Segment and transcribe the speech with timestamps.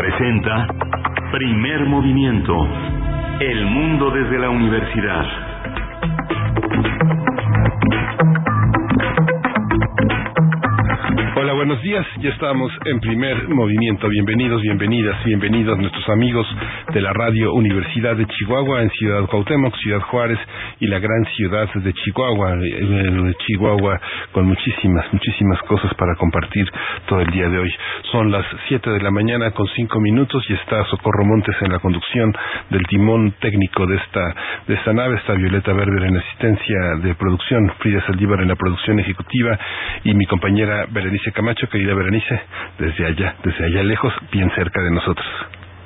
[0.00, 0.66] presenta
[1.30, 2.56] Primer Movimiento.
[3.38, 5.26] El mundo desde la universidad.
[11.36, 12.06] Hola, buenos días.
[12.20, 14.08] Ya estamos en primer movimiento.
[14.08, 16.46] Bienvenidos, bienvenidas, bienvenidos nuestros amigos
[16.92, 20.38] de la Radio Universidad de Chihuahua en Ciudad Cuauhtémoc, Ciudad Juárez
[20.80, 24.00] y la gran ciudad de Chihuahua, eh, Chihuahua
[24.32, 26.66] con muchísimas, muchísimas cosas para compartir
[27.06, 27.72] todo el día de hoy.
[28.10, 31.78] Son las 7 de la mañana con 5 minutos y está Socorro Montes en la
[31.78, 32.34] conducción
[32.70, 34.34] del timón técnico de esta,
[34.66, 38.98] de esta nave, está Violeta Berber en asistencia de producción, Frida Saldívar en la producción
[38.98, 39.58] ejecutiva
[40.04, 42.40] y mi compañera Berenice Camacho, querida Berenice,
[42.78, 45.26] desde allá, desde allá lejos, bien cerca de nosotros.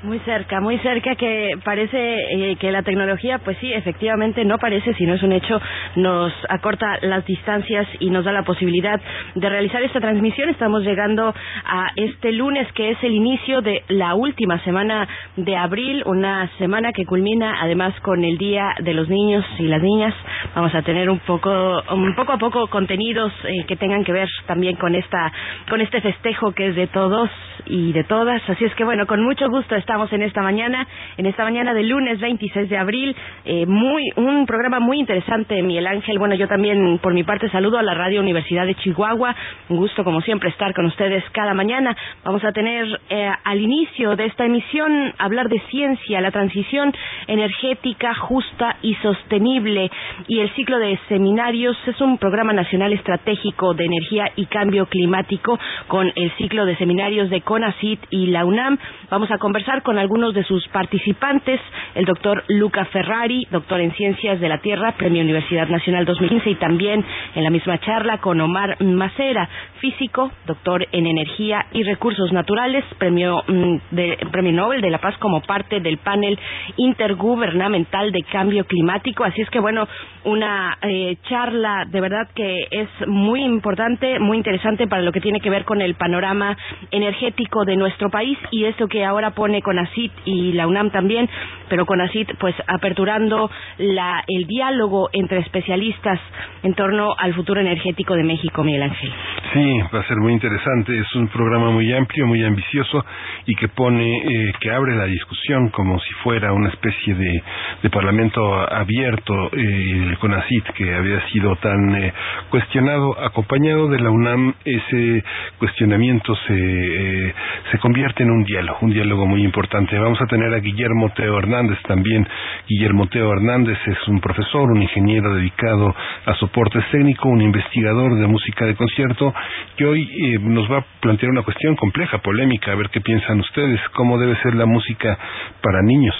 [0.04, 4.92] Muy cerca, muy cerca que parece eh, que la tecnología, pues sí, efectivamente no parece,
[4.92, 5.58] sino es un hecho,
[5.96, 9.00] nos acorta las distancias y nos da la posibilidad
[9.34, 10.50] de realizar esta transmisión.
[10.50, 11.28] Estamos llegando
[11.64, 16.92] a este lunes que es el inicio de la última semana de abril, una semana
[16.92, 20.12] que culmina además con el Día de los Niños y las Niñas.
[20.54, 24.28] Vamos a tener un poco, un poco a poco contenidos eh, que tengan que ver
[24.44, 25.32] también con esta,
[25.70, 27.30] con este festejo que es de todos
[27.64, 28.42] y de todas.
[28.50, 31.88] Así es que bueno, con mucho gusto estamos en esta mañana, en esta mañana del
[31.88, 33.14] lunes 26 de abril.
[33.44, 36.18] Eh, muy, un programa muy interesante, Miguel Ángel.
[36.18, 39.34] Bueno, yo también por mi parte saludo a la Radio Universidad de Chihuahua.
[39.68, 41.96] Un gusto como siempre estar con ustedes cada mañana.
[42.24, 46.92] Vamos a tener eh, al inicio de esta emisión hablar de ciencia, la transición
[47.28, 49.90] energética justa y sostenible
[50.26, 55.56] y el ciclo de seminarios es un programa nacional estratégico de energía y cambio climático
[55.86, 58.76] con el ciclo de seminarios de CONACIT y la UNAM.
[59.08, 61.60] Vamos a conversar con algunos de sus participantes,
[61.94, 66.54] el doctor Luca Ferrari, doctor en Ciencias de la Tierra, Premio Universidad Nacional 2015, y
[66.56, 67.04] también
[67.34, 73.44] en la misma charla con Omar Macera, físico, doctor en Energía y Recursos Naturales, Premio,
[73.46, 76.38] mm, de, Premio Nobel de la Paz como parte del panel
[76.76, 79.24] intergubernamental de cambio climático.
[79.24, 79.86] Así es que, bueno,
[80.24, 85.40] una eh, charla de verdad que es muy importante, muy interesante para lo que tiene
[85.40, 86.56] que ver con el panorama
[86.90, 91.28] energético de nuestro país y esto que ahora pone CONACIT y la UNAM también,
[91.68, 96.20] pero CONACIT pues aperturando la, el diálogo entre especialistas
[96.62, 99.12] en torno al futuro energético de México, Miguel Ángel.
[99.52, 100.98] Sí, va a ser muy interesante.
[100.98, 103.04] Es un programa muy amplio, muy ambicioso
[103.46, 107.42] y que pone, eh, que abre la discusión como si fuera una especie de,
[107.90, 108.42] parlamento
[108.72, 112.12] abierto, eh, el CONACIT, que había sido tan eh,
[112.50, 115.22] cuestionado, acompañado de la UNAM, ese
[115.58, 117.34] cuestionamiento se, eh,
[117.70, 119.98] se convierte en un diálogo, un diálogo muy importante.
[119.98, 122.26] Vamos a tener a Guillermo Teo Hernández también.
[122.68, 125.94] Guillermo Teo Hernández es un profesor, un ingeniero dedicado
[126.26, 129.32] a soportes técnicos, un investigador de música de concierto,
[129.76, 133.40] que hoy eh, nos va a plantear una cuestión compleja, polémica, a ver qué piensan
[133.40, 135.18] ustedes, cómo debe ser la música
[135.62, 136.14] para niños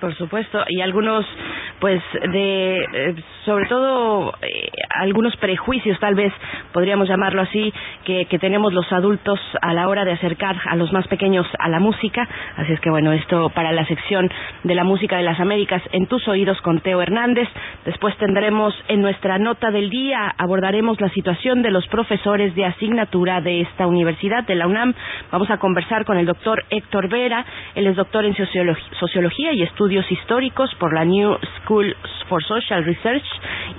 [0.00, 1.26] por supuesto, y algunos,
[1.80, 2.00] pues,
[2.30, 6.32] de, eh, sobre todo, eh, algunos prejuicios, tal vez
[6.72, 7.72] podríamos llamarlo así,
[8.04, 11.68] que, que, tenemos los adultos a la hora de acercar a los más pequeños a
[11.68, 12.28] la música.
[12.56, 14.30] Así es que, bueno, esto para la sección
[14.62, 17.48] de la música de las Américas en tus oídos con Teo Hernández.
[17.84, 23.40] Después tendremos en nuestra nota del día, abordaremos la situación de los profesores de asignatura
[23.40, 24.94] de esta universidad, de la UNAM.
[25.32, 27.44] Vamos a conversar con el doctor Héctor Vera,
[27.74, 31.96] él es doctor en sociología y Estudios Históricos por la New School
[32.28, 33.24] for Social Research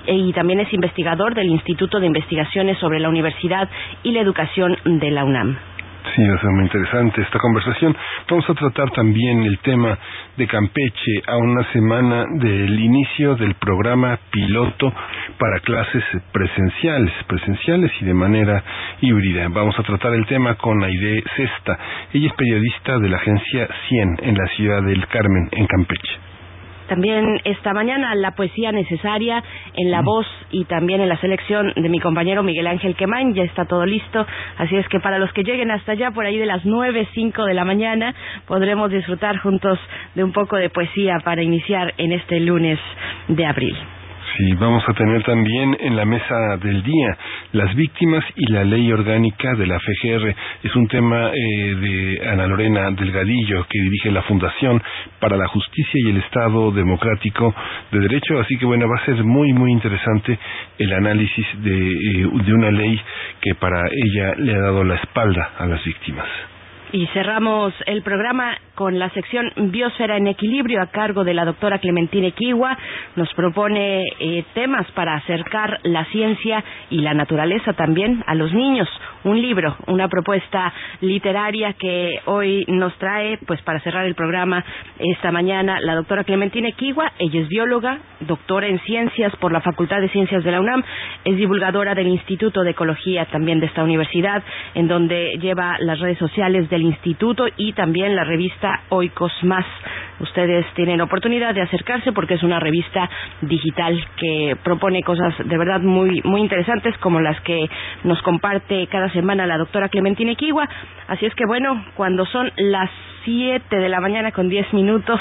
[0.06, 3.68] y también es investigador del Instituto de Investigaciones sobre la Universidad
[4.02, 5.71] y la Educación de la UNAM.
[6.14, 7.96] Sí, va a ser muy interesante esta conversación.
[8.28, 9.96] Vamos a tratar también el tema
[10.36, 14.92] de Campeche a una semana del inicio del programa piloto
[15.38, 18.62] para clases presenciales, presenciales y de manera
[19.00, 19.48] híbrida.
[19.48, 21.78] Vamos a tratar el tema con Aide Cesta.
[22.12, 26.21] Ella es periodista de la agencia 100 en la ciudad del Carmen, en Campeche.
[26.88, 29.42] También esta mañana la poesía necesaria
[29.74, 33.34] en la voz y también en la selección de mi compañero Miguel Ángel Quemain.
[33.34, 34.26] Ya está todo listo.
[34.58, 37.44] Así es que para los que lleguen hasta allá, por ahí de las nueve, cinco
[37.44, 38.14] de la mañana,
[38.46, 39.78] podremos disfrutar juntos
[40.14, 42.78] de un poco de poesía para iniciar en este lunes
[43.28, 43.76] de abril.
[44.36, 47.18] Sí, vamos a tener también en la mesa del día
[47.52, 50.34] las víctimas y la ley orgánica de la FGR.
[50.62, 54.82] Es un tema eh, de Ana Lorena Delgadillo, que dirige la Fundación
[55.20, 57.54] para la Justicia y el Estado Democrático
[57.90, 58.40] de Derecho.
[58.40, 60.38] Así que, bueno, va a ser muy, muy interesante
[60.78, 62.98] el análisis de, eh, de una ley
[63.40, 66.51] que para ella le ha dado la espalda a las víctimas.
[66.92, 71.78] Y cerramos el programa con la sección Biosfera en Equilibrio a cargo de la doctora
[71.78, 72.76] Clementina Kiwa.
[73.16, 78.88] Nos propone eh, temas para acercar la ciencia y la naturaleza también a los niños.
[79.24, 84.64] Un libro, una propuesta literaria que hoy nos trae, pues para cerrar el programa
[84.98, 87.12] esta mañana, la doctora Clementina Kiwa.
[87.20, 90.82] Ella es bióloga, doctora en ciencias por la Facultad de Ciencias de la UNAM,
[91.24, 94.42] es divulgadora del Instituto de Ecología también de esta universidad,
[94.74, 99.66] en donde lleva las redes sociales del instituto y también la revista Oikos Más.
[100.18, 103.08] Ustedes tienen oportunidad de acercarse porque es una revista
[103.40, 107.68] digital que propone cosas de verdad muy muy interesantes como las que
[108.04, 110.68] nos comparte cada semana la doctora Clementina Kiwa.
[111.08, 112.90] Así es que bueno, cuando son las
[113.24, 115.20] 7 de la mañana con 10 minutos,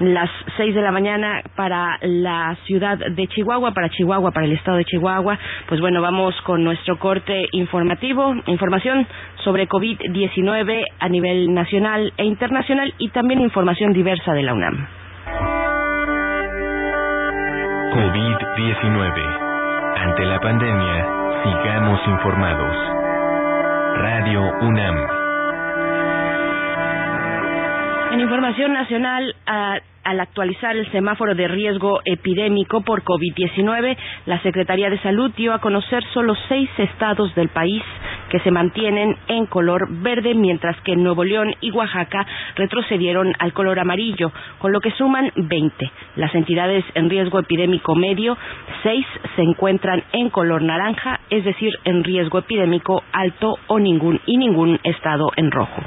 [0.00, 4.78] las 6 de la mañana para la ciudad de Chihuahua, para Chihuahua, para el estado
[4.78, 5.38] de Chihuahua.
[5.68, 9.06] Pues bueno, vamos con nuestro corte informativo, información
[9.42, 14.86] sobre COVID-19 a nivel nacional e internacional y también información diversa de la UNAM.
[17.94, 19.44] COVID-19.
[19.96, 21.06] Ante la pandemia,
[21.44, 22.93] sigamos informados.
[23.96, 24.96] Radio UNAM.
[28.12, 33.96] En información nacional, al actualizar el semáforo de riesgo epidémico por COVID-19,
[34.26, 37.82] la Secretaría de Salud dio a conocer solo seis estados del país
[38.28, 42.26] que se mantienen en color verde, mientras que Nuevo León y Oaxaca
[42.56, 45.90] retrocedieron al color amarillo, con lo que suman 20.
[46.16, 48.36] Las entidades en riesgo epidémico medio,
[48.82, 49.06] seis
[49.36, 54.78] se encuentran en color naranja, es decir, en riesgo epidémico alto o ningún y ningún
[54.84, 55.82] estado en rojo.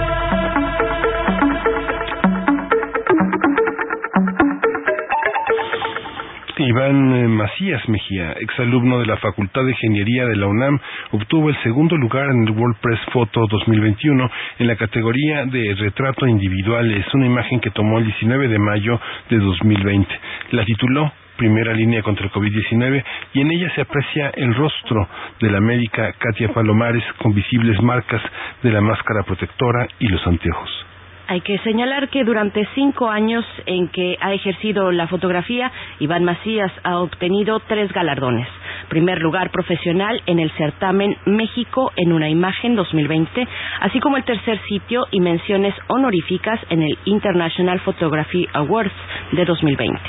[6.60, 10.78] Iván eh, Macías Mejía, exalumno de la Facultad de Ingeniería de la UNAM,
[11.12, 16.26] obtuvo el segundo lugar en el World Press Photo 2021 en la categoría de retrato
[16.26, 16.90] individual.
[16.92, 20.08] Es una imagen que tomó el 19 de mayo de 2020.
[20.52, 25.08] La tituló primera línea contra el COVID-19 y en ella se aprecia el rostro
[25.40, 28.20] de la médica Katia Palomares con visibles marcas
[28.62, 30.89] de la máscara protectora y los anteojos.
[31.30, 36.72] Hay que señalar que durante cinco años en que ha ejercido la fotografía, Iván Macías
[36.82, 38.48] ha obtenido tres galardones.
[38.88, 43.46] Primer lugar profesional en el certamen México en una imagen 2020,
[43.80, 48.90] así como el tercer sitio y menciones honoríficas en el International Photography Awards
[49.30, 50.00] de 2020.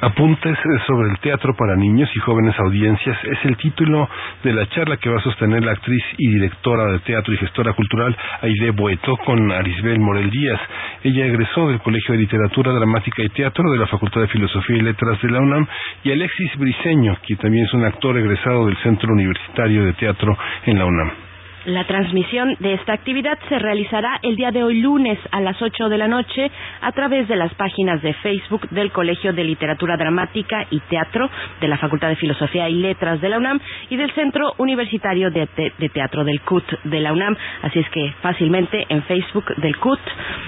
[0.00, 4.08] Apuntes sobre el teatro para niños y jóvenes audiencias es el título
[4.44, 7.72] de la charla que va a sostener la actriz y directora de teatro y gestora
[7.72, 10.60] cultural Aide Boeto con Arisbel Morel Díaz.
[11.02, 14.82] Ella egresó del Colegio de Literatura Dramática y Teatro de la Facultad de Filosofía y
[14.82, 15.66] Letras de la UNAM
[16.04, 20.78] y Alexis Briceño, que también es un actor egresado del Centro Universitario de Teatro en
[20.78, 21.27] la UNAM.
[21.64, 25.88] La transmisión de esta actividad se realizará el día de hoy lunes a las 8
[25.88, 26.50] de la noche
[26.80, 31.28] a través de las páginas de Facebook del Colegio de Literatura Dramática y Teatro
[31.60, 33.60] de la Facultad de Filosofía y Letras de la UNAM
[33.90, 35.48] y del Centro Universitario de,
[35.92, 37.36] Teatro del CUT de la UNAM.
[37.62, 40.00] Así es que fácilmente en Facebook del CUT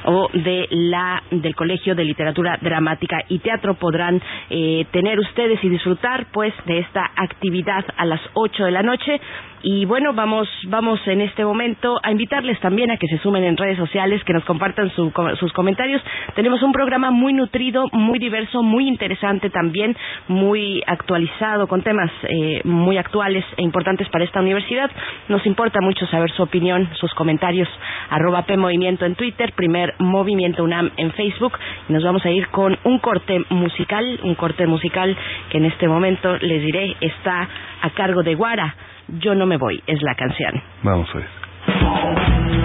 [0.05, 5.69] o de la, del Colegio de Literatura Dramática y Teatro podrán eh, tener ustedes y
[5.69, 9.21] disfrutar pues de esta actividad a las 8 de la noche.
[9.63, 13.57] Y bueno, vamos, vamos en este momento a invitarles también a que se sumen en
[13.57, 16.03] redes sociales, que nos compartan sus comentarios.
[16.35, 19.97] Tenemos un programa muy nutrido, muy diverso, muy interesante también,
[20.29, 24.91] muy actualizado, con temas eh, muy actuales e importantes para esta universidad.
[25.29, 27.69] Nos importa mucho saber su opinión, sus comentarios.
[28.11, 31.59] Arroba P en Twitter, primer Movimiento UNAM en Facebook.
[31.89, 35.17] Y nos vamos a ir con un corte musical, un corte musical
[35.51, 37.49] que en este momento les diré está
[37.83, 38.75] a cargo de Guara.
[39.19, 40.63] Yo no me voy, es la canción.
[40.83, 42.60] Vamos a ver.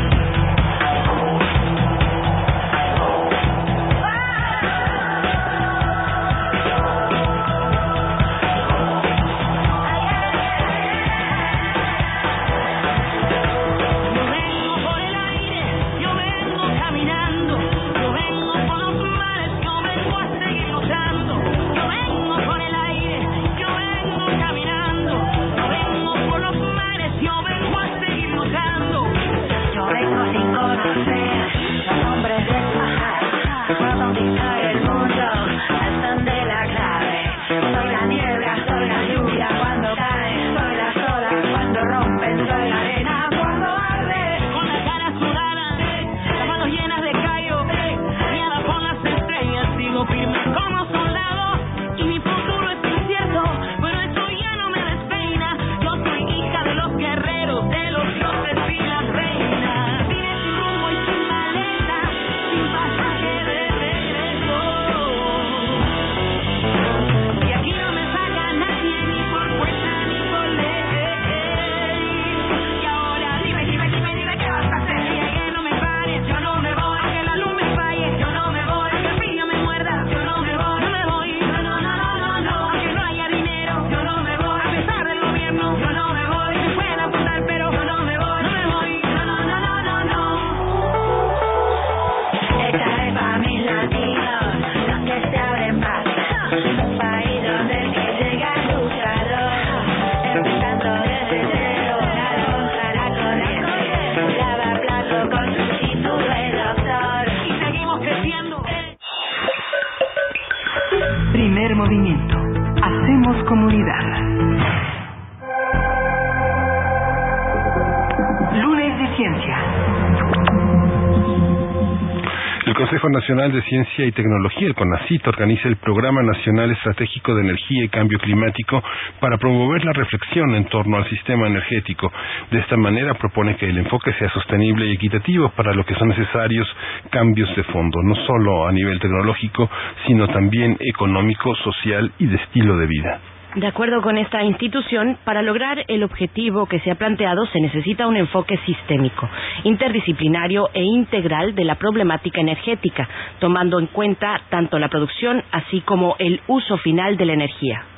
[123.25, 127.89] Nacional de Ciencia y Tecnología, el CONACIT, organiza el Programa Nacional Estratégico de Energía y
[127.89, 128.83] Cambio Climático
[129.19, 132.13] para promover la reflexión en torno al sistema energético.
[132.51, 136.09] De esta manera propone que el enfoque sea sostenible y equitativo para lo que son
[136.09, 136.67] necesarios
[137.09, 139.71] cambios de fondo, no solo a nivel tecnológico,
[140.05, 143.21] sino también económico, social y de estilo de vida.
[143.55, 148.05] De acuerdo con esta institución, para lograr el objetivo que se ha planteado se necesita
[148.05, 149.29] un enfoque sistémico,
[149.63, 153.07] interdisciplinario e integral de la problemática energética,
[153.39, 157.94] tomando en cuenta tanto la producción así como el uso final de la energía.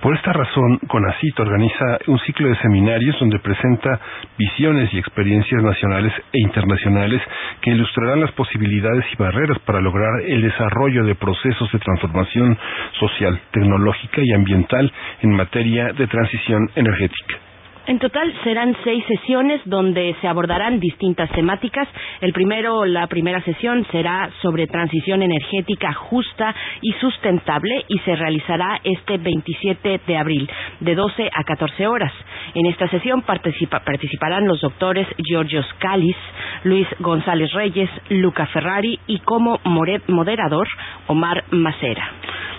[0.00, 4.00] Por esta razón, CONACIT organiza un ciclo de seminarios donde presenta
[4.38, 7.20] visiones y experiencias nacionales e internacionales
[7.60, 12.58] que ilustrarán las posibilidades y barreras para lograr el desarrollo de procesos de transformación
[12.98, 14.90] social, tecnológica y ambiental
[15.22, 17.49] en materia de transición energética.
[17.86, 21.88] En total serán seis sesiones donde se abordarán distintas temáticas.
[22.20, 28.80] El primero, la primera sesión será sobre transición energética justa y sustentable y se realizará
[28.84, 30.48] este 27 de abril
[30.80, 32.12] de 12 a 14 horas.
[32.54, 36.16] En esta sesión participarán los doctores Giorgio Calis,
[36.64, 40.68] Luis González Reyes, Luca Ferrari y como moderador
[41.06, 42.12] Omar Macera.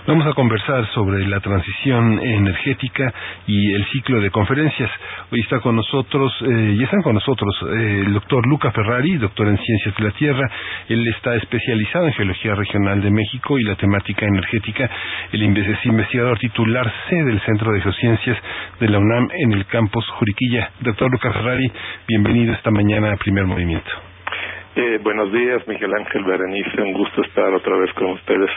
[0.04, 3.14] Vamos a conversar sobre la transición energética
[3.46, 4.90] y el ciclo de conferencias.
[5.30, 9.46] Hoy está con nosotros, eh, y están con nosotros eh, el doctor Luca Ferrari, doctor
[9.46, 10.50] en Ciencias de la Tierra.
[10.88, 14.90] Él está especializado en Geología Regional de México y la temática energética.
[15.30, 18.38] El es investigador titular C del Centro de Geociencias
[18.80, 20.72] de la UNAM en el campus Juriquilla.
[20.80, 21.70] Doctor Luca Ferrari,
[22.08, 23.90] bienvenido esta mañana a Primer Movimiento.
[24.74, 26.82] Eh, buenos días, Miguel Ángel Berenice.
[26.82, 28.50] Un gusto estar otra vez con ustedes.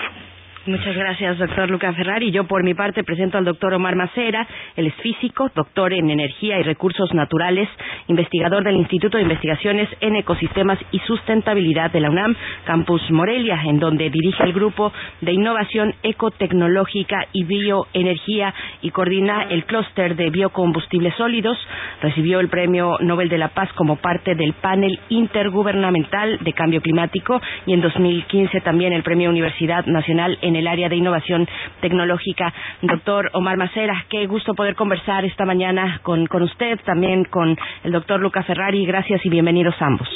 [0.67, 2.31] Muchas gracias, doctor Luca Ferrari.
[2.31, 4.47] Yo, por mi parte, presento al doctor Omar Macera.
[4.75, 7.69] Él es físico, doctor en energía y recursos naturales,
[8.07, 13.77] investigador del Instituto de Investigaciones en Ecosistemas y Sustentabilidad de la UNAM, Campus Morelia, en
[13.77, 14.91] donde dirige el grupo
[15.21, 21.59] de innovación ecotecnológica y bioenergía y coordina el clúster de biocombustibles sólidos.
[22.01, 27.39] Recibió el Premio Nobel de la Paz como parte del panel intergubernamental de cambio climático
[27.67, 31.47] y en 2015 también el Premio Universidad Nacional en en el área de innovación
[31.81, 32.53] tecnológica.
[32.81, 37.91] Doctor Omar Macera, qué gusto poder conversar esta mañana con, con usted, también con el
[37.91, 38.85] doctor Luca Ferrari.
[38.85, 40.07] Gracias y bienvenidos ambos.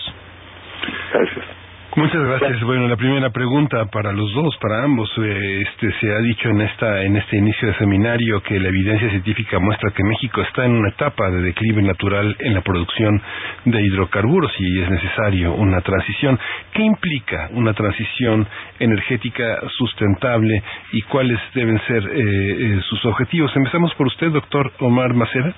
[1.14, 1.59] Gracias.
[1.96, 2.62] Muchas gracias.
[2.62, 6.62] Bueno, la primera pregunta para los dos, para ambos, eh, este se ha dicho en
[6.62, 10.74] esta en este inicio de seminario que la evidencia científica muestra que México está en
[10.74, 13.20] una etapa de declive natural en la producción
[13.66, 16.40] de hidrocarburos y es necesario una transición.
[16.74, 18.48] ¿Qué implica una transición
[18.80, 23.52] energética sustentable y cuáles deben ser eh, eh, sus objetivos?
[23.56, 25.56] Empezamos por usted, doctor Omar Macera.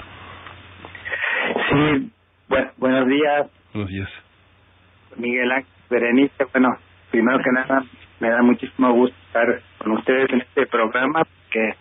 [1.69, 2.09] Sí,
[2.77, 3.47] buenos días.
[3.73, 4.09] Buenos días.
[5.17, 6.69] Miguel Ángel Berenice, bueno,
[7.11, 7.83] primero que nada,
[8.19, 11.75] me da muchísimo gusto estar con ustedes en este programa, porque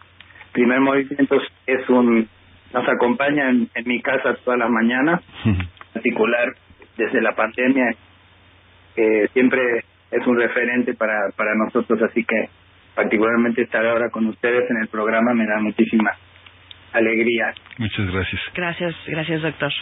[0.52, 2.29] Primer Movimiento es un,
[2.75, 6.55] nos acompaña en, mi casa todas las mañanas, en particular
[6.97, 7.95] desde la pandemia,
[8.97, 12.49] que siempre es un referente para, para nosotros, así que
[12.95, 16.11] particularmente estar ahora con ustedes en el programa me da muchísima
[16.93, 17.55] alegría.
[17.79, 18.40] Muchas gracias.
[18.55, 19.73] Gracias, gracias doctor.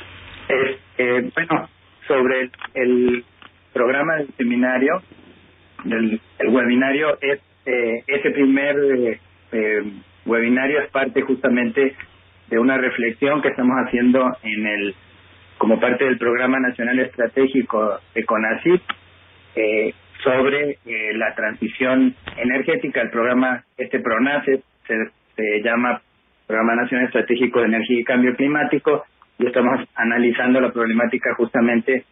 [0.98, 1.68] Eh, bueno,
[2.06, 3.24] sobre el
[3.72, 5.02] programa del seminario,
[5.84, 8.76] del el webinario, es, eh, ese primer
[9.52, 9.82] eh,
[10.24, 11.94] webinario es parte justamente
[12.48, 14.94] de una reflexión que estamos haciendo en el
[15.58, 18.82] como parte del Programa Nacional Estratégico de CONACYT
[19.56, 23.02] eh, sobre eh, la transición energética.
[23.02, 24.94] El programa, este PRONACE, se,
[25.36, 26.00] se llama
[26.46, 29.04] Programa Nacional Estratégico de Energía y Cambio Climático,
[29.38, 32.04] y estamos analizando la problemática justamente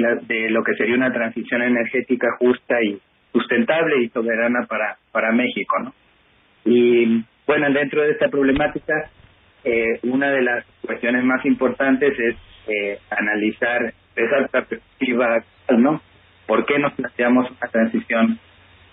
[0.00, 2.98] de, lo que sería una transición energética justa y
[3.32, 5.76] sustentable y soberana para, para México.
[5.80, 5.94] ¿no?
[6.64, 9.10] Y bueno, dentro de esta problemática,
[9.64, 12.36] eh, una de las cuestiones más importantes es
[12.66, 15.44] eh, analizar esa perspectiva
[15.76, 16.00] ¿no?
[16.46, 18.38] ¿Por qué nos planteamos una transición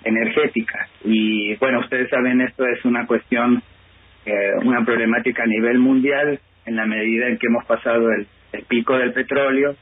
[0.03, 0.87] energética?
[1.03, 3.61] Y bueno, ustedes saben, esto es una cuestión,
[4.25, 8.27] eh, una problemática a nivel mundial, en la medida en que hemos pasado el
[8.67, 9.75] pico del petróleo,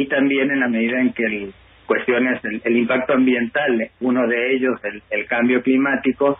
[0.00, 1.52] y también en la medida en que el,
[1.84, 6.38] cuestiones, el, impacto ambiental, uno de ellos, el, el cambio climático,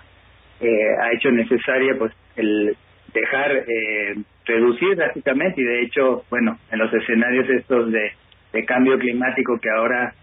[0.60, 2.74] eh, ha hecho necesaria pues el
[3.12, 4.14] dejar eh,
[4.46, 8.12] reducir drásticamente y de hecho, bueno, en los escenarios estos de,
[8.66, 10.14] cambio climático que ahora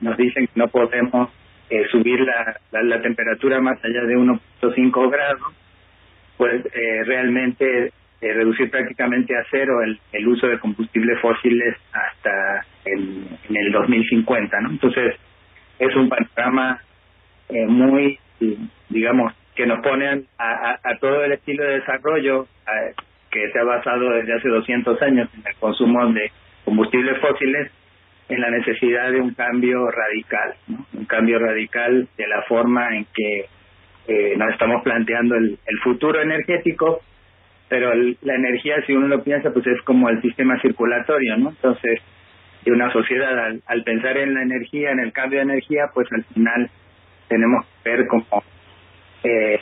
[0.00, 1.30] nos dicen que no podemos
[1.70, 5.52] eh, subir la, la, temperatura más allá de 1.5 grados,
[6.36, 13.26] pues eh, realmente reducir prácticamente a cero el, el uso de combustibles fósiles hasta el,
[13.48, 14.70] en el 2050, ¿no?
[14.70, 15.14] Entonces,
[15.78, 16.80] es un panorama
[17.48, 18.18] eh, muy,
[18.88, 22.46] digamos, que nos pone a, a, todo el estilo de desarrollo
[23.30, 26.30] que se ha basado desde hace 200 años en el consumo de
[26.64, 27.70] combustibles fósiles
[28.28, 30.54] en la necesidad de un cambio radical,
[30.94, 33.46] un cambio radical de la forma en que
[34.08, 37.00] eh, nos estamos planteando el, el futuro energético
[37.68, 41.50] pero la energía, si uno lo piensa, pues es como el sistema circulatorio, ¿no?
[41.50, 42.00] Entonces,
[42.64, 46.24] de una sociedad, al, pensar en la energía, en el cambio de energía, pues al
[46.24, 46.70] final
[47.28, 48.24] tenemos que ver como
[49.22, 49.60] eh,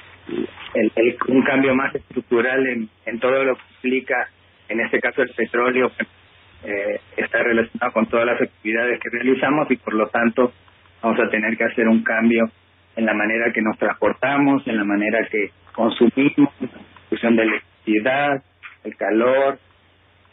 [0.74, 4.28] el, un cambio más estructural en, en todo lo que implica,
[4.68, 5.90] en este caso el petróleo,
[6.64, 10.52] eh, está relacionado con todas las actividades que realizamos y por lo tanto
[11.02, 12.44] vamos a tener que hacer un cambio
[12.94, 18.42] en la manera que nos transportamos, en la manera que consumimos, en la distribución de
[18.84, 19.58] el calor,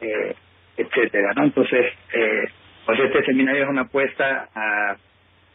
[0.01, 0.36] eh,
[0.79, 1.43] etcétera, ¿no?
[1.43, 2.43] Entonces, eh,
[2.85, 4.95] pues este seminario es una apuesta a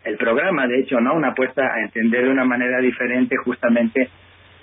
[0.05, 1.15] el programa, de hecho, ¿no?
[1.15, 4.11] Una apuesta a entender de una manera diferente justamente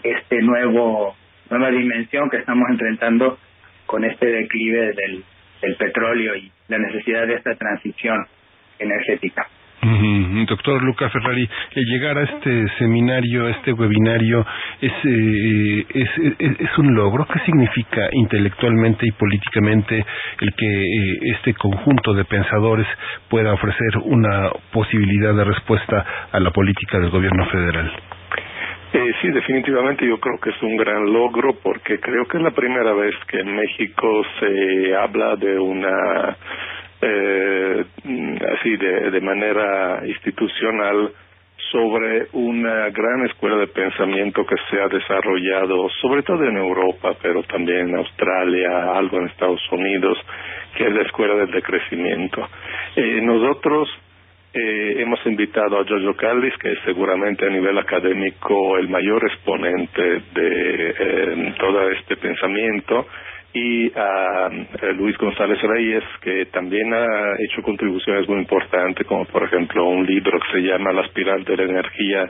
[0.04, 1.16] este nuevo
[1.50, 3.38] nueva dimensión que estamos enfrentando
[3.86, 5.24] con este declive del,
[5.62, 8.26] del petróleo y la necesidad de esta transición
[8.80, 9.48] energética.
[10.46, 14.46] Doctor Luca Ferrari, el llegar a este seminario, a este webinario,
[14.82, 17.26] eh, es, un logro.
[17.26, 20.06] ¿Qué significa intelectualmente y políticamente
[20.40, 22.88] el que eh, este conjunto de pensadores
[23.30, 27.92] pueda ofrecer una posibilidad de respuesta a la política del gobierno federal?
[28.94, 32.52] Eh, sí, definitivamente yo creo que es un gran logro porque creo que es la
[32.52, 36.36] primera vez que en México se habla de una
[37.02, 37.86] eh,
[38.58, 41.12] así de, de manera institucional
[41.72, 47.44] sobre una gran escuela de pensamiento que se ha desarrollado, sobre todo en Europa, pero
[47.44, 50.18] también en Australia, algo en Estados Unidos,
[50.76, 52.48] que es la escuela del decrecimiento.
[52.96, 53.90] Eh, nosotros
[54.54, 60.02] eh, hemos invitado a Giorgio Callis, que es seguramente a nivel académico el mayor exponente
[60.02, 63.08] de eh, todo este pensamiento,
[63.54, 64.50] y a,
[64.96, 70.40] Luis González Reyes, que también ha hecho contribuciones muy importantes, como por ejemplo un libro
[70.40, 72.30] que se llama La espiral de la energía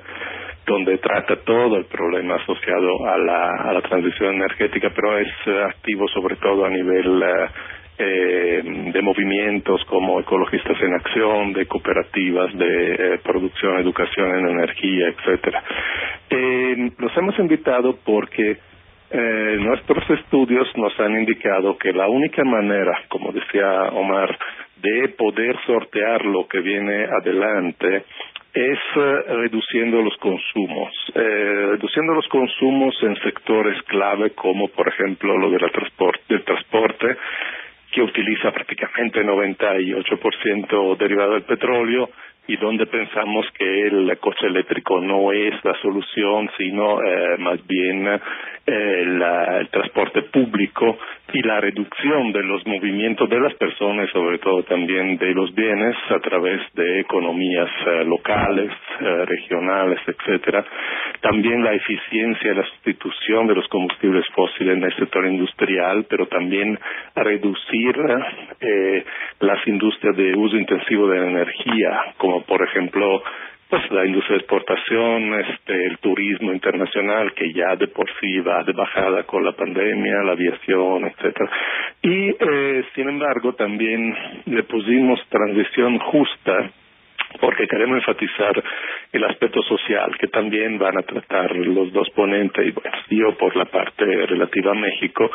[0.65, 5.27] donde trata todo el problema asociado a la, transición energética, pero es
[5.67, 7.23] activo sobre todo a nivel
[7.97, 8.61] eh,
[8.93, 15.63] de movimientos como Ecologistas en Acción, de cooperativas de eh, producción, educación en energía, etcétera.
[16.29, 18.57] Eh, los hemos invitado porque
[19.13, 24.37] eh, nuestros estudios nos han indicado que la única manera, como decía Omar,
[24.77, 28.05] de poder sortear lo que viene adelante
[28.53, 35.37] es eh, reduciendo los consumos, eh, reduciendo los consumos en sectores clave como por ejemplo
[35.37, 37.17] lo de transporte, del transporte
[37.91, 42.09] que utiliza prácticamente 98% derivado del petróleo
[42.51, 48.19] y donde pensamos que el coche eléctrico no es la solución, sino eh, más bien
[48.67, 50.95] eh, el transporte público
[51.33, 55.95] y la reducción de los movimientos de las personas, sobre todo también de los bienes,
[56.09, 60.63] a través de economías eh, locales, eh, regionales, etcétera.
[61.21, 66.27] También la eficiencia y la sustitución de los combustibles fósiles en el sector industrial, pero
[66.27, 66.77] también
[67.15, 67.95] reducir
[69.39, 72.13] las industrias de uso intensivo de la energía,
[72.47, 73.23] por ejemplo
[73.71, 78.63] pues la industria de exportación, este, el turismo internacional que ya de por sí va
[78.65, 81.49] de bajada con la pandemia, la aviación, etcétera.
[82.01, 84.13] Y eh, sin embargo también
[84.45, 86.69] le pusimos transición justa
[87.39, 88.61] porque queremos enfatizar
[89.13, 93.55] el aspecto social que también van a tratar los dos ponentes y bueno, yo por
[93.55, 95.31] la parte relativa a México,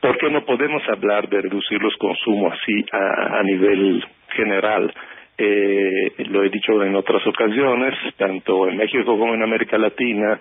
[0.00, 4.94] porque no podemos hablar de reducir los consumos así a nivel general
[5.38, 10.40] eh, lo he dicho en otras ocasiones, tanto en México como en América Latina,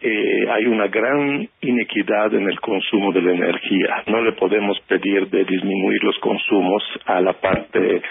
[0.00, 4.02] eh, hay una gran inequidad en el consumo de la energía.
[4.08, 8.02] No le podemos pedir de disminuir los consumos a la parte,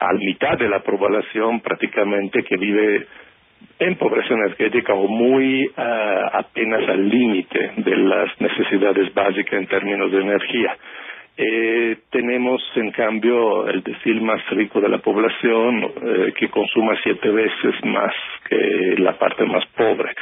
[0.00, 3.06] a la mitad de la población prácticamente que vive
[3.78, 5.72] en pobreza energética o muy uh,
[6.32, 10.76] apenas al límite de las necesidades básicas en términos de energía.
[11.38, 17.28] Eh, tenemos, en cambio, el decil más rico de la población eh, que consuma siete
[17.28, 18.14] veces más
[18.48, 20.14] que la parte más pobre.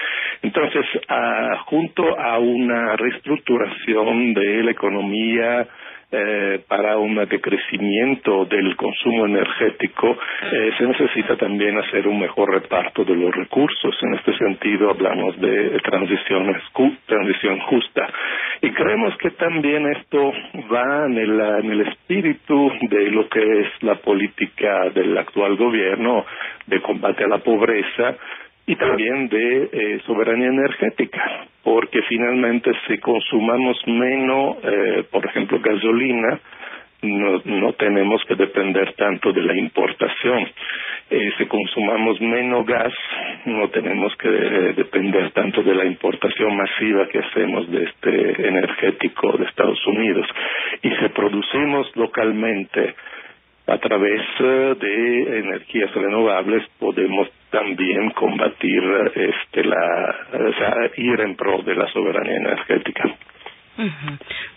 [0.42, 5.68] Entonces, ah, junto a una reestructuración de la economía
[6.11, 10.17] eh, para un decrecimiento del consumo energético,
[10.53, 13.97] eh, se necesita también hacer un mejor reparto de los recursos.
[14.03, 16.55] En este sentido, hablamos de transición,
[17.07, 18.09] transición justa.
[18.62, 20.33] Y creemos que también esto
[20.73, 26.25] va en el, en el espíritu de lo que es la política del actual gobierno
[26.67, 28.17] de combate a la pobreza,
[28.66, 36.40] y también de eh, soberanía energética, porque finalmente si consumamos menos, eh, por ejemplo, gasolina,
[37.03, 40.48] no, no tenemos que depender tanto de la importación.
[41.11, 42.92] Eh, si consumamos menos gas,
[43.44, 49.44] no tenemos que depender tanto de la importación masiva que hacemos de este energético de
[49.44, 50.27] Estados Unidos.
[50.83, 52.94] Y si producimos localmente
[53.66, 58.83] a través de energías renovables podemos también combatir
[59.14, 63.05] este la o sea, ir en pro de la soberanía energética.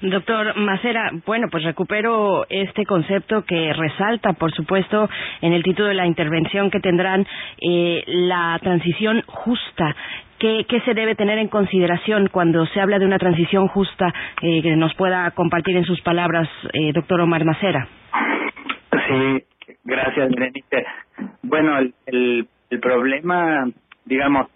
[0.02, 5.10] Doctor Macera, bueno, pues recupero este concepto que resalta, por supuesto,
[5.42, 7.26] en el título de la intervención que tendrán
[7.60, 9.96] eh, la transición justa.
[10.38, 14.62] ¿Qué, ¿Qué, se debe tener en consideración cuando se habla de una transición justa eh,
[14.62, 17.88] que nos pueda compartir en sus palabras, eh, doctor Omar Macera?
[19.08, 19.44] Sí,
[19.86, 20.86] gracias, Berenice.
[21.44, 23.70] Bueno, el, el, problema,
[24.06, 24.50] digamos,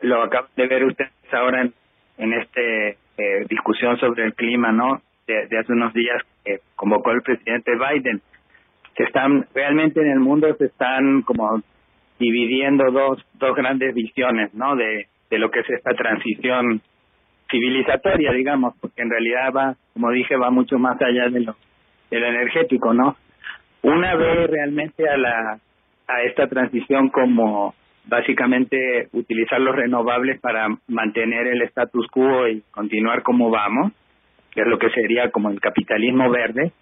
[0.00, 1.74] lo acaban de ver ustedes ahora en,
[2.18, 5.00] en este eh, discusión sobre el clima, ¿no?
[5.26, 8.20] De, de hace unos días que convocó el presidente Biden.
[8.96, 11.62] Se están, realmente en el mundo se están como
[12.18, 14.74] dividiendo dos, dos grandes visiones, ¿no?
[14.74, 16.80] De, de lo que es esta transición
[17.50, 21.56] civilizatoria, digamos, porque en realidad va, como dije, va mucho más allá de lo,
[22.10, 23.16] de lo energético, ¿no?
[23.86, 25.58] Una ve realmente a la
[26.08, 27.72] a esta transición como
[28.04, 33.92] básicamente utilizar los renovables para mantener el status quo y continuar como vamos,
[34.50, 36.72] que es lo que sería como el capitalismo verde.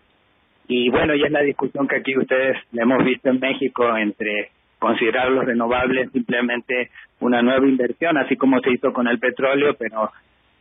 [0.67, 5.31] Y bueno, ya es la discusión que aquí ustedes hemos visto en México entre considerar
[5.31, 6.89] los renovables simplemente
[7.21, 10.11] una nueva inversión, así como se hizo con el petróleo, pero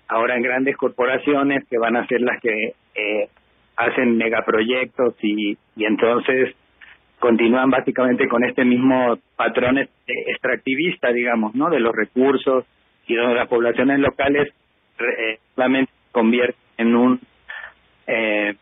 [0.09, 3.29] ahora en grandes corporaciones que van a ser las que eh,
[3.75, 6.55] hacen megaproyectos y, y entonces
[7.19, 11.69] continúan básicamente con este mismo patrón extractivista, digamos, ¿no?
[11.69, 12.65] De los recursos
[13.07, 14.53] y donde las poblaciones locales
[14.99, 17.19] eh, realmente convierten en un,
[18.07, 18.55] eh,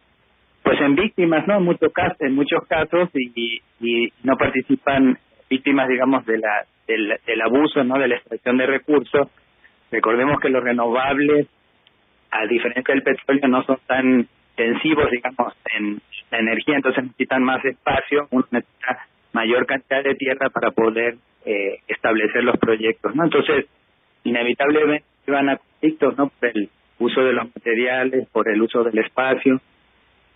[0.61, 1.57] pues en víctimas, ¿no?
[1.57, 5.17] En muchos casos, en muchos casos y, y, no participan
[5.49, 7.97] víctimas, digamos, de la del, del abuso, ¿no?
[7.97, 9.27] De la extracción de recursos.
[9.89, 11.47] Recordemos que los renovables,
[12.29, 17.63] a diferencia del petróleo, no son tan intensivos, digamos, en la energía, entonces necesitan más
[17.65, 23.23] espacio, uno necesita mayor cantidad de tierra para poder eh, establecer los proyectos, ¿no?
[23.23, 23.65] Entonces,
[24.23, 26.29] inevitablemente van a conflictos, ¿no?
[26.29, 29.59] Por el uso de los materiales, por el uso del espacio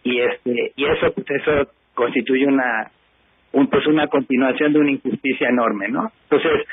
[0.04, 2.92] y este y eso pues eso constituye una
[3.52, 6.12] un, pues una continuación de una injusticia enorme, ¿no?
[6.24, 6.68] Entonces,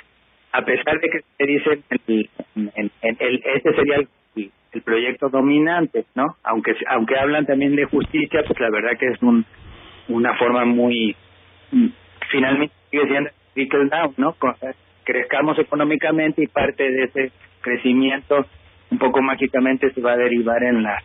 [0.52, 2.31] a pesar de que se dice el,
[2.74, 4.09] el, el, este sería el,
[4.72, 6.37] el, proyecto dominante, ¿no?
[6.44, 9.44] Aunque aunque hablan también de justicia, pues la verdad que es un
[10.08, 11.16] una forma muy
[12.30, 14.37] finalmente sigue siendo trickle down, ¿no?
[15.04, 18.46] Crezcamos económicamente y parte de ese crecimiento
[18.90, 20.98] un poco mágicamente se va a derivar en la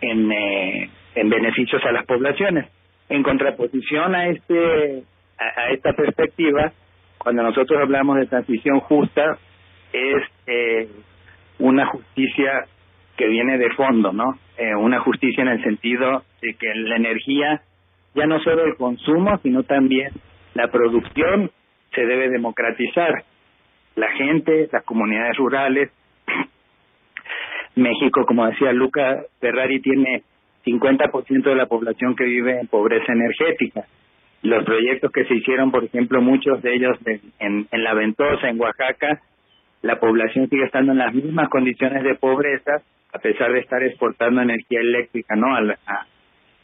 [0.00, 2.66] en eh, en beneficios a las poblaciones
[3.08, 5.04] en contraposición a este
[5.38, 6.72] a, esta perspectiva
[7.18, 9.38] cuando nosotros hablamos de transición justa
[9.92, 10.88] es eh,
[11.58, 12.66] una justicia
[13.16, 17.62] que viene de fondo no eh, una justicia en el sentido de que la energía
[18.14, 20.10] ya no solo el consumo sino también
[20.54, 21.50] la producción
[21.94, 23.24] se debe democratizar
[23.96, 25.90] la gente las comunidades rurales
[27.74, 30.22] México, como decía Luca Ferrari, tiene
[30.64, 33.84] 50% de la población que vive en pobreza energética.
[34.42, 36.98] Los proyectos que se hicieron, por ejemplo, muchos de ellos
[37.38, 39.20] en, en La Ventosa, en Oaxaca,
[39.82, 44.40] la población sigue estando en las mismas condiciones de pobreza, a pesar de estar exportando
[44.40, 46.06] energía eléctrica no a,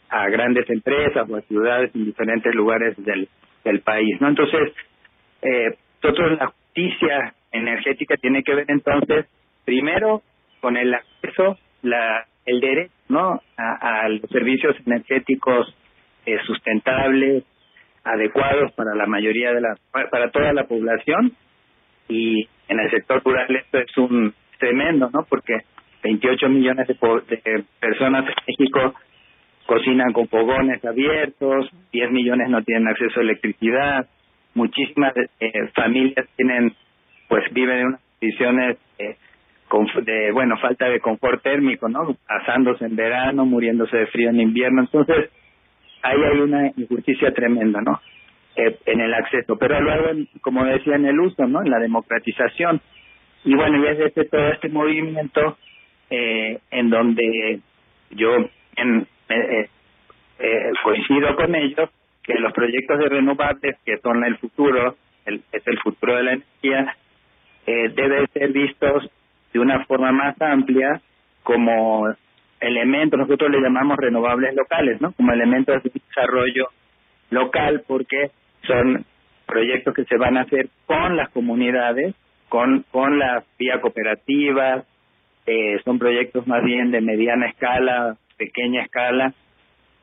[0.09, 3.27] a, grandes empresas o a ciudades en diferentes lugares del,
[3.63, 4.19] del país.
[4.19, 4.73] no Entonces,
[5.41, 9.25] eh, nosotros la justicia energética tiene que ver entonces,
[9.65, 10.21] primero,
[10.61, 13.41] con el acceso, la, el derecho ¿no?
[13.57, 15.75] a, los servicios energéticos
[16.25, 17.43] eh, sustentables,
[18.03, 21.33] adecuados para la mayoría de la, para toda la población
[22.07, 25.25] y en el sector rural esto es un tremendo, ¿no?
[25.29, 25.57] Porque
[26.03, 28.93] 28 millones de, de personas en México
[29.65, 34.07] cocinan con fogones abiertos, 10 millones no tienen acceso a electricidad,
[34.55, 36.73] muchísimas eh, familias tienen,
[37.27, 39.15] pues viven en unas condiciones eh,
[40.03, 42.17] de, bueno, falta de confort térmico, ¿no?
[42.27, 44.81] Asándose en verano, muriéndose de frío en invierno.
[44.81, 45.29] Entonces,
[46.01, 48.01] ahí hay una injusticia tremenda, ¿no?
[48.55, 49.55] Eh, en el acceso.
[49.59, 51.61] Pero luego, como decía, en el uso, ¿no?
[51.61, 52.81] En la democratización.
[53.45, 55.57] Y bueno, y es este, todo este movimiento
[56.09, 57.59] eh, en donde
[58.11, 58.35] yo
[58.75, 59.69] en, eh,
[60.39, 61.89] eh, coincido con ellos
[62.23, 64.95] que los proyectos de renovables, que son el futuro,
[65.25, 66.95] el, es el futuro de la energía,
[67.65, 69.09] eh, deben ser vistos
[69.53, 71.01] de una forma más amplia
[71.43, 72.07] como
[72.59, 75.11] elementos, nosotros le llamamos renovables locales, ¿no?
[75.13, 76.67] Como elementos de desarrollo
[77.29, 78.31] local porque
[78.65, 79.05] son
[79.45, 82.15] proyectos que se van a hacer con las comunidades,
[82.49, 84.85] con, con las vía cooperativas,
[85.49, 89.33] eh, son proyectos más bien de mediana escala, pequeña escala,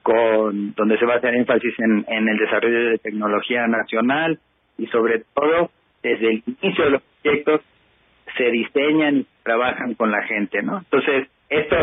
[0.02, 4.40] con donde se va a hacer énfasis en, el desarrollo de tecnología nacional
[4.76, 5.70] y sobre todo
[6.02, 7.60] desde el inicio de los proyectos
[8.36, 10.78] se diseñan y trabajan con la gente, ¿no?
[10.78, 11.76] Entonces, esto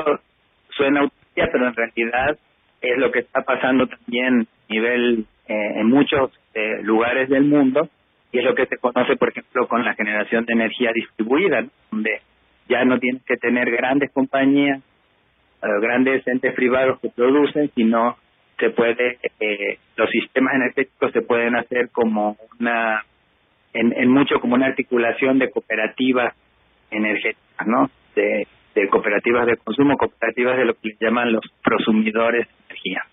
[0.72, 2.38] suena utopía, pero en realidad
[2.82, 7.88] es lo que está pasando también a nivel eh, en muchos eh, lugares del mundo
[8.34, 12.22] y es lo que se conoce, por ejemplo, con la generación de energía distribuida, donde
[12.70, 14.82] ya no tienes que tener grandes compañías,
[15.62, 18.18] eh, grandes entes privados que producen, sino
[18.60, 23.04] se puede, eh, los sistemas energéticos se pueden hacer como una,
[23.74, 26.34] en, en mucho como una articulación de cooperativas
[26.92, 27.90] energéticas, ¿no?
[28.16, 28.48] De,
[28.90, 33.04] cooperativas de consumo, cooperativas de lo que llaman los prosumidores de energía.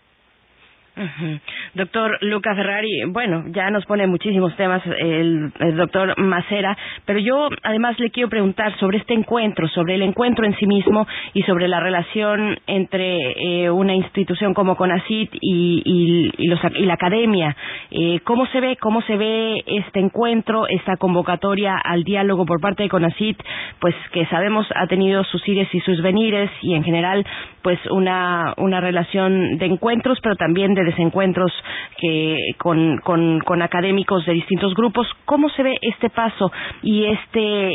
[1.75, 6.77] Doctor Luca Ferrari, bueno, ya nos pone muchísimos temas el, doctor Macera,
[7.07, 11.07] pero yo además le quiero preguntar sobre este encuentro, sobre el encuentro en sí mismo
[11.33, 16.95] y sobre la relación entre eh, una institución como CONACIT y, y, los, y la
[16.95, 17.57] academia.
[17.91, 22.83] Eh, ¿Cómo se ve, cómo se ve este encuentro, esta convocatoria al diálogo por parte
[22.83, 23.41] de CONACIT,
[23.81, 27.25] pues que sabemos ha tenido sus ires y sus venires y en general
[27.63, 31.53] pues una, una relación de encuentros, pero también de desencuentros
[31.99, 35.07] que con, con, con académicos de distintos grupos.
[35.25, 36.51] ¿Cómo se ve este paso
[36.83, 37.73] y este,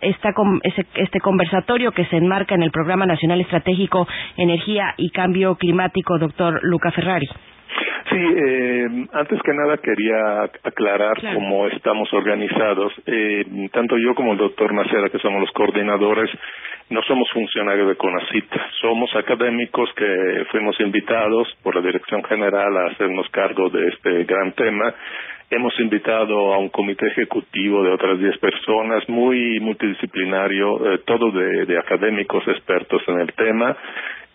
[0.00, 0.30] esta,
[0.94, 6.60] este conversatorio que se enmarca en el Programa Nacional Estratégico Energía y Cambio Climático, doctor
[6.62, 7.28] Luca Ferrari?
[8.10, 12.92] Sí, eh, antes que nada quería aclarar cómo estamos organizados.
[13.06, 16.30] Eh, tanto yo como el doctor Macera, que somos los coordinadores,
[16.90, 22.92] no somos funcionarios de CONACIT, somos académicos que fuimos invitados por la Dirección General a
[22.92, 24.94] hacernos cargo de este gran tema.
[25.50, 31.78] Hemos invitado a un comité ejecutivo de otras 10 personas, muy multidisciplinario, eh, todo de,
[31.78, 33.76] académicos expertos en el tema,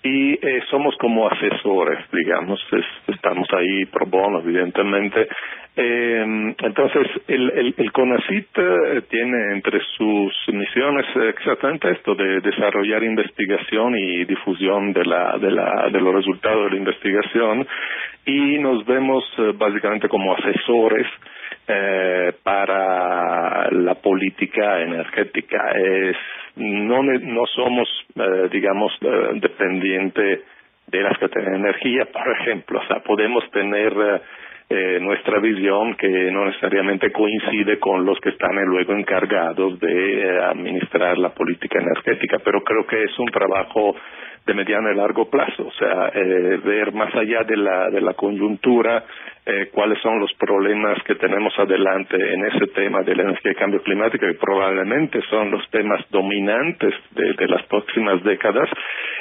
[0.02, 2.60] y eh, somos como asesores, digamos,
[3.08, 5.28] estamos ahí pro bono, evidentemente,
[5.82, 14.26] eh, entonces, el, CONACIT eh, tiene entre sus misiones exactamente esto de desarrollar investigación y
[14.26, 17.66] difusión de, la, de, la, de los resultados de la investigación
[18.26, 21.08] y nos vemos eh, básicamente como asesores
[21.66, 25.72] eh, para la política energética.
[25.76, 26.18] Es,
[26.58, 28.92] no, no somos, eh, digamos,
[29.36, 30.42] dependientes
[30.88, 32.80] de las que tienen energía, por ejemplo.
[32.80, 33.94] O sea, podemos tener
[34.72, 40.40] eh, nuestra visión que no necesariamente coincide con los que están luego encargados de eh,
[40.44, 43.96] administrar la política energética, pero creo que es un trabajo
[44.46, 48.14] de mediano y largo plazo, o sea, eh, ver más allá de la, de la
[48.14, 49.04] coyuntura
[49.46, 53.56] eh, cuáles son los problemas que tenemos adelante en ese tema de la energía y
[53.56, 58.70] cambio climático, que probablemente son los temas dominantes de, las próximas décadas,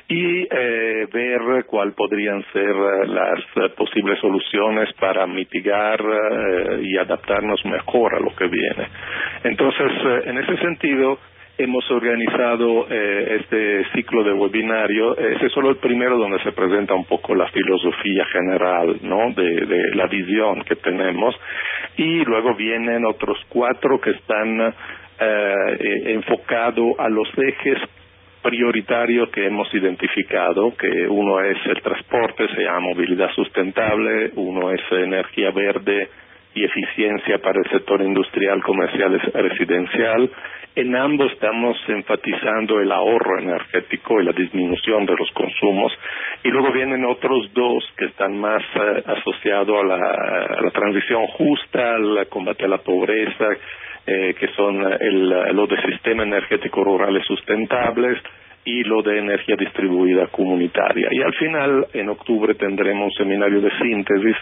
[0.07, 2.75] y eh, ver cuáles podrían ser
[3.07, 8.87] las posibles soluciones para mitigar eh, y adaptarnos mejor a lo que viene.
[9.45, 11.19] Entonces, eh, en ese sentido,
[11.59, 15.19] hemos organizado eh, este ciclo de webinario.
[15.19, 19.33] Ese es solo el primero donde se presenta un poco la filosofía general, ¿no?
[19.33, 21.35] De, la visión que tenemos.
[21.97, 24.73] Y luego vienen otros cuatro que están eh,
[25.21, 27.79] eh, enfocados a los ejes
[28.41, 34.81] prioritarios que hemos identificado, que uno es el transporte, se llama movilidad sustentable, uno es
[34.93, 36.09] energía verde
[36.55, 40.31] y eficiencia para el sector industrial, comercial y residencial,
[40.75, 45.93] en ambos estamos enfatizando el ahorro energético y la disminución de los consumos.
[46.45, 52.29] Y luego vienen otros dos que están más eh, asociados a la, transición justa, al
[52.29, 53.47] combate a la pobreza,
[54.07, 58.19] eh, que son el, los de sistema energético rurales sustentables
[58.69, 61.09] y lo de energía distribuida comunitaria.
[61.11, 64.37] Y al final, en octubre, tendremos un seminario de síntesis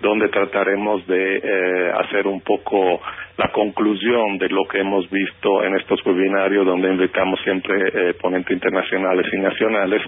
[0.00, 3.02] donde trataremos de eh, hacer un poco
[3.36, 8.52] la conclusión de lo que hemos visto en estos webinarios donde invitamos siempre eh, ponentes
[8.52, 10.00] internacionales y nacionales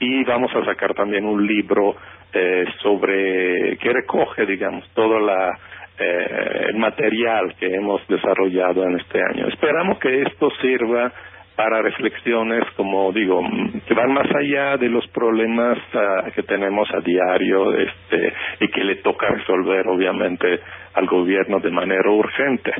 [0.00, 1.94] y vamos a sacar también un libro
[2.34, 5.52] eh, sobre que recoge digamos todo la
[5.96, 9.46] eh, el material que hemos desarrollado en este año.
[9.46, 11.12] Esperamos que esto sirva
[11.56, 13.42] para reflexiones, como digo,
[13.86, 18.84] que van más allá de los problemas ah, que tenemos a diario este, y que
[18.84, 20.60] le toca resolver, obviamente,
[20.94, 22.72] al gobierno de manera urgente.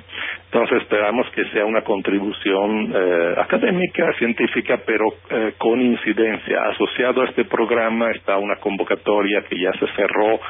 [0.46, 6.62] Entonces, esperamos que sea una contribución eh, académica, científica, pero eh, con incidencia.
[6.70, 10.40] Asociado a este programa está una convocatoria que ya se cerró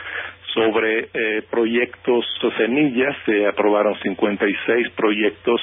[0.54, 2.24] sobre eh, proyectos
[2.56, 3.16] semillas.
[3.24, 5.60] Se aprobaron 56 proyectos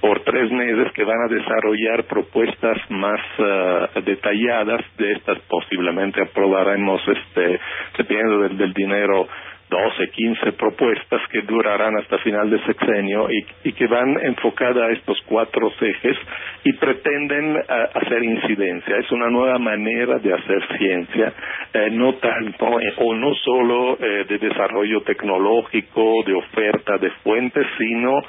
[0.00, 7.00] por tres meses que van a desarrollar propuestas más eh, detalladas de estas posiblemente aprobaremos
[7.08, 7.60] este
[7.96, 9.26] dependiendo del, del dinero
[9.70, 14.92] 12, 15 propuestas que durarán hasta final de sexenio y, y que van enfocadas a
[14.92, 16.16] estos cuatro ejes
[16.64, 17.62] y pretenden eh,
[17.94, 18.96] hacer incidencia.
[18.96, 21.32] Es una nueva manera de hacer ciencia,
[21.72, 22.66] eh, no tanto
[22.98, 28.20] o no solo de desarrollo tecnológico, de oferta de fuentes, sino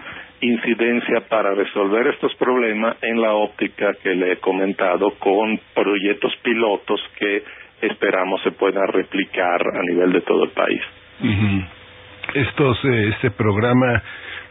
[0.41, 7.01] incidencia para resolver estos problemas en la óptica que le he comentado con proyectos pilotos
[7.17, 7.43] que
[7.81, 10.81] esperamos se puedan replicar a nivel de todo el país.
[12.33, 14.01] Estos, eh, este programa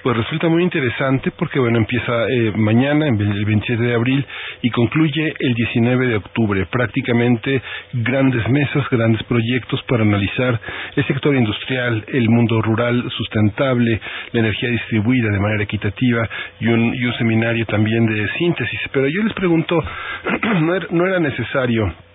[0.08, 4.24] pues resulta muy interesante porque bueno empieza eh, mañana el 27 de abril
[4.62, 6.64] y concluye el 19 de octubre.
[6.64, 7.60] Prácticamente
[7.92, 10.58] grandes mesas grandes proyectos para analizar
[10.96, 14.00] el sector industrial el mundo rural sustentable
[14.32, 16.26] la energía distribuida de manera equitativa
[16.58, 18.80] y un, y un seminario también de síntesis.
[18.90, 19.78] Pero yo les pregunto
[20.90, 22.07] no era necesario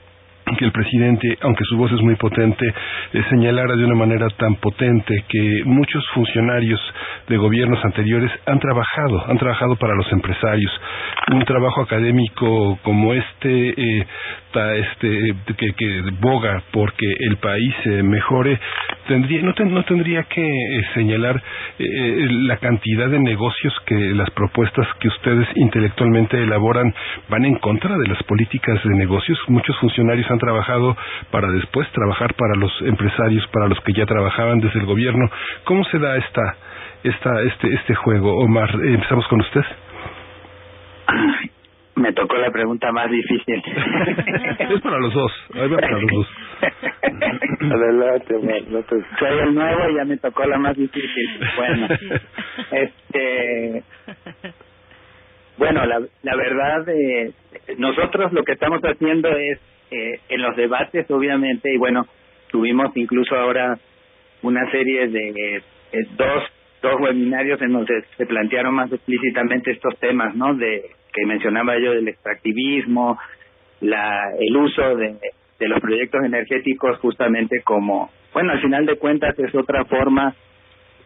[0.58, 2.65] que el presidente, aunque su voz es muy potente,
[3.13, 6.79] eh, señalara de una manera tan potente que muchos funcionarios
[7.27, 10.71] de gobiernos anteriores han trabajado, han trabajado para los empresarios.
[11.32, 14.06] Un trabajo académico como este, eh,
[14.56, 18.60] este que, que boga porque el país se mejore,
[19.08, 21.42] tendría, no, no tendría que eh, señalar
[21.78, 26.94] la cantidad de negocios que las propuestas que ustedes intelectualmente elaboran
[27.30, 29.38] van en contra de las políticas de negocios.
[29.48, 30.96] Muchos funcionarios han trabajado
[31.32, 35.30] para después trabajar para los empresarios, para los que ya trabajaban desde el gobierno.
[35.63, 36.58] ¿Cómo se da esta,
[37.04, 38.38] esta, este, este juego?
[38.38, 39.63] Omar, empezamos con usted.
[41.96, 43.62] Me tocó la pregunta más difícil.
[44.60, 45.31] es para los dos.
[45.54, 46.27] para los dos.
[47.60, 48.83] Adelante, bueno,
[49.19, 51.39] soy el nuevo y ya me tocó la más difícil.
[51.56, 51.87] Bueno,
[52.71, 53.83] este,
[55.58, 57.31] bueno, la, la verdad, eh,
[57.77, 59.60] nosotros lo que estamos haciendo es,
[59.91, 62.08] eh, en los debates, obviamente, y bueno,
[62.50, 63.77] tuvimos incluso ahora
[64.41, 66.44] una serie de eh, dos
[66.81, 70.54] dos webinarios en donde se plantearon más explícitamente estos temas, ¿no?
[70.54, 70.81] De
[71.14, 73.20] que mencionaba yo del extractivismo,
[73.82, 75.18] la el uso de,
[75.60, 80.36] los proyectos energéticos justamente como, bueno, al final de cuentas es otra forma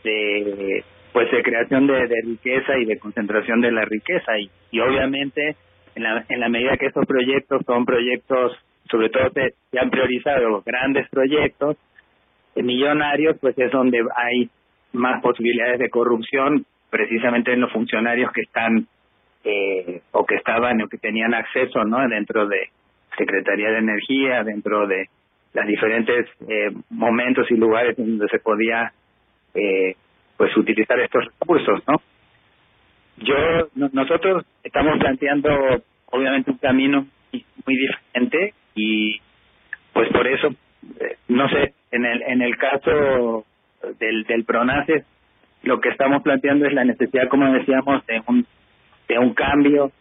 [0.03, 0.83] de
[1.13, 4.33] pues de creación de, de riqueza y de concentración de la riqueza.
[4.71, 5.55] Y, obviamente
[5.95, 8.53] en la, en la medida que estos proyectos son proyectos
[8.89, 11.77] sobre todo se, se han priorizado grandes proyectos
[12.55, 14.49] eh, millonarios pues es donde hay
[14.93, 18.87] más posibilidades de corrupción precisamente en los funcionarios que están
[19.43, 22.69] eh, o que estaban o que tenían acceso no dentro de
[23.17, 25.09] Secretaría de Energía dentro de
[25.53, 28.91] los diferentes eh, momentos y lugares donde se podía
[29.53, 29.95] eh,
[30.37, 32.01] pues utilizar estos recursos no
[33.17, 35.49] yo nosotros estamos planteando
[36.11, 39.19] obviamente un camino muy diferente y
[39.93, 40.49] pues por eso
[40.99, 43.45] eh, no sé en el en el caso
[43.99, 45.03] del, del PRONACE,
[45.63, 48.45] lo que estamos planteando es la necesidad, como decíamos, de un,
[49.07, 49.91] de un cambio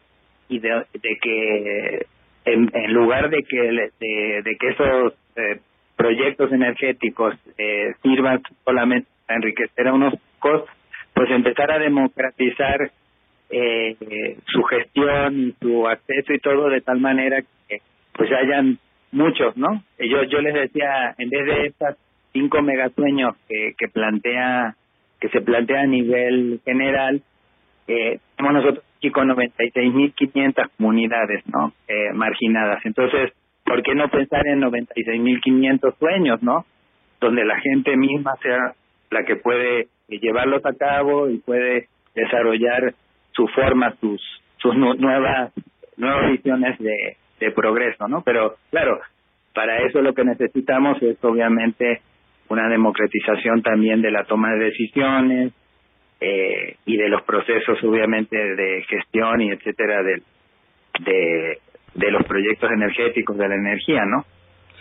[0.48, 0.84] y de,
[1.20, 2.06] que
[2.44, 5.60] en, lugar de que de, que esos eh,
[5.96, 10.68] proyectos energéticos eh, sirvan solamente para enriquecer a unos pocos,
[11.14, 12.90] pues empezar a democratizar
[13.50, 13.96] eh,
[14.46, 17.80] su gestión su acceso y todo de tal manera que
[18.12, 18.78] pues hayan
[19.12, 19.82] muchos, ¿no?
[19.98, 21.96] Yo yo les decía, en vez de estas
[22.32, 24.74] cinco megasueños que, que plantea
[25.20, 27.22] que se plantea a nivel general
[27.88, 32.84] eh, tenemos nosotros aquí con 96.500 comunidades no eh, marginadas.
[32.84, 33.32] Entonces
[33.64, 36.64] por qué no pensar en 96.500 sueños no
[37.20, 38.74] donde la gente misma sea
[39.10, 42.94] la que puede llevarlos a cabo y puede desarrollar
[43.32, 44.20] su forma sus
[44.58, 45.52] sus nuevas
[45.96, 49.00] nuevas visiones de de progreso no pero claro
[49.54, 52.00] para eso lo que necesitamos es obviamente
[52.48, 55.52] una democratización también de la toma de decisiones
[56.20, 61.58] eh, y de los procesos obviamente de gestión y etcétera de,
[61.94, 64.24] de los proyectos energéticos de la energía no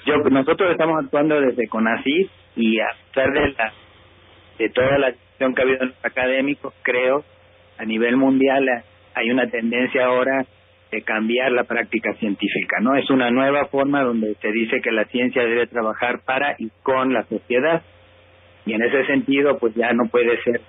[0.06, 3.74] yo nosotros estamos actuando desde CONACYT y a pesar de la
[4.58, 7.26] de toda la acción que ha habido en los académicos creo
[7.78, 8.66] a nivel mundial
[9.16, 10.46] hay una tendencia ahora
[10.92, 12.96] de cambiar la práctica científica, ¿no?
[12.96, 17.14] Es una nueva forma donde se dice que la ciencia debe trabajar para y con
[17.14, 17.82] la sociedad
[18.66, 20.62] y en ese sentido pues ya no puede ser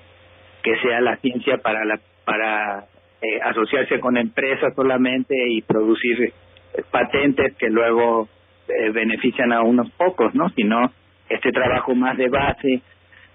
[0.67, 2.87] que sea la ciencia para la para
[3.23, 8.29] eh, asociarse con empresas solamente y producir eh, patentes que luego
[8.67, 10.49] eh, benefician a unos pocos, ¿no?
[10.51, 10.91] Sino
[11.29, 12.83] este trabajo más de base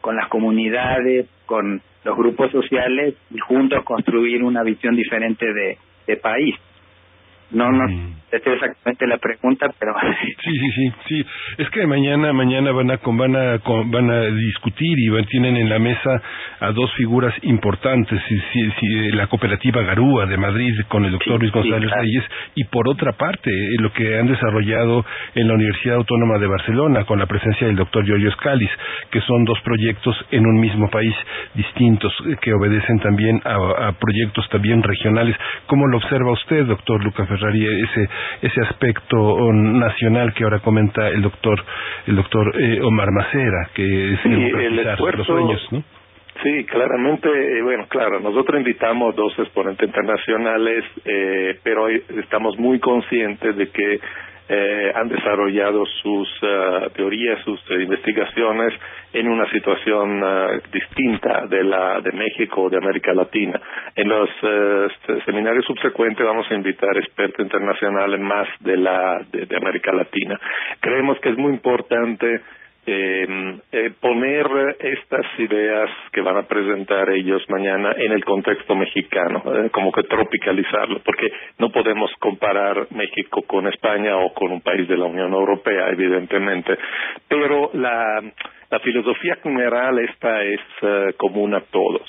[0.02, 5.78] con las comunidades, con los grupos sociales y juntos construir una visión diferente de,
[6.08, 6.56] de país.
[7.52, 7.86] No, no,
[8.32, 9.94] exactamente la pregunta, pero...
[10.44, 11.26] Sí, sí, sí, sí.
[11.58, 15.70] Es que mañana, mañana van a, van a, van a discutir y van, tienen en
[15.70, 16.22] la mesa
[16.60, 21.92] a dos figuras importantes, si, la cooperativa Garúa de Madrid con el doctor Luis González
[21.92, 22.24] Reyes
[22.56, 25.06] y por otra parte eh, lo que han desarrollado
[25.36, 28.72] en la Universidad Autónoma de Barcelona con la presencia del doctor Giorgio Scalis,
[29.12, 31.16] que son dos proyectos en un mismo país
[31.54, 35.36] distintos eh, que obedecen también a, a proyectos también regionales.
[35.68, 38.10] ¿Cómo lo observa usted, doctor Lucas ese
[38.42, 41.64] ese aspecto nacional que ahora comenta el doctor
[42.08, 45.84] el doctor eh, Omar Macera que es el esfuerzo, los sueños ¿no?
[46.44, 53.56] Sí, claramente, eh, bueno, claro, nosotros invitamos dos exponentes internacionales, eh, pero estamos muy conscientes
[53.58, 54.00] de que
[54.54, 58.74] eh, han desarrollado sus uh, teorías, sus uh, investigaciones
[59.14, 63.62] en una situación uh, distinta de la de México o de América Latina.
[63.95, 64.30] En los
[65.26, 70.38] seminarios subsecuentes vamos a invitar expertos internacionales más de la de América Latina.
[70.82, 72.41] Creemos que es muy importante
[72.86, 74.48] eh, eh, poner
[74.80, 80.04] estas ideas que van a presentar ellos mañana en el contexto mexicano, eh, como que
[80.04, 85.32] tropicalizarlo, porque no podemos comparar México con España o con un país de la Unión
[85.32, 86.78] Europea, evidentemente,
[87.28, 88.22] pero la,
[88.72, 92.02] la filosofía general esta es uh, común a todos.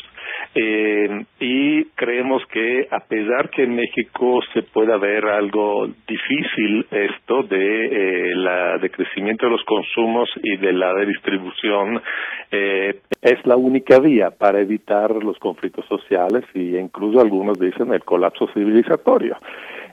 [0.54, 7.42] Eh, y creemos que a pesar que en México se pueda ver algo difícil esto
[7.44, 12.02] de eh, la de crecimiento de los consumos y de la distribución
[12.50, 18.04] eh, es la única vía para evitar los conflictos sociales y incluso algunos dicen el
[18.04, 19.38] colapso civilizatorio.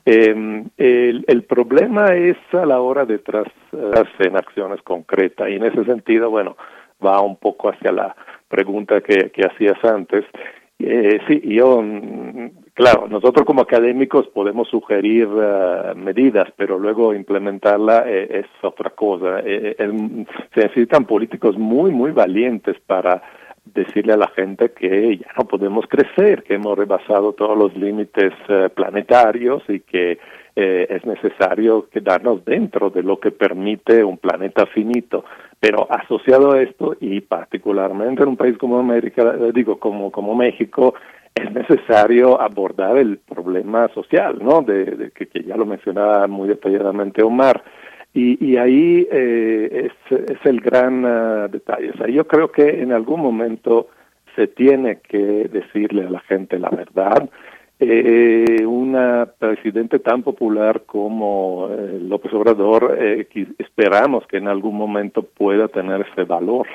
[0.05, 5.49] Eh, el, el, problema es a la hora de trasarse en acciones concretas.
[5.49, 6.57] Y en ese sentido, bueno,
[7.03, 8.15] va un poco hacia la
[8.47, 10.25] pregunta que, hacías antes.
[10.79, 18.05] Eh, sí, yo, mm, claro, nosotros como académicos podemos sugerir uh, medidas, pero luego implementarla
[18.07, 19.39] eh, es otra cosa.
[19.39, 23.21] Eh, eh, se necesitan políticos muy, muy valientes para
[23.65, 28.33] decirle a la gente que ya no podemos crecer, que hemos rebasado todos los límites
[28.73, 30.17] planetarios y que
[30.61, 35.23] eh, es necesario quedarnos dentro de lo que permite un planeta finito.
[35.59, 40.33] Pero asociado a esto, y particularmente en un país como América, eh, digo, como, como
[40.33, 40.93] México,
[41.35, 44.61] es necesario abordar el problema social, ¿no?
[44.61, 47.63] De, de que, que, ya lo mencionaba muy detalladamente Omar.
[48.13, 51.91] Y, y ahí eh, es, es, el gran uh, detalle.
[51.91, 53.89] O sea, yo creo que en algún momento
[54.35, 57.29] se tiene que decirle a la gente la verdad
[57.81, 63.25] eh, una presidente tan popular como eh, López Obrador, eh,
[63.57, 66.67] esperamos que en algún momento pueda tener ese valor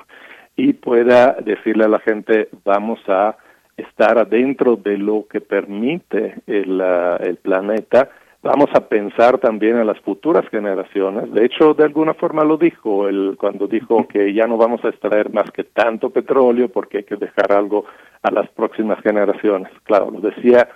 [0.57, 3.37] y pueda decirle a la gente vamos a
[3.77, 8.09] estar adentro de lo que permite el, el planeta,
[8.43, 11.31] vamos a pensar también en las futuras generaciones.
[11.35, 14.89] De hecho, de alguna forma lo dijo él cuando dijo que ya no vamos a
[14.89, 17.85] extraer más que tanto petróleo porque hay que dejar algo
[18.23, 19.71] a las próximas generaciones.
[19.85, 20.67] Claro, lo decía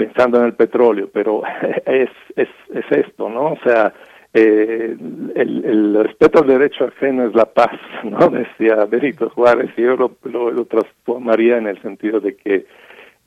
[0.00, 1.42] pensando en el petróleo, pero
[1.86, 3.52] es, es, es esto, ¿no?
[3.52, 3.92] O sea,
[4.32, 4.96] eh,
[5.34, 8.30] el, el, respeto al derecho ajeno es la paz, ¿no?
[8.30, 12.64] Decía Benito Juárez, y yo lo, lo, transformaría en el sentido de que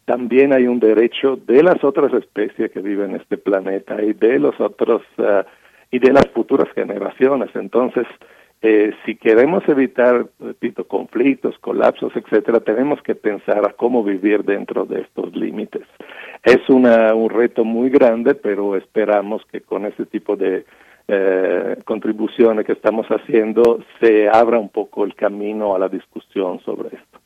[0.05, 4.39] también hay un derecho de las otras especies que viven en este planeta y de
[4.39, 5.43] los otros uh,
[5.91, 7.49] y de las futuras generaciones.
[7.53, 8.07] Entonces,
[8.65, 14.85] eh, si queremos evitar, repito, conflictos, colapsos, etcétera, tenemos que pensar a cómo vivir dentro
[14.85, 15.83] de estos límites.
[16.41, 20.65] Es una, un reto muy grande, pero esperamos que con este tipo de
[21.09, 26.95] eh, contribuciones que estamos haciendo se abra un poco el camino a la discusión sobre
[26.95, 27.22] esto.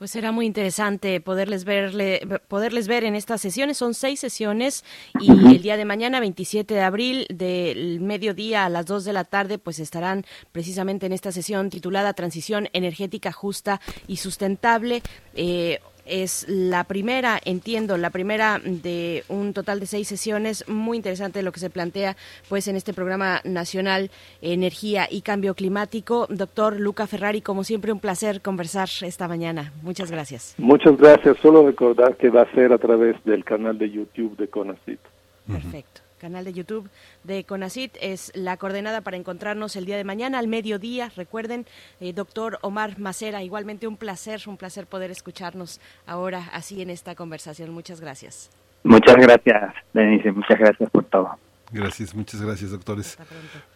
[0.00, 3.76] Pues será muy interesante poderles verle, poderles ver en estas sesiones.
[3.76, 4.82] Son seis sesiones
[5.20, 9.24] y el día de mañana, 27 de abril, del mediodía a las 2 de la
[9.24, 15.02] tarde, pues estarán precisamente en esta sesión titulada Transición energética justa y sustentable.
[15.34, 15.80] Eh,
[16.10, 20.68] es la primera, entiendo, la primera de un total de seis sesiones.
[20.68, 22.16] Muy interesante lo que se plantea
[22.48, 24.10] pues en este programa nacional
[24.42, 26.26] Energía y Cambio Climático.
[26.28, 29.72] Doctor Luca Ferrari, como siempre, un placer conversar esta mañana.
[29.82, 30.54] Muchas gracias.
[30.58, 31.36] Muchas gracias.
[31.40, 34.98] Solo recordar que va a ser a través del canal de YouTube de CONACIT.
[35.46, 36.88] Perfecto canal de YouTube
[37.24, 37.96] de CONACIT.
[38.00, 41.10] Es la coordenada para encontrarnos el día de mañana al mediodía.
[41.16, 41.66] Recuerden,
[42.00, 47.16] eh, doctor Omar Macera, igualmente un placer, un placer poder escucharnos ahora así en esta
[47.16, 47.70] conversación.
[47.70, 48.50] Muchas gracias.
[48.84, 50.30] Muchas gracias, Denise.
[50.30, 51.30] Muchas gracias por todo.
[51.72, 53.16] Gracias, muchas gracias, doctores.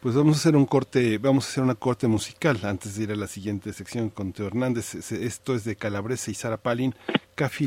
[0.00, 3.12] Pues vamos a hacer un corte, vamos a hacer una corte musical antes de ir
[3.12, 4.94] a la siguiente sección con Teo Hernández.
[5.12, 6.94] Esto es de Calabrese y Sara Palin,
[7.36, 7.66] Café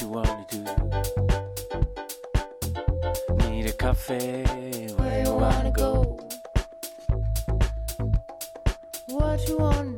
[0.00, 0.64] you wanna do.
[3.48, 4.44] Need a cafe
[4.96, 6.18] where you wanna go.
[9.06, 9.96] What you wanna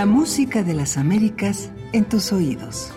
[0.00, 2.90] La música de las Américas en tus oídos.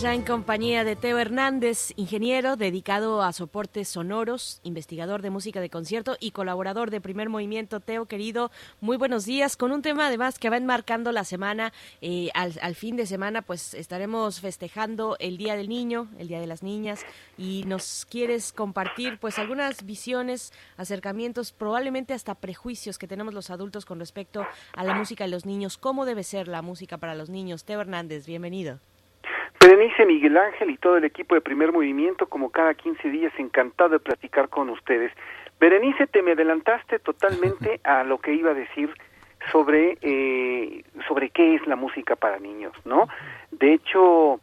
[0.00, 5.70] Ya en compañía de Teo Hernández, ingeniero dedicado a soportes sonoros, investigador de música de
[5.70, 7.78] concierto y colaborador de Primer Movimiento.
[7.78, 9.56] Teo, querido, muy buenos días.
[9.56, 13.42] Con un tema además que va enmarcando la semana, eh, al, al fin de semana,
[13.42, 17.06] pues estaremos festejando el Día del Niño, el Día de las Niñas,
[17.38, 23.84] y nos quieres compartir pues algunas visiones, acercamientos, probablemente hasta prejuicios que tenemos los adultos
[23.84, 25.78] con respecto a la música de los niños.
[25.78, 27.64] ¿Cómo debe ser la música para los niños?
[27.64, 28.80] Teo Hernández, bienvenido.
[29.64, 33.88] Berenice, Miguel Ángel y todo el equipo de Primer Movimiento, como cada 15 días, encantado
[33.88, 35.10] de platicar con ustedes.
[35.58, 38.90] Berenice, te me adelantaste totalmente a lo que iba a decir
[39.50, 43.08] sobre eh, sobre qué es la música para niños, ¿no?
[43.52, 44.38] De hecho,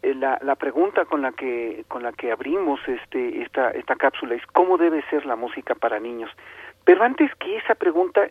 [0.00, 4.36] eh, la, la pregunta con la que con la que abrimos este esta esta cápsula
[4.36, 6.30] es cómo debe ser la música para niños.
[6.84, 8.26] Pero antes que esa pregunta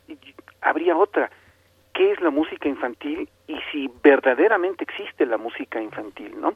[0.62, 1.30] habría otra.
[1.94, 6.54] ¿Qué es la música infantil y si verdaderamente existe la música infantil, ¿no?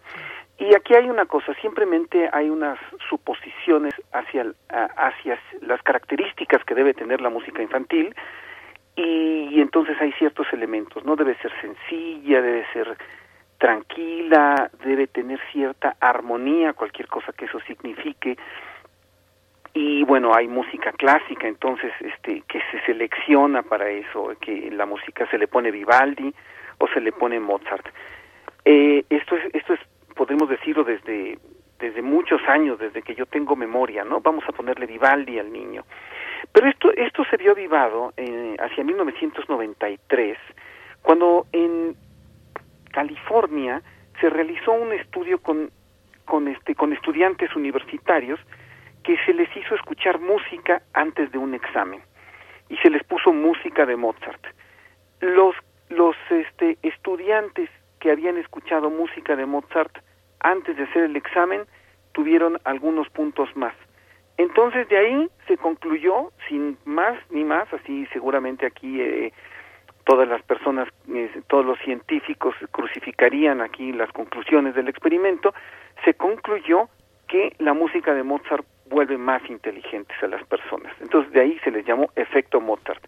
[0.58, 2.80] Y aquí hay una cosa, simplemente hay unas
[3.10, 8.16] suposiciones hacia, hacia las características que debe tener la música infantil
[8.96, 11.18] y, y entonces hay ciertos elementos, ¿no?
[11.18, 12.96] Debe ser sencilla, debe ser
[13.58, 18.38] tranquila, debe tener cierta armonía, cualquier cosa que eso signifique.
[19.74, 25.30] Y bueno, hay música clásica, entonces este que se selecciona para eso, que la música
[25.30, 26.34] se le pone Vivaldi
[26.78, 27.88] o se le pone Mozart.
[28.66, 29.80] Eh, esto es esto es
[30.16, 31.38] podemos decirlo desde
[31.80, 34.22] desde muchos años, desde que yo tengo memoria, ¿no?
[34.22, 35.84] Vamos a ponerle Vivaldi al niño.
[36.52, 40.38] Pero esto esto se vio avivado eh, hacia 1993
[41.02, 41.96] cuando en
[42.92, 43.82] California
[44.20, 45.70] se realizó un estudio con
[46.26, 48.40] con este con estudiantes universitarios
[49.04, 52.02] que se les hizo escuchar música antes de un examen
[52.70, 54.44] y se les puso música de Mozart.
[55.22, 55.56] Los
[55.90, 57.70] los este estudiantes
[58.00, 59.98] que habían escuchado música de Mozart
[60.40, 61.64] antes de hacer el examen
[62.12, 63.74] tuvieron algunos puntos más.
[64.38, 69.34] Entonces de ahí se concluyó sin más ni más, así seguramente aquí eh,
[70.06, 75.54] todas las personas, eh, todos los científicos crucificarían aquí las conclusiones del experimento,
[76.04, 76.90] se concluyó
[77.28, 80.94] que la música de Mozart vuelve más inteligentes a las personas.
[81.02, 83.04] Entonces de ahí se les llamó efecto Mozart.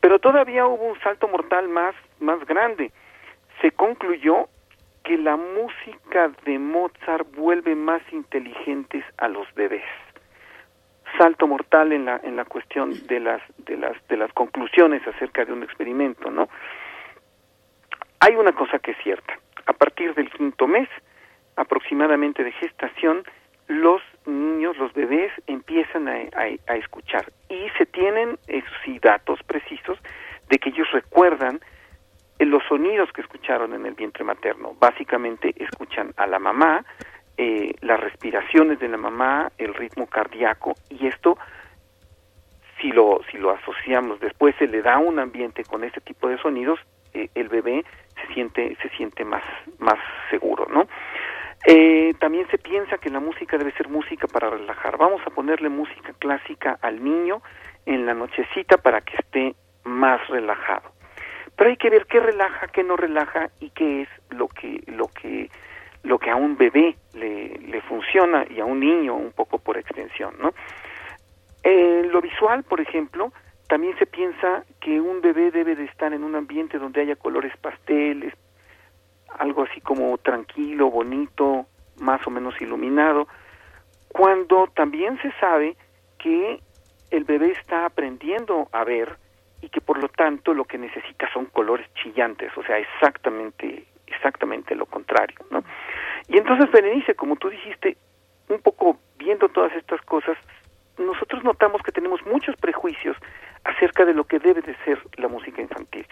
[0.00, 2.92] Pero todavía hubo un salto mortal más, más grande.
[3.60, 4.48] Se concluyó
[5.04, 9.84] que la música de Mozart vuelve más inteligentes a los bebés.
[11.18, 15.44] Salto mortal en la en la cuestión de las de las de las conclusiones acerca
[15.44, 16.48] de un experimento, ¿no?
[18.20, 19.38] Hay una cosa que es cierta.
[19.66, 20.88] A partir del quinto mes
[21.56, 23.24] aproximadamente de gestación,
[23.66, 26.14] los niños, los bebés empiezan a,
[26.66, 28.38] a, escuchar y se tienen,
[29.02, 29.98] datos precisos
[30.48, 31.60] de que ellos recuerdan
[32.38, 34.74] eh, los sonidos que escucharon en el vientre materno.
[34.78, 36.84] Básicamente escuchan a la mamá,
[37.36, 41.36] eh, las respiraciones de la mamá, el ritmo cardíaco y esto
[42.80, 46.36] si lo si lo asociamos después se le da un ambiente con este tipo de
[46.38, 46.80] sonidos
[47.14, 47.84] eh, el bebé
[48.20, 49.42] se siente se siente más
[49.78, 49.98] más
[50.30, 50.86] seguro, ¿no?
[51.64, 54.96] Eh, también se piensa que la música debe ser música para relajar.
[54.98, 57.40] Vamos a ponerle música clásica al niño
[57.86, 59.54] en la nochecita para que esté
[59.84, 60.90] más relajado.
[61.56, 65.08] Pero hay que ver qué relaja, qué no relaja y qué es lo que lo
[65.08, 65.50] que
[66.02, 70.34] lo que a un bebé le, funciona y a un niño un poco por extensión,
[70.40, 70.54] ¿no?
[71.62, 73.32] En lo visual, por ejemplo,
[73.68, 77.56] también se piensa que un bebé debe de estar en un ambiente donde haya colores
[77.58, 78.34] pasteles,
[79.38, 81.66] algo así como tranquilo, bonito,
[82.00, 83.28] más o menos iluminado,
[84.08, 85.76] cuando también se sabe
[86.18, 86.60] que
[87.10, 89.16] el bebé está aprendiendo a ver
[89.60, 94.74] y que por lo tanto lo que necesita son colores chillantes, o sea, exactamente exactamente
[94.74, 95.64] lo contrario, ¿no?
[96.28, 97.96] Y entonces Berenice, como tú dijiste,
[98.48, 100.36] un poco viendo todas estas cosas,
[100.98, 103.16] nosotros notamos que tenemos muchos prejuicios
[103.64, 106.06] acerca de lo que debe de ser la música infantil.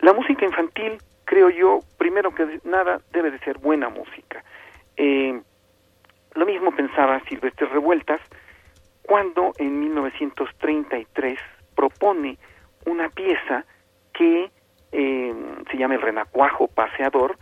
[0.00, 0.98] La música infantil,
[1.28, 4.42] creo yo, primero que nada, debe de ser buena música.
[4.96, 5.38] Eh,
[6.34, 8.20] lo mismo pensaba Silvestre Revueltas
[9.02, 11.38] cuando en 1933
[11.76, 12.38] propone
[12.86, 13.66] una pieza
[14.14, 14.50] que
[14.92, 15.34] eh,
[15.70, 17.36] se llama el renacuajo paseador,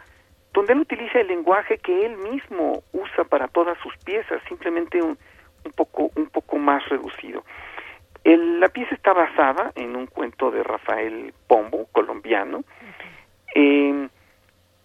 [0.52, 5.16] donde él utiliza el lenguaje que él mismo usa para todas sus piezas, simplemente un,
[5.64, 7.44] un poco un poco más reducido.
[8.24, 12.64] El, la pieza está basada en un cuento de Rafael Pombo, colombiano,
[13.58, 14.08] eh,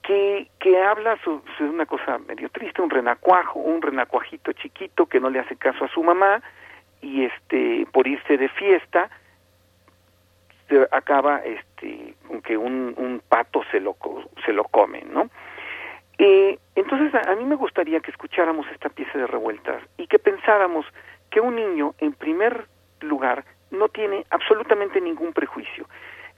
[0.02, 5.30] que, que habla sobre una cosa medio triste, un renacuajo, un renacuajito chiquito que no
[5.30, 6.42] le hace caso a su mamá
[7.02, 9.10] y este por irse de fiesta
[10.70, 13.98] se acaba este con que un, un pato se lo
[14.46, 15.30] se lo come, ¿no?
[16.18, 20.18] Eh, entonces a, a mí me gustaría que escucháramos esta pieza de revueltas y que
[20.18, 20.86] pensáramos
[21.30, 22.68] que un niño en primer
[23.02, 25.88] lugar no tiene absolutamente ningún prejuicio.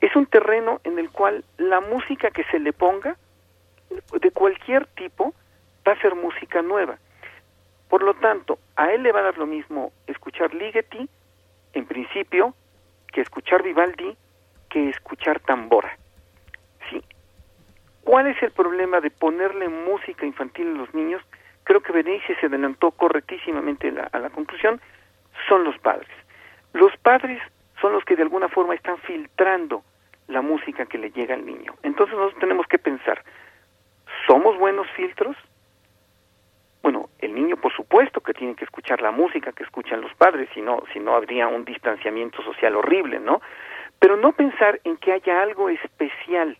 [0.04, 3.16] Es un terreno en el cual la música que se le ponga
[4.20, 5.34] de cualquier tipo
[5.88, 6.98] va a ser música nueva.
[7.88, 11.08] Por lo tanto, a él le va a dar lo mismo escuchar Ligeti,
[11.72, 12.54] en principio,
[13.14, 14.18] que escuchar Vivaldi,
[14.70, 15.98] que escuchar tambora.
[16.90, 17.02] ¿Sí?
[18.04, 21.24] ¿Cuál es el problema de ponerle música infantil a los niños?
[21.64, 24.82] Creo que Benicio se adelantó correctísimamente la, a la conclusión,
[25.48, 26.10] son los padres.
[26.74, 27.42] Los padres
[27.80, 29.82] son los que de alguna forma están filtrando
[30.28, 31.76] la música que le llega al niño.
[31.84, 33.24] Entonces nosotros tenemos que pensar,
[34.28, 35.36] ¿somos buenos filtros?
[36.82, 40.50] Bueno, el niño por supuesto que tiene que escuchar la música que escuchan los padres,
[40.54, 43.42] si no, si no habría un distanciamiento social horrible, ¿no?
[44.00, 46.58] Pero no pensar en que haya algo especial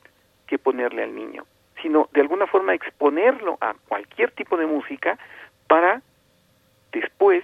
[0.48, 1.46] que ponerle al niño,
[1.82, 5.18] sino de alguna forma exponerlo a cualquier tipo de música
[5.68, 6.02] para
[6.92, 7.44] después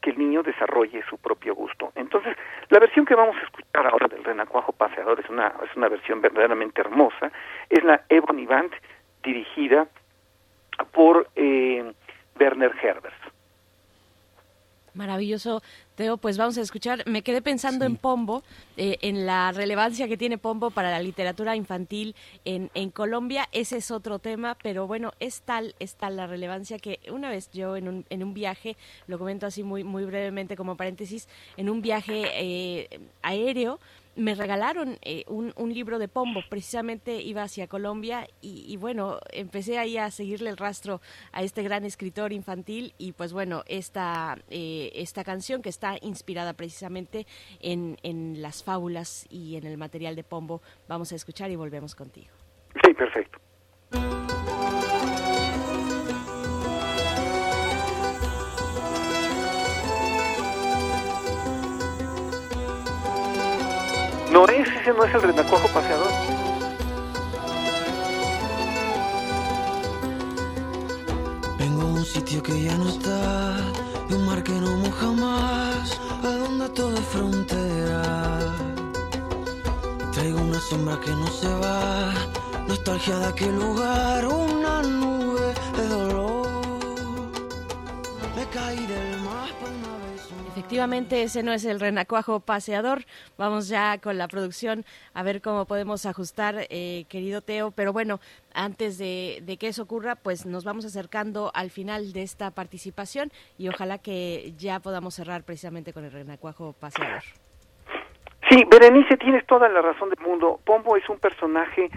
[0.00, 1.92] que el niño desarrolle su propio gusto.
[1.94, 2.36] Entonces,
[2.68, 6.20] la versión que vamos a escuchar ahora del Renacuajo Paseador es una, es una versión
[6.20, 7.32] verdaderamente hermosa,
[7.68, 8.72] es la Ebony Band
[9.22, 9.88] dirigida
[10.92, 11.92] por eh,
[12.38, 13.27] Werner Herbert.
[14.98, 15.62] Maravilloso,
[15.94, 16.16] Teo.
[16.16, 17.04] Pues vamos a escuchar.
[17.06, 18.42] Me quedé pensando en Pombo,
[18.76, 23.48] eh, en la relevancia que tiene Pombo para la literatura infantil en, en Colombia.
[23.52, 27.48] Ese es otro tema, pero bueno, es tal, es tal la relevancia que una vez
[27.52, 28.76] yo en un, en un viaje,
[29.06, 33.78] lo comento así muy, muy brevemente como paréntesis, en un viaje eh, aéreo,
[34.18, 39.78] me regalaron eh, un, un, libro de Pombo, precisamente iba hacia Colombia y, bueno, empecé
[39.78, 41.00] ahí a seguirle el rastro
[41.30, 46.54] a este gran escritor infantil y pues bueno, esta, eh, esta canción que está inspirada
[46.54, 47.26] precisamente
[47.60, 51.94] en, en las fábulas y en el material de Pombo, vamos a escuchar y volvemos
[51.94, 52.34] contigo.
[52.84, 53.38] Sí, perfecto.
[64.38, 66.12] No es, ese no es el renacuajo paseador.
[71.58, 73.56] Vengo a un sitio que ya no está,
[74.08, 78.38] de un mar que no moja más, a donde todo es frontera.
[80.12, 82.12] Traigo una sombra que no se va,
[82.68, 86.46] nostalgia de aquel lugar, una nube de dolor.
[88.36, 89.17] Me caí del
[90.58, 93.04] Efectivamente, ese no es el renacuajo paseador.
[93.38, 94.84] Vamos ya con la producción
[95.14, 97.70] a ver cómo podemos ajustar, eh, querido Teo.
[97.70, 98.18] Pero bueno,
[98.52, 103.68] antes de, que eso ocurra, pues nos vamos acercando al final de esta participación y
[103.68, 107.22] ojalá que ya podamos cerrar precisamente con el renacuajo paseador.
[108.50, 110.58] Sí, Berenice, tienes toda la razón del mundo.
[110.64, 111.88] Pombo es un personaje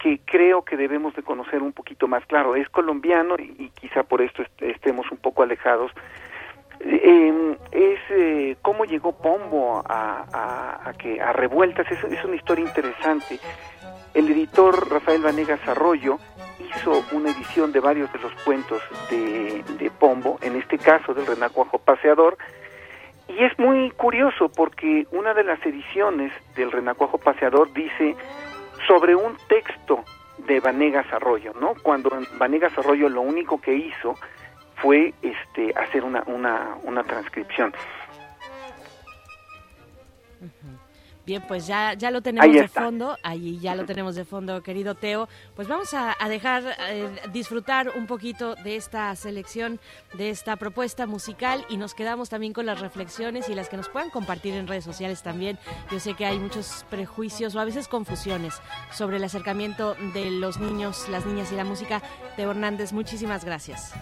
[0.00, 2.26] que creo que debemos de conocer un poquito más.
[2.26, 5.92] Claro, es colombiano y, quizá por esto est estemos un poco alejados.
[6.80, 13.40] Eh, es eh, cómo llegó Pombo a, que a revueltas es, es, una historia interesante
[14.14, 16.18] El editor Rafael Vanegas Arroyo
[16.60, 21.26] hizo una edición de varios de los cuentos de, de Pombo, en este caso del
[21.26, 22.36] Renacuajo Paseador,
[23.28, 28.16] y es muy curioso porque una de las ediciones del Renacuajo Paseador dice
[28.86, 30.02] sobre un texto
[30.46, 31.74] de Vanegas Arroyo, ¿no?
[31.82, 34.14] Cuando Vanegas Arroyo lo único que hizo
[34.80, 37.72] fue este hacer una una, una transcripción.
[41.28, 44.94] Bien, pues ya, ya lo tenemos de fondo, ahí ya lo tenemos de fondo, querido
[44.94, 45.28] Teo.
[45.54, 49.78] Pues vamos a, a dejar eh, disfrutar un poquito de esta selección,
[50.14, 53.90] de esta propuesta musical y nos quedamos también con las reflexiones y las que nos
[53.90, 55.58] puedan compartir en redes sociales también.
[55.90, 60.58] Yo sé que hay muchos prejuicios o a veces confusiones sobre el acercamiento de los
[60.58, 62.00] niños, las niñas y la música.
[62.36, 63.92] Teo Hernández, muchísimas gracias.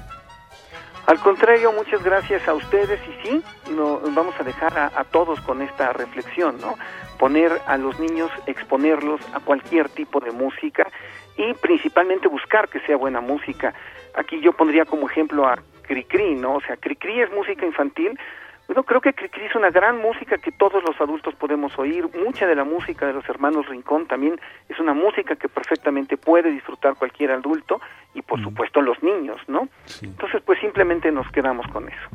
[1.07, 5.41] Al contrario, muchas gracias a ustedes y sí, no, vamos a dejar a, a todos
[5.43, 6.75] con esta reflexión, ¿no?
[7.17, 10.91] Poner a los niños, exponerlos a cualquier tipo de música
[11.37, 13.73] y principalmente buscar que sea buena música.
[14.15, 16.55] Aquí yo pondría como ejemplo a Cricri, ¿no?
[16.57, 18.19] O sea, Cricri es música infantil.
[18.67, 22.09] Bueno, creo que Cricri es una gran música que todos los adultos podemos oír.
[22.17, 26.51] Mucha de la música de los hermanos Rincón también es una música que perfectamente puede
[26.51, 27.81] disfrutar cualquier adulto
[28.15, 29.69] y por supuesto los niños, ¿no?
[30.03, 32.09] Entonces, pues simplemente nos quedamos con eso.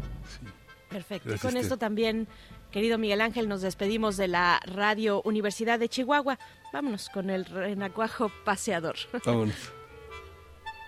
[0.90, 1.30] Perfecto.
[1.30, 2.28] Gracias, y con esto también,
[2.70, 6.38] querido Miguel Ángel, nos despedimos de la Radio Universidad de Chihuahua.
[6.74, 8.96] Vámonos con el renacuajo paseador.
[9.26, 9.74] Vámonos.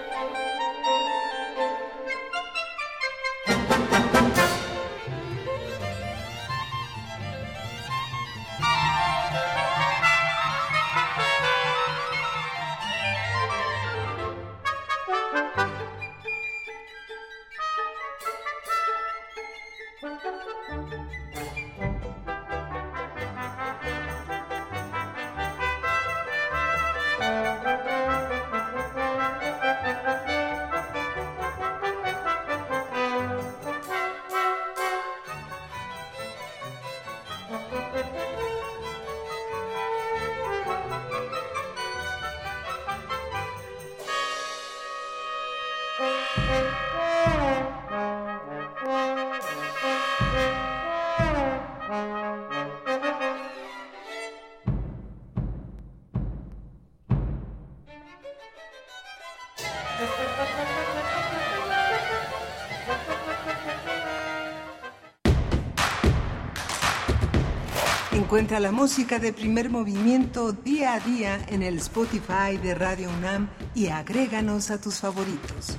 [68.36, 73.48] Encuentra la música de primer movimiento día a día en el Spotify de Radio UNAM
[73.74, 75.78] y agréganos a tus favoritos.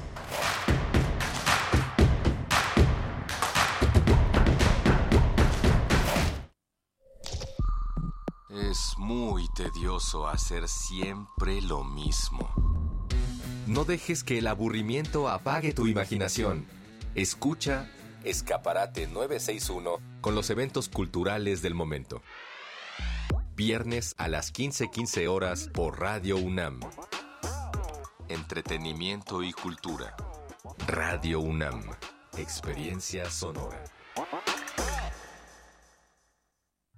[8.50, 12.50] Es muy tedioso hacer siempre lo mismo.
[13.68, 16.66] No dejes que el aburrimiento apague tu imaginación.
[17.14, 17.88] Escucha
[18.28, 22.22] Escaparate 961 con los eventos culturales del momento.
[23.56, 26.82] Viernes a las 15:15 horas por Radio UNAM.
[28.28, 30.14] Entretenimiento y cultura.
[30.88, 31.82] Radio UNAM.
[32.38, 33.82] Experiencia sonora.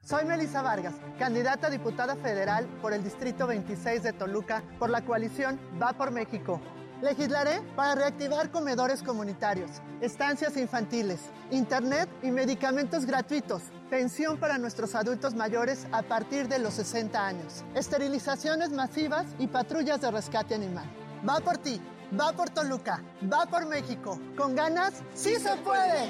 [0.04, 5.06] Soy Melissa Vargas, candidata a diputada federal por el Distrito 26 de Toluca por la
[5.06, 6.60] coalición Va por México.
[7.02, 9.72] Legislaré para reactivar comedores comunitarios,
[10.02, 16.74] estancias infantiles, internet y medicamentos gratuitos, pensión para nuestros adultos mayores a partir de los
[16.74, 20.90] 60 años, esterilizaciones masivas y patrullas de rescate animal.
[21.28, 21.82] Va por ti,
[22.20, 24.20] va por Toluca, va por México.
[24.38, 26.10] Con ganas, sí se puede.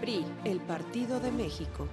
[0.00, 1.86] PRI, el Partido de México.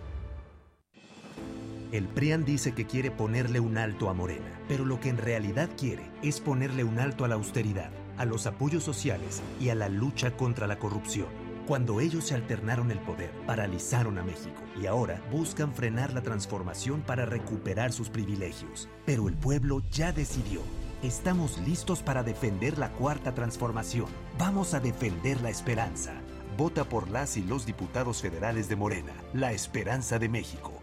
[1.91, 5.69] El PRIAN dice que quiere ponerle un alto a Morena, pero lo que en realidad
[5.77, 9.87] quiere es ponerle un alto a la austeridad, a los apoyos sociales y a la
[9.87, 11.27] lucha contra la corrupción.
[11.67, 17.01] Cuando ellos se alternaron el poder, paralizaron a México y ahora buscan frenar la transformación
[17.01, 18.87] para recuperar sus privilegios.
[19.05, 20.61] Pero el pueblo ya decidió.
[21.01, 24.07] Estamos listos para defender la cuarta transformación.
[24.37, 26.13] Vamos a defender la esperanza.
[26.57, 30.74] Vota por las y los diputados federales de Morena, la esperanza de México.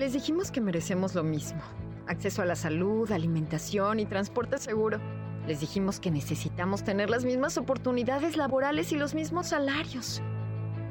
[0.00, 1.60] Les dijimos que merecemos lo mismo.
[2.06, 4.98] Acceso a la salud, alimentación y transporte seguro.
[5.46, 10.22] Les dijimos que necesitamos tener las mismas oportunidades laborales y los mismos salarios.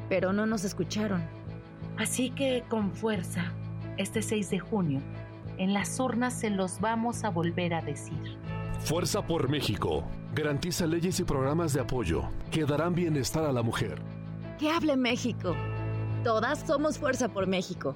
[0.09, 1.27] Pero no nos escucharon.
[1.97, 3.51] Así que con fuerza,
[3.97, 5.01] este 6 de junio,
[5.57, 8.37] en las urnas se los vamos a volver a decir.
[8.81, 10.03] Fuerza por México.
[10.35, 13.99] Garantiza leyes y programas de apoyo que darán bienestar a la mujer.
[14.59, 15.55] ¡Que hable México!
[16.23, 17.95] Todas somos Fuerza por México.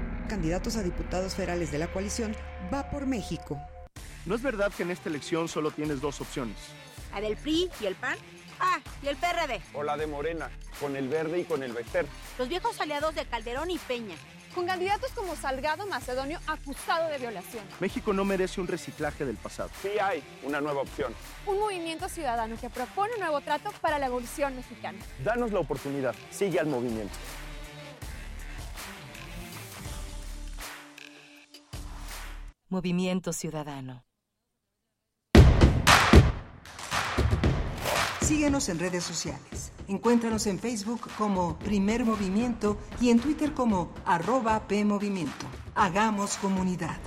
[0.27, 2.35] candidatos a diputados federales de la coalición
[2.73, 3.59] va por México.
[4.25, 6.57] No es verdad que en esta elección solo tienes dos opciones.
[7.11, 8.17] ¿La del PRI y el PAN?
[8.59, 9.59] Ah, y el PRD.
[9.73, 10.49] O la de Morena,
[10.79, 12.05] con el verde y con el Bester.
[12.37, 14.15] Los viejos aliados de Calderón y Peña.
[14.53, 17.63] Con candidatos como Salgado Macedonio acusado de violación.
[17.79, 19.69] México no merece un reciclaje del pasado.
[19.81, 21.13] Sí hay una nueva opción.
[21.45, 24.99] Un movimiento ciudadano que propone un nuevo trato para la evolución mexicana.
[25.23, 26.13] Danos la oportunidad.
[26.29, 27.13] Sigue al movimiento.
[32.71, 34.05] Movimiento Ciudadano.
[38.21, 39.73] Síguenos en redes sociales.
[39.89, 45.47] Encuéntranos en Facebook como Primer Movimiento y en Twitter como arroba PMovimiento.
[45.75, 46.97] Hagamos comunidad.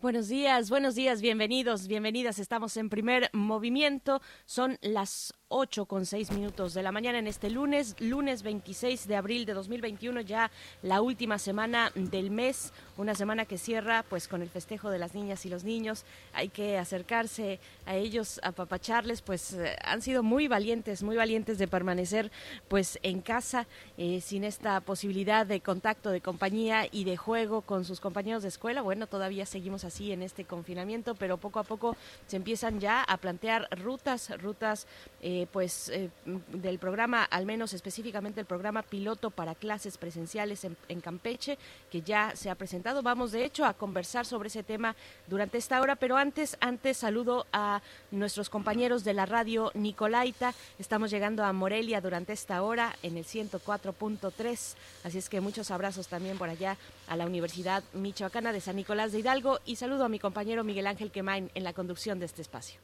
[0.00, 2.40] Buenos días, buenos días, bienvenidos, bienvenidas.
[2.40, 4.20] Estamos en primer movimiento.
[4.44, 9.16] Son las 8 con 6 minutos de la mañana en este lunes, lunes 26 de
[9.16, 10.48] abril de 2021, ya
[10.82, 15.12] la última semana del mes, una semana que cierra pues con el festejo de las
[15.12, 16.04] niñas y los niños.
[16.34, 21.66] Hay que acercarse a ellos, apapacharles, pues eh, han sido muy valientes, muy valientes de
[21.66, 22.30] permanecer
[22.68, 23.66] pues en casa
[23.98, 28.50] eh, sin esta posibilidad de contacto, de compañía y de juego con sus compañeros de
[28.50, 28.82] escuela.
[28.82, 31.96] Bueno, todavía seguimos así en este confinamiento, pero poco a poco
[32.28, 34.86] se empiezan ya a plantear rutas, rutas
[35.22, 40.76] eh, pues eh, del programa, al menos específicamente el programa piloto para clases presenciales en,
[40.88, 41.58] en, Campeche,
[41.90, 43.02] que ya se ha presentado.
[43.02, 47.46] Vamos de hecho a conversar sobre ese tema durante esta hora, pero antes, antes saludo
[47.52, 47.80] a
[48.10, 50.54] nuestros compañeros de la radio Nicolaita.
[50.78, 54.74] Estamos llegando a Morelia durante esta hora en el 104.3,
[55.04, 56.76] así es que muchos abrazos también por allá
[57.06, 60.86] a la Universidad Michoacana de San Nicolás de Hidalgo y saludo a mi compañero Miguel
[60.86, 62.80] Ángel Quemain en la conducción de este espacio.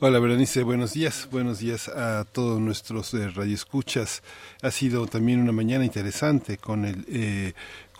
[0.00, 4.22] Hola Berenice, buenos días, buenos días a todos nuestros eh, radioescuchas.
[4.60, 7.54] Ha sido también una mañana interesante con el eh,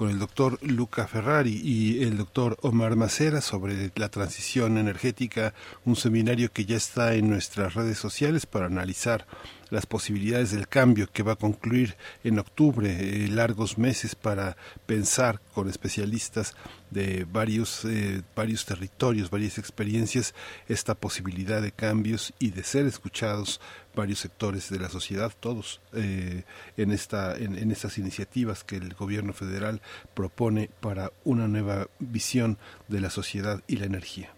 [0.09, 6.52] el doctor Luca Ferrari y el doctor Omar Macera sobre la transición energética, un seminario
[6.52, 9.26] que ya está en nuestras redes sociales para analizar
[9.70, 15.40] las posibilidades del cambio que va a concluir en octubre, eh, largos meses para pensar
[15.52, 16.55] con especialistas
[16.90, 20.34] de varios, eh, varios territorios, varias experiencias,
[20.68, 23.61] esta posibilidad de cambios y de ser escuchados
[23.95, 26.45] varios sectores de la sociedad, todos eh,
[26.76, 29.80] en, esta, en, en estas iniciativas que el gobierno federal
[30.14, 34.34] propone para una nueva visión de la sociedad y la energía.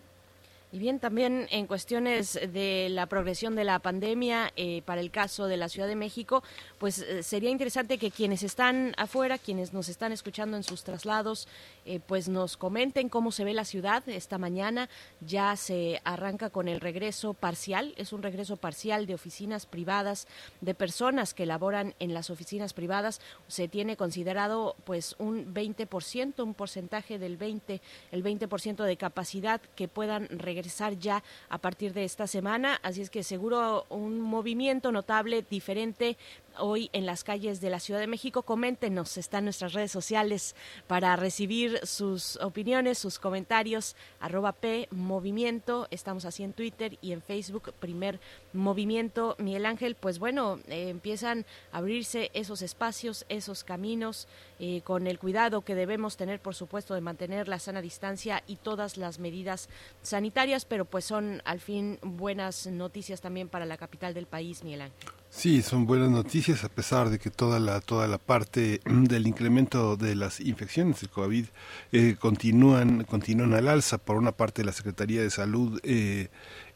[0.72, 5.46] Y bien, también en cuestiones de la progresión de la pandemia, eh, para el caso
[5.46, 6.42] de la Ciudad de México,
[6.78, 11.46] pues eh, sería interesante que quienes están afuera, quienes nos están escuchando en sus traslados,
[11.86, 14.88] eh, pues nos comenten cómo se ve la ciudad esta mañana.
[15.20, 20.26] Ya se arranca con el regreso parcial, es un regreso parcial de oficinas privadas,
[20.60, 23.20] de personas que laboran en las oficinas privadas.
[23.48, 27.80] Se tiene considerado pues un 20%, un porcentaje del 20,
[28.12, 33.10] el 20% de capacidad que puedan regresar ya a partir de esta semana, así es
[33.10, 36.16] que seguro un movimiento notable diferente
[36.58, 38.42] hoy en las calles de la Ciudad de México.
[38.42, 40.54] Coméntenos, están nuestras redes sociales
[40.86, 43.96] para recibir sus opiniones, sus comentarios.
[44.20, 48.20] Arroba P Movimiento, estamos así en Twitter y en Facebook, primer
[48.56, 49.36] movimiento.
[49.38, 54.28] Miguel Ángel, pues bueno, eh, empiezan a abrirse esos espacios, esos caminos,
[54.58, 58.56] eh, con el cuidado que debemos tener, por supuesto, de mantener la sana distancia y
[58.56, 59.68] todas las medidas
[60.02, 64.82] sanitarias, pero pues son al fin buenas noticias también para la capital del país, Miguel
[64.82, 65.10] Ángel.
[65.28, 69.96] Sí, son buenas noticias a pesar de que toda la toda la parte del incremento
[69.96, 71.44] de las infecciones de COVID
[71.92, 73.98] eh, continúan continúan al alza.
[73.98, 76.28] Por una parte, la Secretaría de Salud eh,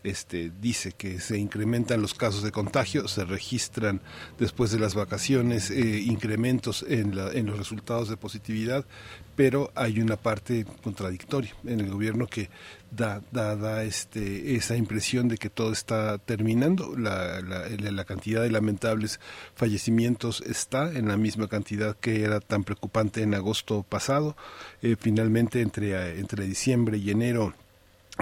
[0.03, 4.01] este, dice que se incrementan los casos de contagio, se registran
[4.39, 8.85] después de las vacaciones eh, incrementos en, la, en los resultados de positividad,
[9.37, 12.51] pero hay una parte contradictoria en el gobierno que
[12.91, 19.21] da, da, este, esa impresión de que todo está terminando, la, cantidad de lamentables
[19.55, 24.37] fallecimientos está en la misma cantidad que era tan preocupante en agosto pasado,
[24.83, 27.55] eh, finalmente entre diciembre y enero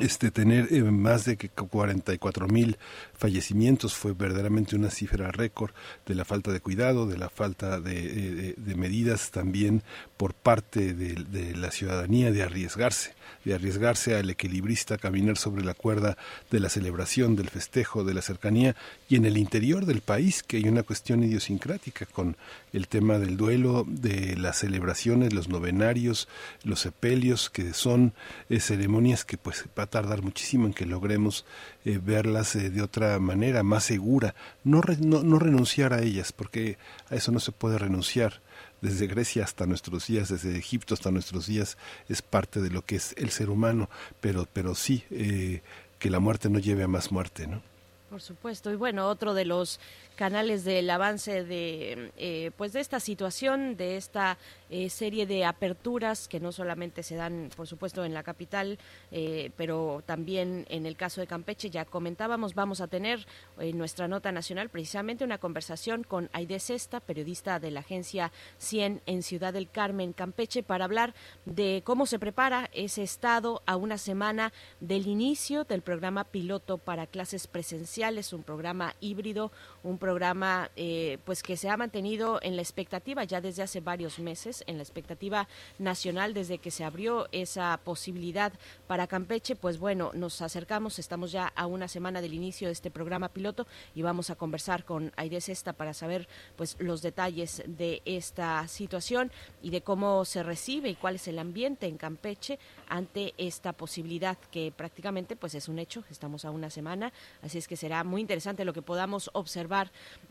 [0.01, 2.79] este tener eh, más de 44 mil
[3.15, 5.73] fallecimientos fue verdaderamente una cifra récord
[6.07, 9.83] de la falta de cuidado, de la falta de, de, medidas también
[10.17, 13.15] por parte de, la ciudadanía de arriesgarse,
[13.45, 16.17] de arriesgarse al equilibrista caminar sobre la cuerda
[16.51, 18.77] de la celebración, del festejo, de la cercanía
[19.09, 22.37] y en el interior del país que hay una cuestión idiosincrática con
[22.73, 26.29] el tema del duelo, de las celebraciones, los novenarios,
[26.65, 28.13] los sepelios, que son
[28.49, 31.45] eh, ceremonias que pues va a tardar muchísimo en que logremos
[31.85, 34.35] eh, verlas eh, de otra manera, más segura,
[34.65, 36.79] no, no, no renunciar a ellas, porque
[37.11, 38.41] a eso no se puede renunciar
[38.81, 41.77] desde Grecia hasta nuestros días, desde Egipto hasta nuestros días,
[42.09, 43.89] es parte de lo que es el ser humano,
[44.21, 45.63] pero, pero sí eh,
[45.99, 47.63] que la muerte no lleve a más muerte, ¿no?
[48.09, 48.71] Por supuesto.
[48.71, 49.79] Y bueno, otro de los
[50.17, 54.37] canales del avance de eh, pues de esta situación de esta
[54.69, 58.81] eh, serie de aperturas que no solamente se dan por supuesto en la capital
[59.13, 63.29] eh, pero también en el caso de Campeche ya comentábamos vamos a tener
[63.61, 69.03] en nuestra nota nacional precisamente una conversación con Aide Sesta periodista de la agencia 100
[69.07, 73.99] en Ciudad del Carmen Campeche para hablar de cómo se prepara ese estado a una
[73.99, 77.98] semana del inicio del programa piloto para clases presenciales
[78.33, 79.51] un programa híbrido
[79.83, 84.19] un programa eh, pues que se ha mantenido en la expectativa ya desde hace varios
[84.19, 85.49] meses, en la expectativa
[85.79, 88.53] nacional desde que se abrió esa posibilidad
[88.87, 92.91] para Campeche, pues bueno, nos acercamos, estamos ya a una semana del inicio de este
[92.91, 98.03] programa piloto y vamos a conversar con Aires Esta para saber pues los detalles de
[98.05, 99.31] esta situación
[99.63, 102.59] y de cómo se recibe y cuál es el ambiente en Campeche
[102.89, 107.13] ante esta posibilidad que prácticamente pues es un hecho, estamos a una semana,
[107.43, 109.78] así es que será muy interesante lo que podamos observar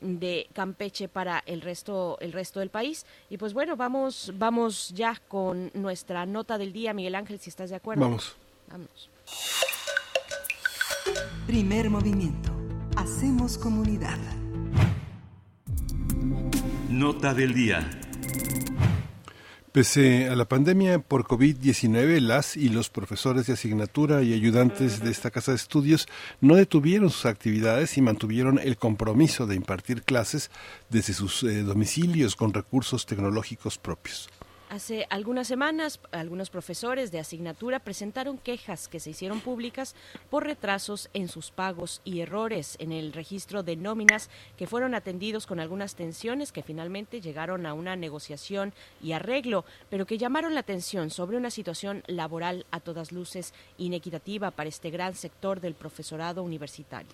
[0.02, 5.20] de Campeche para el resto el resto del país y pues bueno, vamos vamos ya
[5.28, 8.02] con nuestra nota del día, Miguel Ángel, si estás de acuerdo.
[8.02, 8.36] Vamos.
[8.70, 9.10] Vamos.
[11.48, 12.52] Primer movimiento.
[12.98, 14.18] Hacemos comunidad.
[16.90, 17.90] Nota del día.
[19.78, 25.12] Pese a la pandemia por COVID-19, las y los profesores de asignatura y ayudantes de
[25.12, 26.08] esta casa de estudios
[26.42, 30.50] no detuvieron sus actividades y mantuvieron el compromiso de impartir clases
[30.90, 34.30] desde sus eh, domicilios con recursos tecnológicos propios.
[34.70, 39.96] Hace algunas semanas, algunos profesores de asignatura presentaron quejas que se hicieron públicas
[40.30, 45.48] por retrasos en sus pagos y errores en el registro de nóminas que fueron atendidos
[45.48, 50.60] con algunas tensiones que finalmente llegaron a una negociación y arreglo, pero que llamaron la
[50.60, 56.44] atención sobre una situación laboral a todas luces inequitativa para este gran sector del profesorado
[56.44, 57.14] universitario.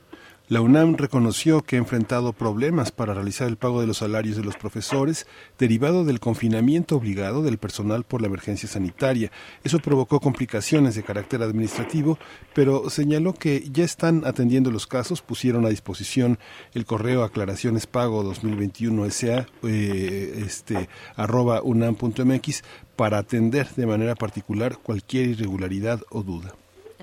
[0.49, 4.43] La UNAM reconoció que ha enfrentado problemas para realizar el pago de los salarios de
[4.43, 5.25] los profesores
[5.57, 9.31] derivado del confinamiento obligado del personal por la emergencia sanitaria.
[9.63, 12.19] Eso provocó complicaciones de carácter administrativo,
[12.53, 16.37] pero señaló que ya están atendiendo los casos, pusieron a disposición
[16.73, 22.63] el correo aclaracionespago 2021 SA eh, este, arroba unam.mx
[22.97, 26.53] para atender de manera particular cualquier irregularidad o duda.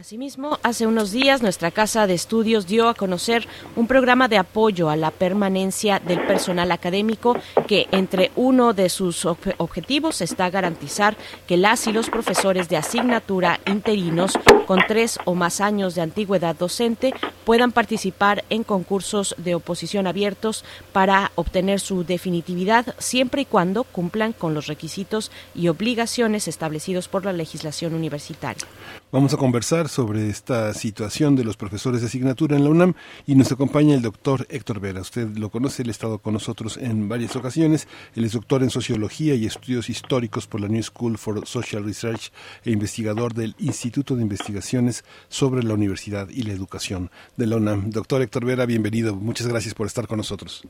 [0.01, 3.47] Asimismo, hace unos días nuestra Casa de Estudios dio a conocer
[3.77, 7.36] un programa de apoyo a la permanencia del personal académico
[7.68, 13.60] que entre uno de sus objetivos está garantizar que las y los profesores de asignatura
[13.66, 17.12] interinos con tres o más años de antigüedad docente
[17.44, 20.64] puedan participar en concursos de oposición abiertos
[20.94, 27.27] para obtener su definitividad siempre y cuando cumplan con los requisitos y obligaciones establecidos por
[27.27, 28.66] la legislación universitaria.
[29.12, 32.95] Vamos a conversar sobre esta situación de los profesores de asignatura en la UNAM
[33.27, 35.01] y nos acompaña el doctor Héctor Vera.
[35.01, 37.89] Usted lo conoce, él ha estado con nosotros en varias ocasiones.
[38.15, 42.31] Él es doctor en Sociología y Estudios Históricos por la New School for Social Research
[42.65, 47.91] e investigador del Instituto de Investigaciones sobre la Universidad y la Educación de la UNAM.
[47.91, 49.16] Doctor Héctor Vera, bienvenido.
[49.16, 50.62] Muchas gracias por estar con nosotros.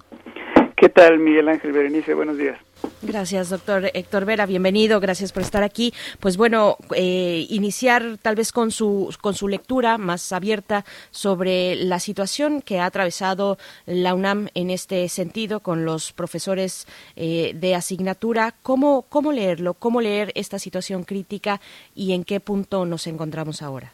[0.78, 2.14] ¿Qué tal, Miguel Ángel Berenice?
[2.14, 2.58] Buenos días.
[3.02, 4.46] Gracias, doctor Héctor Vera.
[4.46, 5.00] Bienvenido.
[5.00, 5.92] Gracias por estar aquí.
[6.20, 11.98] Pues bueno, eh, iniciar tal vez con su, con su lectura más abierta sobre la
[11.98, 16.86] situación que ha atravesado la UNAM en este sentido con los profesores
[17.16, 18.54] eh, de asignatura.
[18.62, 19.74] ¿Cómo, ¿Cómo leerlo?
[19.74, 21.60] ¿Cómo leer esta situación crítica
[21.94, 23.92] y en qué punto nos encontramos ahora?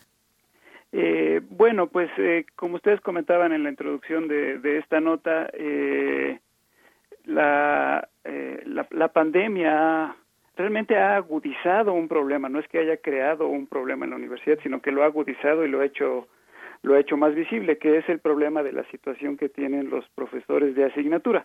[0.93, 2.11] Eh, bueno, pues
[2.55, 6.39] como ustedes comentaban en la introducción de, de esta nota, eh,
[7.25, 10.17] la, eh, la, la, pandemia
[10.57, 14.59] realmente ha agudizado un problema, no es que haya creado un problema en la universidad,
[14.63, 16.29] sino que lo ha agudizado y lo ha hecho
[16.83, 20.09] lo ha hecho más visible, que es el problema de la situación que tienen los
[20.11, 21.45] profesores de asignatura.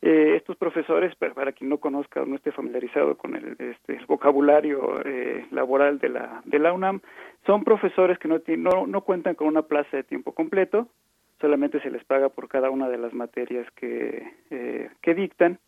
[0.00, 5.00] Eh, estos profesores, para, quien no conozca o no esté familiarizado con el, este, vocabulario
[5.04, 7.00] eh, laboral de la, de la UNAM,
[7.46, 10.88] son profesores que no, no, no cuentan con una plaza de tiempo completo,
[11.40, 15.58] solamente se les paga por cada una de las materias que, eh, que dictan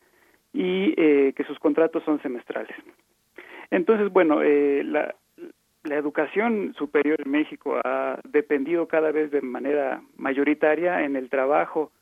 [0.53, 2.75] y eh, que sus contratos son semestrales.
[3.71, 5.15] Entonces, bueno, eh, la,
[5.85, 11.93] la educación superior en México ha dependido cada vez de manera mayoritaria en el trabajo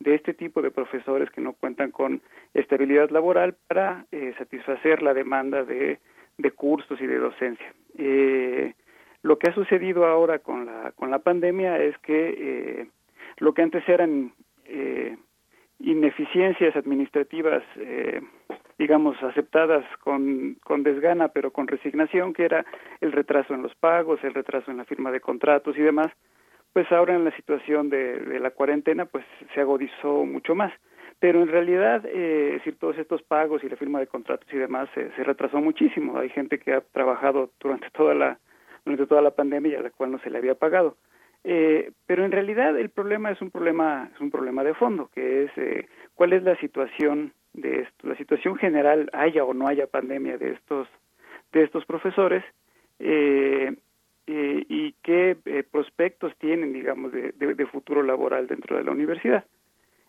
[0.00, 2.22] de este tipo de profesores que no cuentan con
[2.54, 5.98] estabilidad laboral para eh, satisfacer la demanda de,
[6.36, 7.72] de, cursos y de docencia.
[7.96, 8.74] Eh,
[9.22, 12.86] lo que ha sucedido ahora con la, con la pandemia es que eh,
[13.38, 14.32] lo que antes eran
[14.64, 15.16] eh,
[15.80, 18.20] ineficiencias administrativas, eh,
[18.78, 22.64] digamos, aceptadas con, con desgana, pero con resignación, que era
[23.00, 26.08] el retraso en los pagos, el retraso en la firma de contratos y demás,
[26.72, 29.24] pues ahora en la situación de, la cuarentena, pues
[29.54, 30.72] se agudizó mucho más.
[31.20, 34.56] Pero en realidad, eh, es decir, todos estos pagos y la firma de contratos y
[34.56, 36.16] demás se, se retrasó muchísimo.
[36.16, 38.38] Hay gente que ha trabajado durante toda la
[38.84, 40.96] durante toda la pandemia y a la cual no se le había pagado.
[41.44, 45.44] Eh, pero en realidad el problema es un problema es un problema de fondo que
[45.44, 49.86] es eh, cuál es la situación de esto la situación general haya o no haya
[49.86, 50.88] pandemia de estos
[51.52, 52.44] de estos profesores
[52.98, 53.72] eh,
[54.26, 58.90] eh y qué eh, prospectos tienen digamos de, de, de, futuro laboral dentro de la
[58.90, 59.44] universidad.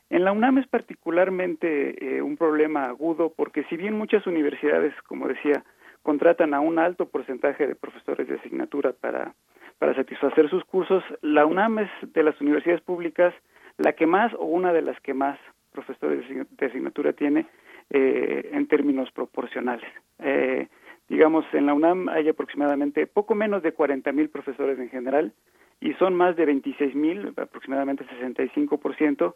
[0.10, 5.28] En la UNAM es particularmente eh, un problema agudo porque si bien muchas universidades como
[5.28, 5.64] decía
[6.02, 9.36] contratan a un alto porcentaje de profesores de asignatura para
[9.80, 11.04] para satisfacer sus cursos.
[11.22, 13.34] La UNAM es de las universidades públicas
[13.78, 15.40] la que más o una de las que más
[15.72, 17.48] profesores de asignatura tiene
[17.90, 19.90] eh, en términos proporcionales.
[20.20, 20.68] Eh,
[21.08, 25.34] digamos, en la UNAM hay aproximadamente poco menos de 40 mil profesores en general
[25.80, 29.34] y son más de 26 mil, aproximadamente 65%,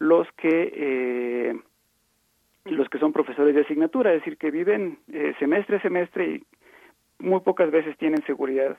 [0.00, 1.60] los que eh,
[2.64, 6.44] los que son profesores de asignatura, es decir, que viven eh, semestre a semestre y
[7.18, 8.76] muy pocas veces tienen seguridad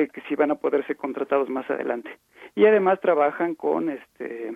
[0.00, 2.10] de que si van a poder ser contratados más adelante.
[2.54, 4.52] Y además trabajan con este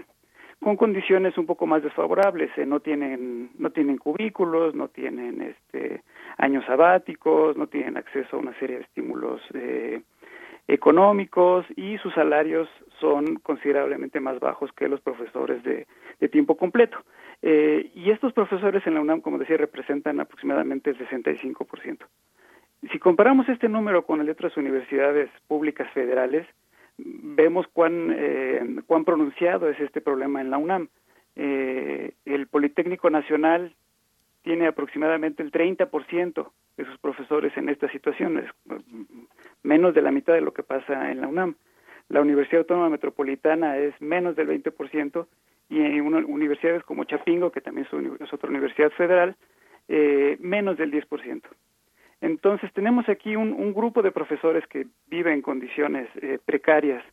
[0.61, 6.03] con condiciones un poco más desfavorables, eh, no tienen no tienen cubículos, no tienen este
[6.39, 10.03] años sabáticos, no tienen acceso a una serie de estímulos eh,
[10.69, 12.69] económicos y sus salarios
[13.01, 15.87] son considerablemente más bajos que los profesores de,
[16.21, 16.99] de tiempo completo.
[17.43, 21.99] Eh, y estos profesores en la UNAM, como decía, representan aproximadamente el 65%.
[22.91, 26.47] Si comparamos este número con el de otras universidades públicas federales,
[26.99, 30.89] vemos cuán, eh, cuán pronunciado es este problema en la UNAM.
[31.37, 33.75] Eh, el Politécnico Nacional
[34.43, 38.51] tiene aproximadamente el 30% de sus profesores en estas situaciones,
[39.63, 41.55] menos de la mitad de lo que pasa en la UNAM.
[42.09, 45.27] La Universidad Autónoma Metropolitana es menos del 20%
[45.69, 47.87] y en universidades como Chapingo, que también
[48.21, 49.37] es otra universidad federal,
[49.89, 51.49] eh, menos del 10%.
[52.23, 57.05] Entonces tenemos aquí un, grupo de profesores que vive en condiciones eh, precarias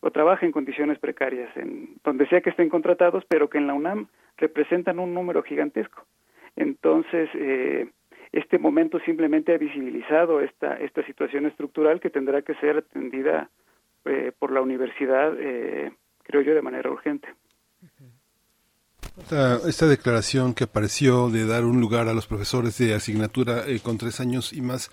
[0.00, 3.74] o trabaja en condiciones precarias, en donde sea que estén contratados, pero que en la
[3.74, 4.08] UNAM
[4.38, 6.06] representan un número gigantesco.
[6.56, 7.90] Entonces, eh,
[8.32, 13.50] este momento simplemente ha visibilizado esta, esta situación estructural que tendrá que ser atendida
[14.06, 15.92] eh, por la universidad, eh,
[16.22, 17.28] creo yo, de manera urgente.
[19.18, 23.96] Esta, declaración que apareció de dar un lugar a los profesores de asignatura eh, con
[23.96, 24.90] tres años y más,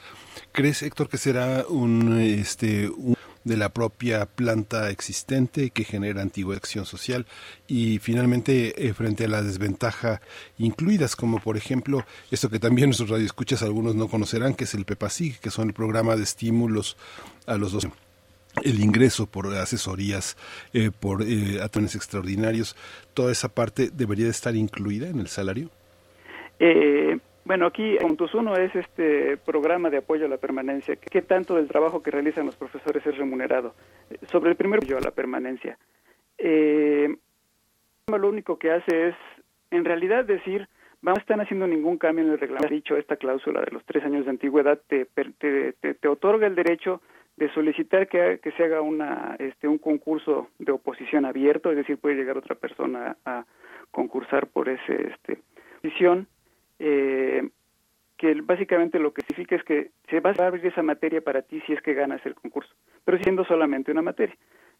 [0.53, 6.55] ¿crees, Héctor, que será un, este, un, de la propia planta existente que genera antigua
[6.55, 7.27] acción social
[7.67, 10.21] y finalmente eh, frente a la desventaja
[10.57, 14.85] incluidas como por ejemplo esto que también nuestros radioescuchas algunos no conocerán que es el
[14.85, 16.95] PEPASIG que son el programa de estímulos
[17.45, 17.87] a los dos
[18.63, 20.37] el ingreso por asesorías,
[20.73, 21.61] eh, por eh,
[21.95, 22.75] extraordinarios,
[23.13, 25.69] toda esa parte debería de estar incluida en el salario.
[26.59, 30.95] Eh, bueno, aquí puntos uno es este programa de apoyo a la permanencia.
[30.95, 33.75] ¿Qué tanto del trabajo que realizan los profesores es remunerado?
[34.31, 35.77] Sobre el primer apoyo a la permanencia,
[36.37, 37.15] eh,
[38.07, 39.15] lo único que hace es,
[39.71, 40.67] en realidad, decir,
[41.01, 42.73] no están haciendo ningún cambio en el reglamento.
[42.73, 47.01] Dicho, esta cláusula de los tres años de antigüedad te, te, te, otorga el derecho
[47.37, 51.97] de solicitar que, que, se haga una, este, un concurso de oposición abierto, es decir,
[51.97, 53.45] puede llegar otra persona a
[53.91, 55.39] concursar por ese este,
[55.81, 56.27] posición
[56.79, 57.49] eh,
[58.17, 61.61] que básicamente lo que significa es que se va a abrir esa materia para ti
[61.61, 62.73] si es que ganas el concurso,
[63.03, 64.35] pero siendo solamente una materia.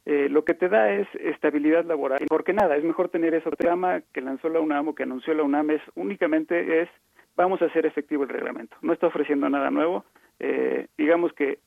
[0.06, 3.50] Eh, lo que te da es estabilidad laboral, porque nada, es mejor tener eso.
[3.50, 6.90] El programa que lanzó la UNAM o que anunció la UNAM es únicamente es
[7.36, 8.76] vamos a hacer efectivo el reglamento.
[8.82, 10.06] No está ofreciendo nada nuevo.
[10.40, 11.60] Eh, digamos que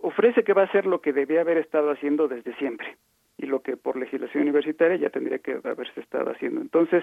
[0.00, 2.96] ofrece que va a hacer lo que debía haber estado haciendo desde siempre
[3.38, 6.60] y lo que por legislación universitaria ya tendría que haberse estado haciendo.
[6.60, 7.02] Entonces,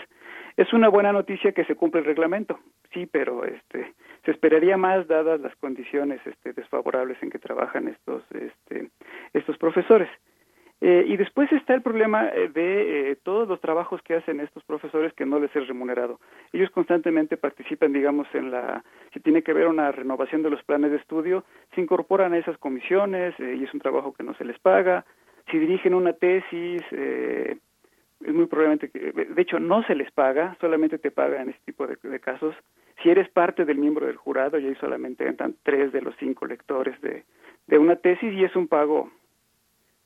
[0.56, 2.60] es una buena noticia que se cumple el reglamento,
[2.94, 3.94] sí, pero este
[4.26, 8.90] se esperaría más dadas las condiciones este, desfavorables en que trabajan estos este,
[9.34, 10.10] estos profesores.
[10.82, 14.64] Eh, y después está el problema eh, de eh, todos los trabajos que hacen estos
[14.64, 16.20] profesores que no les es remunerado.
[16.54, 18.84] Ellos constantemente participan, digamos, en la,
[19.14, 21.44] si tiene que ver una renovación de los planes de estudio,
[21.76, 25.06] se incorporan a esas comisiones y es un trabajo que no se les paga,
[25.52, 27.58] si dirigen una tesis, eh,
[28.22, 31.66] es muy probablemente que, de hecho, no se les paga, solamente te pagan en este
[31.66, 32.56] tipo de, casos.
[33.02, 36.46] Si eres parte del miembro del jurado, y ahí solamente entran tres de los cinco
[36.46, 37.24] lectores de,
[37.68, 39.10] de una tesis y es un pago,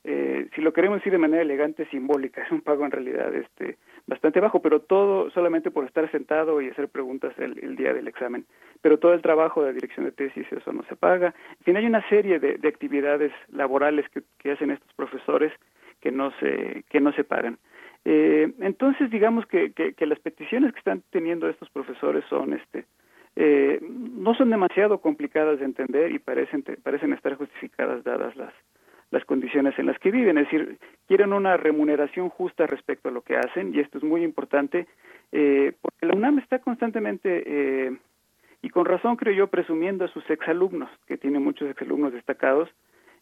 [0.05, 3.77] eh, si lo queremos decir de manera elegante, simbólica, es un pago en realidad este
[4.05, 8.45] bastante bajo, pero todo solamente por estar sentado y hacer preguntas el, día del examen.
[8.81, 11.33] Pero todo el trabajo de dirección de tesis, eso no se paga.
[11.59, 15.53] En fin, hay una serie de, actividades laborales que, hacen estos profesores
[16.01, 17.57] que no se, que no se pagan.
[18.03, 22.83] Eh, entonces, digamos que, que, las peticiones que están teniendo estos profesores son, este,
[23.37, 28.53] eh, no son demasiado complicadas de entender y parecen, parecen estar justificadas dadas las,
[29.13, 33.21] las condiciones en las que viven, es decir, quieren una remuneración justa respecto a lo
[33.21, 34.87] que hacen y esto es muy importante
[35.31, 37.95] eh, porque la UNAM está constantemente eh,
[38.63, 42.69] y con razón creo yo presumiendo a sus exalumnos, que tiene muchos exalumnos destacados,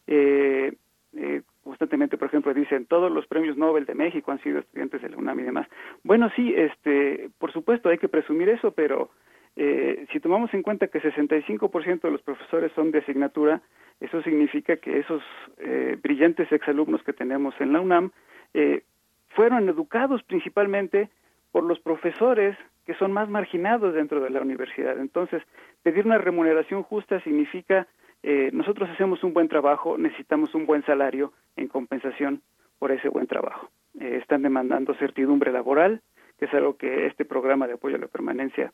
[0.06, 0.72] eh,
[1.14, 5.10] eh, constantemente, por ejemplo, dicen todos los premios Nobel de México han sido estudiantes de
[5.10, 5.68] la UNAM y demás.
[6.04, 9.10] Bueno, sí, este, por supuesto hay que presumir eso, pero
[9.56, 13.62] eh, si tomamos en cuenta que 65% de los profesores son de asignatura,
[14.00, 15.22] eso significa que esos
[15.58, 18.10] eh, brillantes exalumnos que tenemos en la UNAM
[18.54, 18.82] eh,
[19.28, 21.10] fueron educados principalmente
[21.50, 22.56] por los profesores
[22.86, 24.98] que son más marginados dentro de la universidad.
[24.98, 25.42] Entonces,
[25.82, 27.86] pedir una remuneración justa significa
[28.22, 32.42] eh, nosotros hacemos un buen trabajo, necesitamos un buen salario en compensación
[32.78, 33.68] por ese buen trabajo.
[34.00, 36.00] Eh, están demandando certidumbre laboral,
[36.38, 38.72] que es algo que este programa de apoyo a la permanencia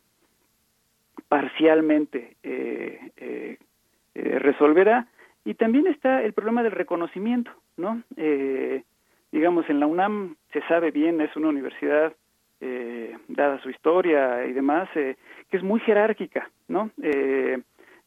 [1.28, 3.58] parcialmente eh, eh,
[4.14, 5.06] eh, resolverá.
[5.44, 8.02] Y también está el problema del reconocimiento, ¿no?
[8.16, 8.82] Eh,
[9.32, 12.12] digamos, en la UNAM se sabe bien, es una universidad,
[12.60, 15.16] eh, dada su historia y demás, que
[15.50, 16.90] es muy jerárquica, ¿no?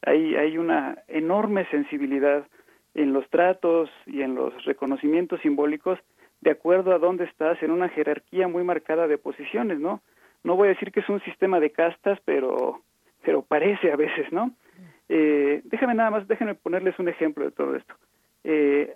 [0.04, 2.44] Hay, hay una enorme sensibilidad
[2.94, 5.98] en los tratos y en los reconocimientos simbólicos
[6.42, 10.02] de acuerdo a dónde estás en una jerarquía muy marcada de posiciones, ¿no?
[10.44, 12.82] No voy a decir que es un sistema de castas, pero
[13.22, 14.52] pero parece a veces, ¿no?
[15.08, 17.94] Eh, déjame nada más, déjenme ponerles un ejemplo de todo esto.
[18.44, 18.94] Eh,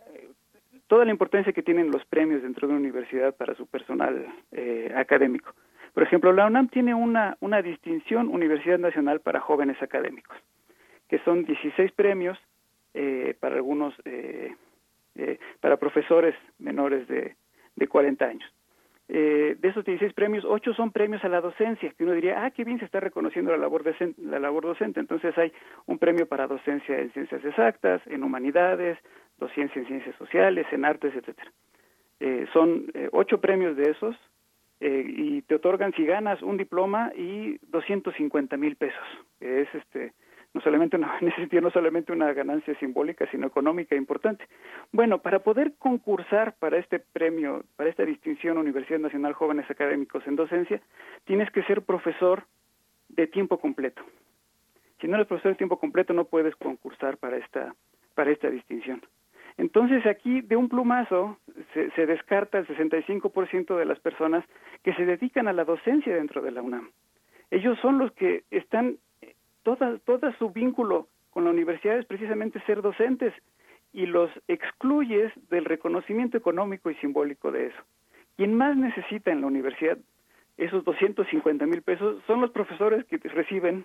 [0.87, 4.93] toda la importancia que tienen los premios dentro de una universidad para su personal eh,
[4.95, 5.53] académico.
[5.95, 10.37] Por ejemplo, la UNAM tiene una, una distinción Universidad Nacional para Jóvenes Académicos,
[11.09, 12.39] que son 16 premios
[12.95, 14.55] eh, para algunos, eh,
[15.15, 17.37] eh, para profesores menores de,
[17.77, 18.56] de 40 años
[19.09, 22.51] eh, de esos 16 premios, 8 son premios a la docencia, que uno diría, ah,
[22.51, 23.85] qué bien se está reconociendo la labor,
[24.19, 25.01] la labor docente.
[25.01, 25.53] Entonces hay
[25.87, 28.99] un premio para docencia en ciencias exactas, en humanidades,
[29.39, 31.53] docencia en ciencias sociales, en artes, etcétera.
[32.19, 34.17] Eh, son eh, ocho premios de esos
[34.81, 39.07] eh, y te otorgan si ganas un diploma y 250 mil pesos,
[39.41, 40.13] es este
[40.57, 41.21] no solamente una,
[41.63, 44.47] no solamente una ganancia simbólica, sino económica importante.
[44.91, 50.37] Bueno, para poder concursar para este premio, para esta distinción Universidad Nacional Jóvenes Académicos en
[50.37, 50.81] Docencia,
[51.25, 52.45] tienes que ser profesor
[53.11, 54.03] de tiempo completo.
[54.99, 57.75] Si no eres profesor de tiempo completo, no puedes concursar para esta,
[58.15, 59.03] para esta distinción.
[59.59, 61.39] Entonces aquí de un plumazo
[61.75, 64.43] se, se descarta el 65% de las personas
[64.83, 66.91] que se dedican a la docencia dentro de la UNAM.
[67.51, 68.97] Ellos son los que están,
[69.67, 73.35] toda, todo su vínculo con la universidad es precisamente ser docentes
[73.93, 77.83] y los excluyes del reconocimiento económico y simbólico de eso.
[78.37, 79.99] Quien más necesita en la universidad
[80.57, 83.85] esos 250 mil pesos son los profesores que reciben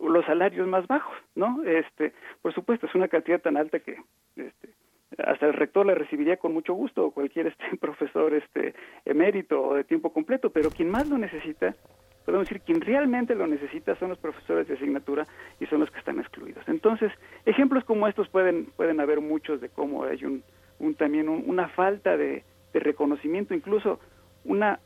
[0.00, 1.62] los salarios más bajos, ¿no?
[1.64, 3.98] Este, por supuesto, es una cantidad tan alta que
[4.36, 4.70] este,
[5.18, 8.74] hasta el rector la recibiría con mucho gusto o cualquier este profesor este
[9.04, 11.76] emérito o de tiempo completo, pero quien más lo necesita,
[12.24, 15.26] podemos decir, quien realmente lo necesita son los profesores de asignatura
[15.60, 16.62] y son los que están excluidos.
[16.68, 17.12] Entonces,
[17.44, 20.42] ejemplos como estos pueden pueden haber muchos de cómo hay un,
[20.78, 24.00] un también una falta de, de reconocimiento, incluso
[24.44, 24.80] una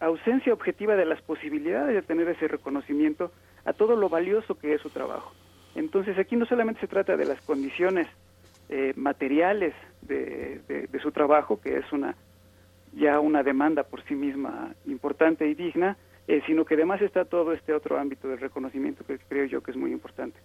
[0.00, 3.32] ausencia objetiva de las posibilidades de tener ese reconocimiento
[3.64, 5.32] a todo lo valioso que es su trabajo.
[5.74, 8.06] Entonces aquí no solamente se trata de las condiciones
[8.68, 12.14] eh, materiales de, de, su trabajo, que es una
[12.92, 15.96] ya una demanda por sí misma importante y digna,
[16.28, 19.70] eh, sino que además está todo este otro ámbito del reconocimiento que creo yo que
[19.70, 20.38] es muy importante.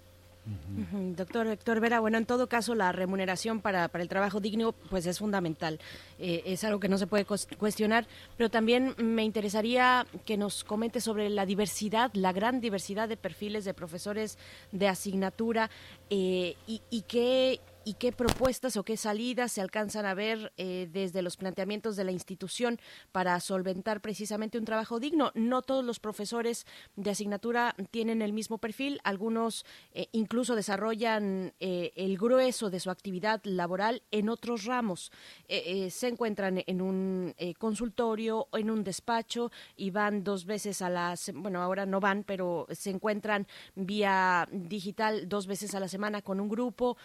[1.16, 5.06] Doctor Héctor Vera, bueno, en todo caso la remuneración para, para el trabajo digno pues
[5.06, 5.80] es fundamental,
[6.20, 11.00] eh, es algo que no se puede cuestionar, pero también me interesaría que nos comente
[11.00, 14.38] sobre la diversidad, la gran diversidad de perfiles de profesores
[14.74, 15.70] de asignatura
[16.10, 20.88] eh, y, y qué y qué propuestas o qué salidas se alcanzan a ver eh,
[20.92, 22.80] desde los planteamientos de la institución
[23.12, 25.32] para solventar precisamente un trabajo digno.
[25.36, 26.66] No todos los profesores
[26.96, 32.90] de asignatura tienen el mismo perfil, algunos eh, incluso desarrollan eh, el grueso de su
[32.90, 35.12] actividad laboral en otros ramos.
[35.48, 41.16] se encuentran en un consultorio o en un despacho y van dos veces a la,
[41.34, 46.40] bueno, ahora no van, pero se encuentran vía digital dos veces a la semana con
[46.40, 46.98] un grupo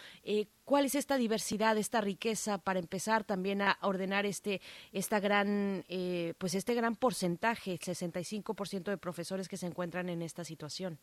[0.69, 4.61] cuál es esta diversidad, esta riqueza para empezar también a ordenar este
[4.93, 10.43] esta gran eh, pues este gran porcentaje, 65% de profesores que se encuentran en esta
[10.43, 10.99] situación.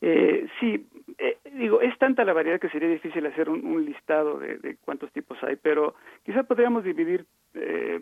[0.00, 0.84] Eh, sí,
[1.16, 5.38] eh, digo, es tanta la variedad que sería difícil hacer un, listado de, cuántos tipos
[5.44, 5.94] hay, pero
[6.24, 8.00] quizá podríamos dividir eh,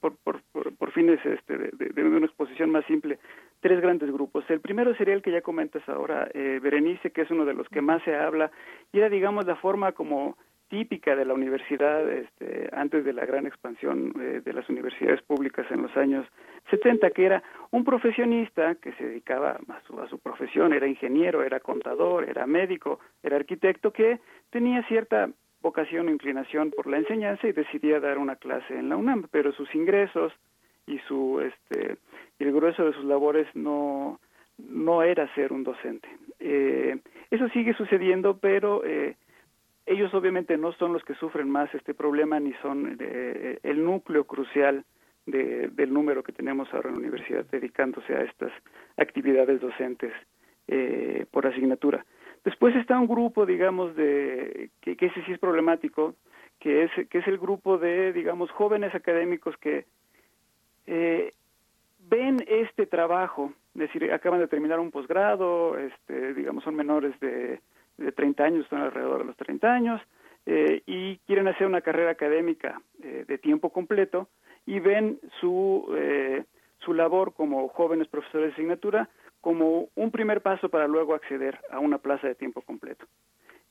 [0.00, 0.40] por, por,
[0.78, 3.18] por, fines este, de, una exposición más simple
[3.60, 4.44] tres grandes grupos.
[4.48, 7.68] El primero sería el que ya comentas ahora, eh, Berenice, que es uno de los
[7.68, 8.50] que más se habla,
[8.92, 10.36] y era, digamos, la forma como
[10.68, 15.66] típica de la universidad este, antes de la gran expansión eh, de las universidades públicas
[15.70, 16.26] en los años
[16.70, 21.42] 70, que era un profesionista que se dedicaba a su, a su profesión, era ingeniero,
[21.42, 24.18] era contador, era médico, era arquitecto, que
[24.50, 25.30] tenía cierta
[25.62, 29.52] vocación o inclinación por la enseñanza y decidía dar una clase en la UNAM, pero
[29.52, 30.32] sus ingresos
[30.86, 31.96] y su este
[32.38, 34.20] el grueso de sus labores no
[34.58, 36.08] no era ser un docente.
[36.40, 36.98] Eh,
[37.30, 39.16] eso sigue sucediendo, pero eh,
[39.86, 44.24] ellos obviamente no son los que sufren más este problema ni son eh, el núcleo
[44.24, 44.84] crucial
[45.26, 48.52] de, del número que tenemos ahora en la universidad dedicándose a estas
[48.96, 50.12] actividades docentes
[50.68, 52.04] eh, por asignatura.
[52.44, 56.14] Después está un grupo, digamos, de que, que, ese sí es problemático,
[56.60, 59.84] que es que es el grupo de, digamos, jóvenes académicos que
[60.86, 61.32] eh,
[62.08, 67.60] ven este trabajo, es decir, acaban de terminar un posgrado, este, digamos, son menores de
[67.98, 70.00] de 30 años, están alrededor de los 30 años,
[70.44, 74.28] eh, y quieren hacer una carrera académica eh, de tiempo completo
[74.64, 76.44] y ven su, eh,
[76.78, 79.08] su labor como jóvenes profesores de asignatura
[79.40, 83.06] como un primer paso para luego acceder a una plaza de tiempo completo.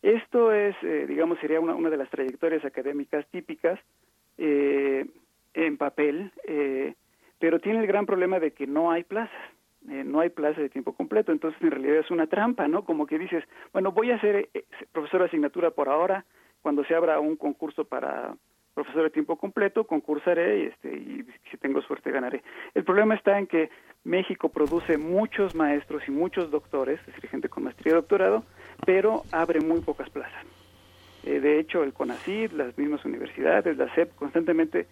[0.01, 0.75] Esto es,
[1.07, 3.79] digamos, sería una, una de las trayectorias académicas típicas
[4.37, 6.31] en papel,
[7.45, 9.37] pero tiene el gran problema de que no hay plazas.
[9.87, 12.83] Eh, no hay plaza de tiempo completo, entonces en realidad es una trampa, ¿no?
[12.83, 16.25] Como que dices, bueno, voy a ser eh, profesor de asignatura por ahora,
[16.63, 18.35] cuando se abra un concurso para
[18.73, 22.41] profesor de tiempo completo, concursaré y, este, y si tengo suerte ganaré.
[22.73, 23.69] El problema está en que
[24.03, 28.43] México produce muchos maestros y muchos doctores, es decir, gente con maestría y doctorado,
[28.87, 30.43] pero abre muy pocas plazas.
[31.23, 34.87] Eh, de hecho, el CONACYT, las mismas universidades, la SEP, constantemente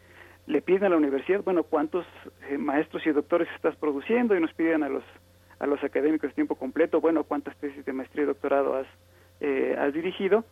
[0.46, 2.06] le piden a la universidad, bueno, cuántos
[2.50, 5.04] eh, maestros y doctores estás produciendo y nos piden a los
[5.64, 8.88] a los académicos de tiempo completo, bueno, cuántas tesis de maestría y doctorado has,
[9.40, 10.44] eh, has dirigido,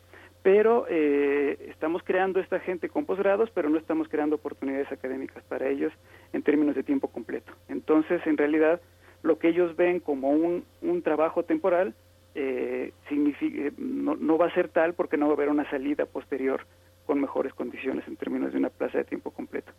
[0.42, 5.68] pero eh, estamos creando esta gente con posgrados, pero no estamos creando oportunidades académicas para
[5.68, 5.92] ellos
[6.32, 7.52] en términos de tiempo completo.
[7.68, 8.80] Entonces, en realidad,
[9.22, 11.94] lo que ellos ven como un, un trabajo temporal
[12.34, 16.06] eh, significa, no, no va a ser tal porque no va a haber una salida
[16.06, 16.66] posterior
[17.12, 19.74] con mejores condiciones en términos de una plaza de tiempo completo.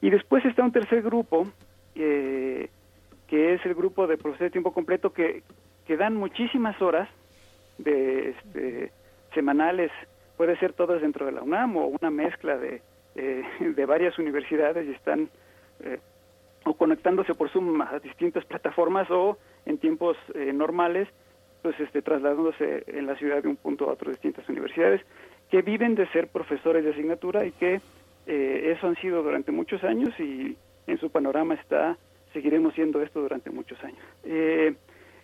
[0.00, 1.46] Y después está un tercer grupo,
[1.94, 2.70] eh,
[3.28, 5.42] que es el grupo de profesores de tiempo completo que,
[5.86, 7.06] que dan muchísimas horas
[7.76, 8.92] de este,
[9.34, 9.90] semanales
[10.38, 12.80] puede ser todas dentro de la UNAM o una mezcla de,
[13.60, 15.28] de varias universidades y están
[16.64, 19.36] o conectándose por Zoom a distintas plataformas o
[19.66, 20.16] en tiempos
[20.54, 21.08] normales
[21.60, 25.02] pues este trasladándose en la ciudad de un punto a otro distintas universidades
[25.54, 27.80] que viven de ser profesores de asignatura y que
[28.26, 30.58] eh, eso han sido durante muchos años y
[30.88, 31.96] en su panorama está
[32.32, 34.04] seguiremos siendo esto durante muchos años.
[34.24, 34.74] Eh,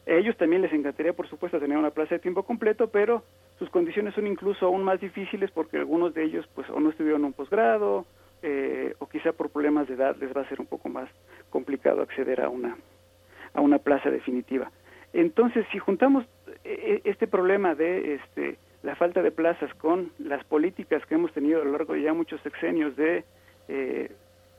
[0.06, 3.24] a ellos también les encantaría, por supuesto, tener una plaza de tiempo completo, pero
[3.58, 7.24] sus condiciones son incluso aún más difíciles porque algunos de ellos, pues, o no estuvieron
[7.24, 8.06] un posgrado,
[8.44, 11.10] eh, o quizá por problemas de edad les va a ser un poco más
[11.50, 12.76] complicado acceder a una
[13.52, 14.70] a una plaza definitiva.
[15.12, 16.24] Entonces, si juntamos
[16.62, 21.60] eh, este problema de este la falta de plazas con las políticas que hemos tenido
[21.60, 23.24] a lo largo de ya muchos sexenios de,
[23.68, 24.10] eh,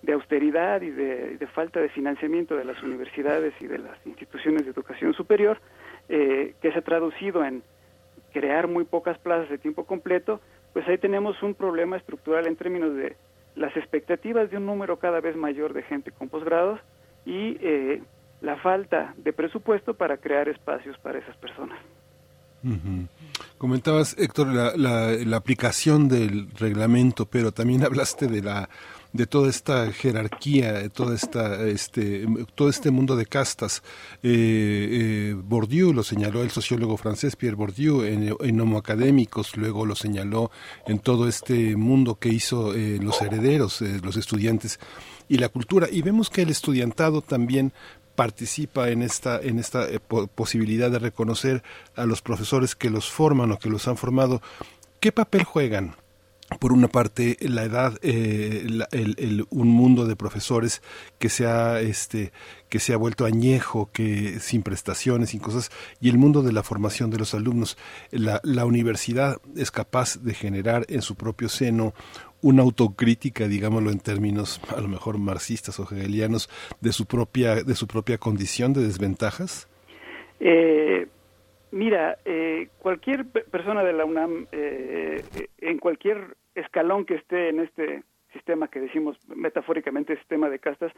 [0.02, 4.72] de austeridad y de, falta de financiamiento de las universidades y de las instituciones de
[4.72, 5.60] educación superior,
[6.10, 7.64] eh, que se ha traducido en
[8.32, 10.40] crear muy pocas plazas de tiempo completo,
[10.74, 13.16] pues ahí tenemos un problema estructural en términos de
[13.56, 16.80] las expectativas de un número cada vez mayor de gente con posgrados
[17.26, 18.02] y eh,
[18.42, 21.80] la falta de presupuesto para crear espacios para esas personas.
[23.58, 28.70] Comentabas, Héctor, la, la, aplicación del reglamento, pero también hablaste de la
[29.14, 32.26] de toda esta jerarquía, de toda esta, este,
[32.56, 33.84] todo este mundo de castas.
[34.24, 39.86] Eh, eh, Bourdieu lo señaló el sociólogo francés Pierre Bourdieu en, en Homo Académicos, luego
[39.86, 40.52] lo señaló
[40.88, 44.80] en todo este mundo que hizo eh, los herederos, los estudiantes
[45.28, 45.88] y la cultura.
[45.92, 47.74] Y vemos que el estudiantado también
[48.22, 50.00] participa en esta, en esta eh,
[50.36, 51.64] posibilidad de reconocer
[51.96, 54.44] a los profesores que los forman o que los han formado.
[55.00, 55.96] ¿Qué papel juegan?
[56.60, 58.68] por una parte la edad eh,
[59.50, 60.82] un mundo de profesores
[61.18, 62.34] que se ha este
[62.68, 65.72] que se ha vuelto añejo que sin prestaciones sin cosas
[66.02, 67.78] y el mundo de la formación de los alumnos
[68.12, 71.94] la universidad es capaz de generar en su propio seno
[72.42, 76.50] una autocrítica, digámoslo en términos a lo mejor marxistas o hegelianos,
[76.82, 79.68] de su propia, de su propia condición de desventajas?
[80.40, 81.08] Eh,
[81.72, 85.24] mira, eh, cualquier persona de la UNAM, eh,
[85.60, 88.04] en cualquier escalón que esté en este
[88.34, 90.92] sistema que decimos metafóricamente sistema de castas,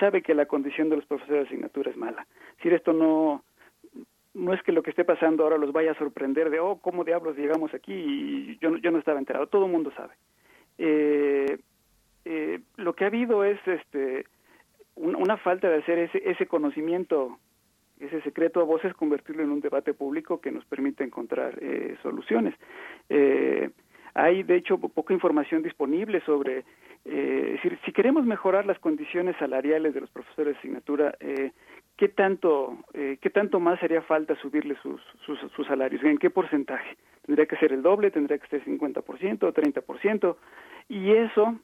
[0.00, 2.26] sabe que la condición de los profesores de asignatura es mala.
[2.62, 3.44] Si esto no
[4.34, 7.04] no es que lo que esté pasando ahora los vaya a sorprender de, oh, ¿cómo
[7.04, 7.94] diablos llegamos aquí?
[7.94, 10.12] Y yo, yo no estaba enterado, todo el mundo sabe
[10.78, 11.58] eh,
[12.24, 14.26] eh, lo que ha habido es este
[14.96, 17.38] una falta de hacer ese, ese conocimiento,
[18.00, 22.54] ese secreto a voces, convertirlo en un debate público que nos permite encontrar eh, soluciones.
[23.08, 23.70] Eh,
[24.14, 26.64] hay, de hecho, poca información disponible sobre,
[27.04, 31.14] eh, es decir, si queremos mejorar las condiciones salariales de los profesores de asignatura,
[31.98, 36.02] ¿qué tanto, qué tanto más haría falta subirle sus, sus, sus, salarios?
[36.02, 36.96] ¿En qué porcentaje?
[37.26, 38.10] ¿Tendría que ser el doble?
[38.10, 40.36] ¿Tendría que ser 50% o 30%?
[40.88, 41.58] Y eso,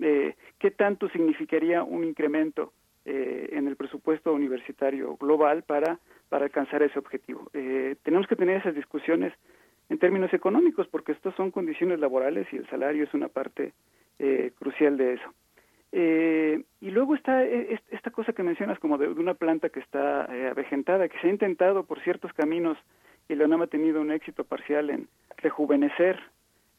[0.00, 2.72] eh, ¿qué tanto significaría un incremento
[3.04, 5.98] eh, en el presupuesto universitario global para,
[6.28, 7.50] para alcanzar ese objetivo?
[7.54, 9.32] Eh, tenemos que tener esas discusiones
[9.88, 13.72] en términos económicos porque estas son condiciones laborales y el salario es una parte
[14.18, 15.34] eh, crucial de eso.
[15.92, 20.26] Eh, y luego está eh, esta cosa que mencionas como de, una planta que está
[20.26, 22.76] eh, avejentada, que se ha intentado por ciertos caminos
[23.28, 25.08] y la UNAM ha tenido un éxito parcial en
[25.38, 26.18] rejuvenecer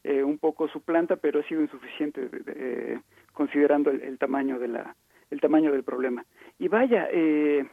[0.04, 3.00] eh, un poco su planta, pero ha sido insuficiente eh,
[3.32, 4.96] considerando el, tamaño de la
[5.30, 6.24] el tamaño del problema.
[6.58, 7.66] Y vaya, eh,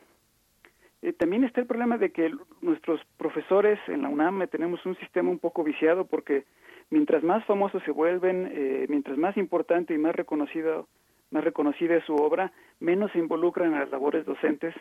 [1.01, 2.31] eh, también está el problema de que
[2.61, 6.45] nuestros profesores en la UNAM tenemos un sistema un poco viciado porque
[6.89, 10.87] mientras más famosos se vuelven, eh, mientras más importante y más reconocido
[11.31, 14.73] más reconocida es su obra, menos se involucran en las labores docentes,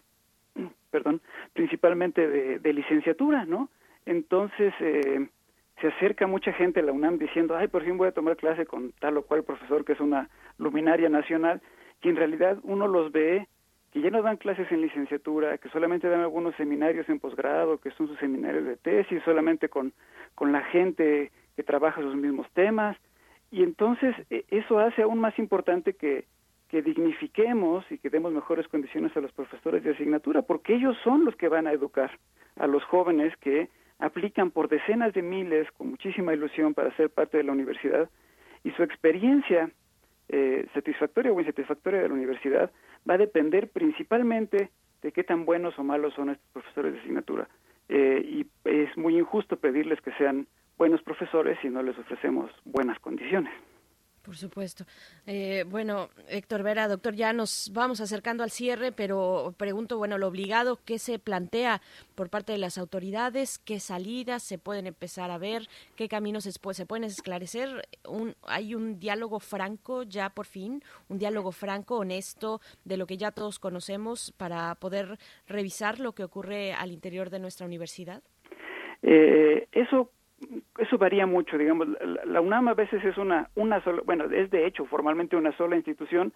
[0.91, 1.21] perdón,
[1.53, 3.71] principalmente de, de licenciatura, ¿no?
[4.07, 5.29] Entonces eh,
[5.81, 8.67] se acerca mucha gente a la UNAM diciendo, ay, por fin voy a tomar clase
[8.67, 10.29] con tal o cual profesor que es una
[10.59, 11.61] luminaria nacional,
[12.03, 13.49] y en realidad uno los ve
[13.93, 17.93] que ya no dan clases en licenciatura, que solamente dan algunos seminarios en posgrado, que
[17.93, 19.93] son sus seminarios de tesis, solamente con,
[20.35, 22.97] con la gente que trabaja sus mismos temas,
[23.53, 26.25] y entonces e, eso hace aún más importante que,
[26.69, 31.25] que dignifiquemos y que demos mejores condiciones a los profesores de asignatura, porque ellos son
[31.25, 32.11] los que van a educar
[32.57, 33.69] a los jóvenes que
[34.05, 38.11] aplican por decenas de miles con muchísima ilusión para ser parte de la universidad
[38.63, 39.71] y su experiencia
[40.29, 42.71] eh, satisfactoria o insatisfactoria de la universidad
[43.09, 44.71] va a depender principalmente
[45.03, 47.49] de qué tan buenos o malos son estos profesores de asignatura.
[47.89, 52.99] Eh, y es muy injusto pedirles que sean buenos profesores si no les ofrecemos buenas
[53.01, 53.53] condiciones.
[54.25, 54.87] Por supuesto.
[55.27, 60.29] Eh, bueno, Héctor Vera, doctor, ya nos vamos acercando al cierre, pero pregunto, bueno, lo
[60.29, 61.83] obligado, ¿qué se plantea
[62.15, 63.59] por parte de las autoridades?
[63.59, 65.69] ¿Qué salidas se pueden empezar a ver?
[65.95, 67.87] ¿Qué caminos se, se pueden esclarecer?
[68.09, 70.83] Un, ¿Hay un diálogo franco ya por fin?
[71.11, 76.25] ¿Un diálogo franco, honesto, de lo que ya todos conocemos para poder revisar lo que
[76.25, 78.23] ocurre al interior de nuestra universidad?
[79.03, 80.11] Eh, eso
[80.79, 81.89] eso varía mucho, digamos,
[82.25, 85.77] la, UNAM a veces es una, una sola, bueno, es de hecho formalmente una sola
[85.77, 86.33] institución,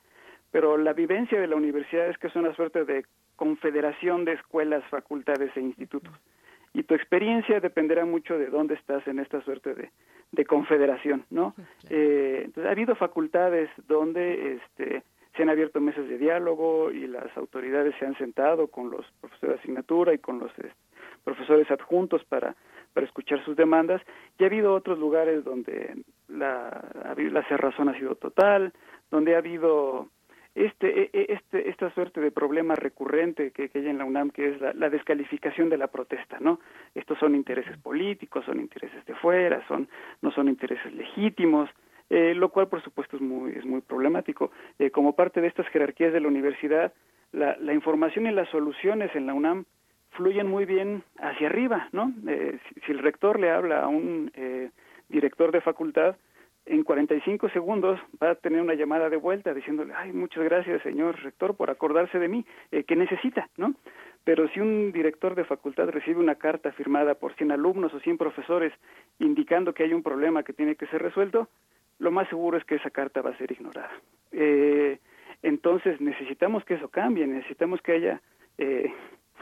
[0.50, 3.04] pero la vivencia de la universidad es que es una suerte de
[3.36, 6.12] confederación de escuelas, facultades e institutos.
[6.74, 9.90] Y tu experiencia dependerá mucho de dónde estás en esta suerte de,
[10.32, 11.54] de confederación, ¿no?
[11.88, 15.02] Eh, entonces, ha habido facultades donde este,
[15.34, 19.56] se han abierto mesas de diálogo y las autoridades se han sentado con los profesores
[19.56, 20.72] de asignatura y con los este,
[21.24, 22.56] profesores adjuntos para
[22.98, 24.02] para escuchar sus demandas.
[24.40, 28.72] Y ha habido otros lugares donde la, la cerrazón ha sido total,
[29.08, 30.08] donde ha habido
[30.56, 34.48] este, e, e, este, esta suerte de problema recurrente que, hay en la UNAM, que
[34.48, 36.58] es la, descalificación de la protesta, ¿no?
[36.92, 39.88] Estos son intereses políticos, son intereses de fuera, son,
[40.20, 41.70] no son intereses legítimos,
[42.10, 44.50] eh, lo cual, por supuesto, es muy, es muy problemático.
[44.80, 46.92] Eh, como parte de estas jerarquías de la universidad,
[47.30, 49.66] la, la información y las soluciones en la UNAM
[50.18, 52.12] fluyen muy bien hacia arriba, ¿no?
[52.26, 54.70] Eh, si, el rector le habla a un eh,
[55.08, 56.16] director de facultad,
[56.66, 61.22] en 45 segundos va a tener una llamada de vuelta diciéndole, ay, muchas gracias, señor
[61.22, 63.74] rector, por acordarse de mí, eh, que necesita, ¿no?
[64.24, 68.18] Pero si un director de facultad recibe una carta firmada por 100 alumnos o 100
[68.18, 68.72] profesores
[69.20, 71.48] indicando que hay un problema que tiene que ser resuelto,
[72.00, 73.92] lo más seguro es que esa carta va a ser ignorada.
[74.32, 74.98] Eh,
[75.42, 78.20] entonces necesitamos que eso cambie, necesitamos que haya
[78.58, 78.92] eh,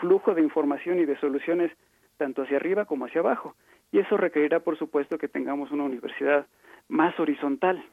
[0.01, 1.73] flujo de información y de soluciones
[2.17, 3.55] tanto hacia arriba como hacia abajo.
[3.93, 6.47] Y eso requerirá, por supuesto, que tengamos una universidad
[6.89, 7.85] más horizontal.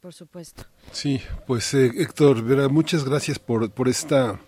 [0.00, 0.64] Por supuesto.
[0.90, 4.38] Sí, pues eh, Héctor, muchas gracias por, por esta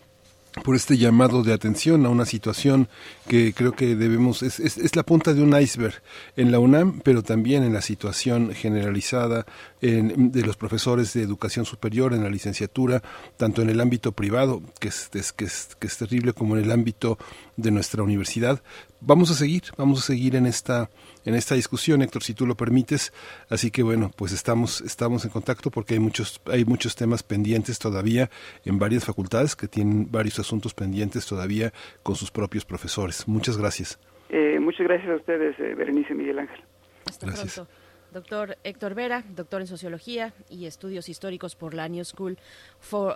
[0.65, 2.89] por este llamado de atención a una situación
[3.29, 6.03] que creo que debemos, es, es, la punta de un iceberg
[6.37, 9.45] en la UNAM, pero también en la situación generalizada
[9.81, 13.03] en, de los profesores de educación superior en la licenciatura,
[13.37, 16.71] tanto en el ámbito privado, que es, que es, que es terrible, como en el
[16.71, 17.19] ámbito
[17.57, 18.63] de nuestra universidad.
[19.01, 20.89] Vamos a seguir, vamos a seguir en esta
[21.27, 23.13] en esta discusión, Héctor, si tú lo permites.
[23.51, 27.79] Así que bueno, pues estamos, estamos en contacto porque hay muchos, hay muchos temas pendientes
[27.79, 28.31] todavía
[28.65, 31.73] en varias facultades que tienen varios asuntos pendientes todavía
[32.03, 33.27] con sus propios profesores.
[33.27, 33.99] Muchas gracias.
[34.29, 36.61] Eh, muchas gracias a ustedes, eh, Berenice y Miguel Ángel.
[37.07, 37.69] Hasta pronto.
[38.17, 42.39] Doctor Héctor Vera, doctor en Sociología y Estudios Históricos por la New School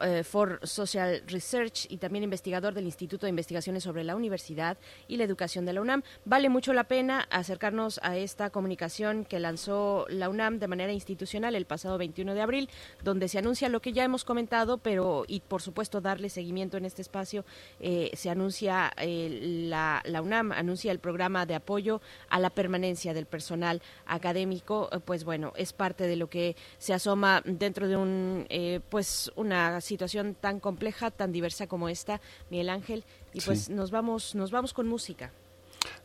[0.02, 4.77] eh, for, Social Research y también investigador del Instituto de Investigaciones sobre la Universidad
[5.09, 6.02] y la Educación de la UNAM.
[6.27, 11.55] Vale mucho la pena acercarnos a esta comunicación que lanzó la UNAM de manera institucional
[11.55, 12.68] el pasado 21 de abril,
[13.02, 16.85] donde se anuncia lo que ya hemos comentado, pero y por supuesto darle seguimiento en
[16.85, 17.47] este espacio,
[17.78, 23.24] eh, se anuncia eh, la, UNAM, anuncia el programa de apoyo a la permanencia del
[23.24, 28.81] personal académico pues bueno, es parte de lo que se asoma dentro de un, eh,
[28.89, 33.05] pues una situación tan compleja, tan diversa como esta, Miguel Ángel.
[33.33, 35.31] Y pues nos vamos, nos vamos con música.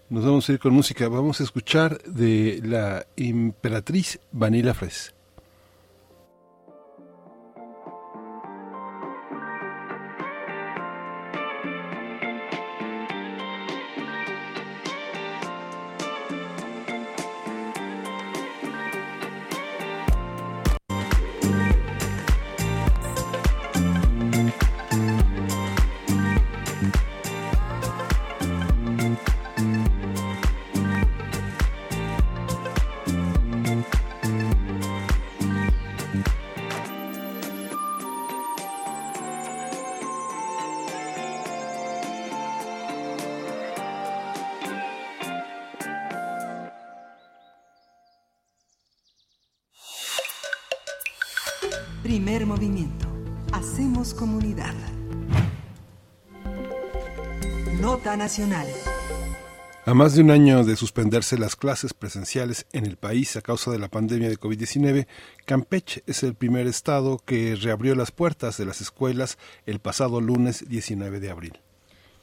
[0.10, 1.10] Nos vamos a ir con música.
[1.10, 5.15] Vamos a escuchar de la Imperatriz Vanilla Fres.
[59.86, 63.70] A más de un año de suspenderse las clases presenciales en el país a causa
[63.70, 65.06] de la pandemia de COVID-19,
[65.46, 69.38] Campeche es el primer estado que reabrió las puertas de las escuelas
[69.68, 71.60] el pasado lunes 19 de abril.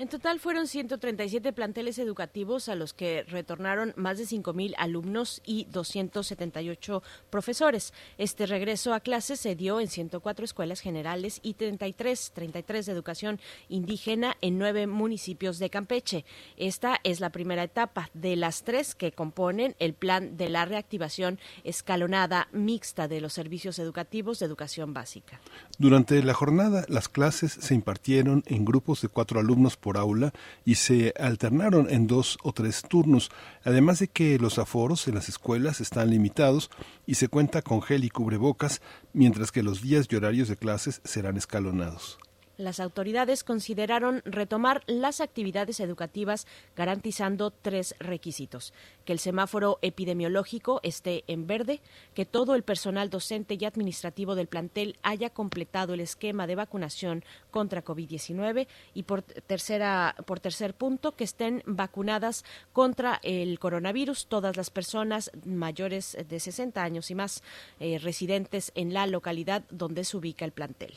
[0.02, 5.68] En total fueron 137 planteles educativos a los que retornaron más de 5.000 alumnos y
[5.70, 7.94] 278 profesores.
[8.18, 13.40] Este regreso a clases se dio en 104 escuelas generales y 33, 33 de educación
[13.68, 16.24] indígena en nueve municipios de Campeche.
[16.56, 21.38] Esta es la primera etapa de las tres que componen el plan de la reactivación
[21.62, 25.40] escalonada mixta de los servicios educativos de educación básica.
[25.78, 30.32] Durante la jornada, las clases se impartieron en grupos de cuatro alumnos por aula
[30.64, 33.30] y se alternaron en dos o tres turnos,
[33.64, 36.70] además de que los aforos en las escuelas están limitados
[37.06, 38.80] y se cuenta con gel y cubrebocas,
[39.12, 42.18] mientras que los días y horarios de clases serán escalonados.
[42.62, 48.72] Las autoridades consideraron retomar las actividades educativas garantizando tres requisitos.
[49.04, 51.80] Que el semáforo epidemiológico esté en verde,
[52.14, 57.24] que todo el personal docente y administrativo del plantel haya completado el esquema de vacunación
[57.50, 64.56] contra COVID-19 y por, tercera, por tercer punto, que estén vacunadas contra el coronavirus todas
[64.56, 67.42] las personas mayores de 60 años y más
[67.80, 70.94] eh, residentes en la localidad donde se ubica el plantel.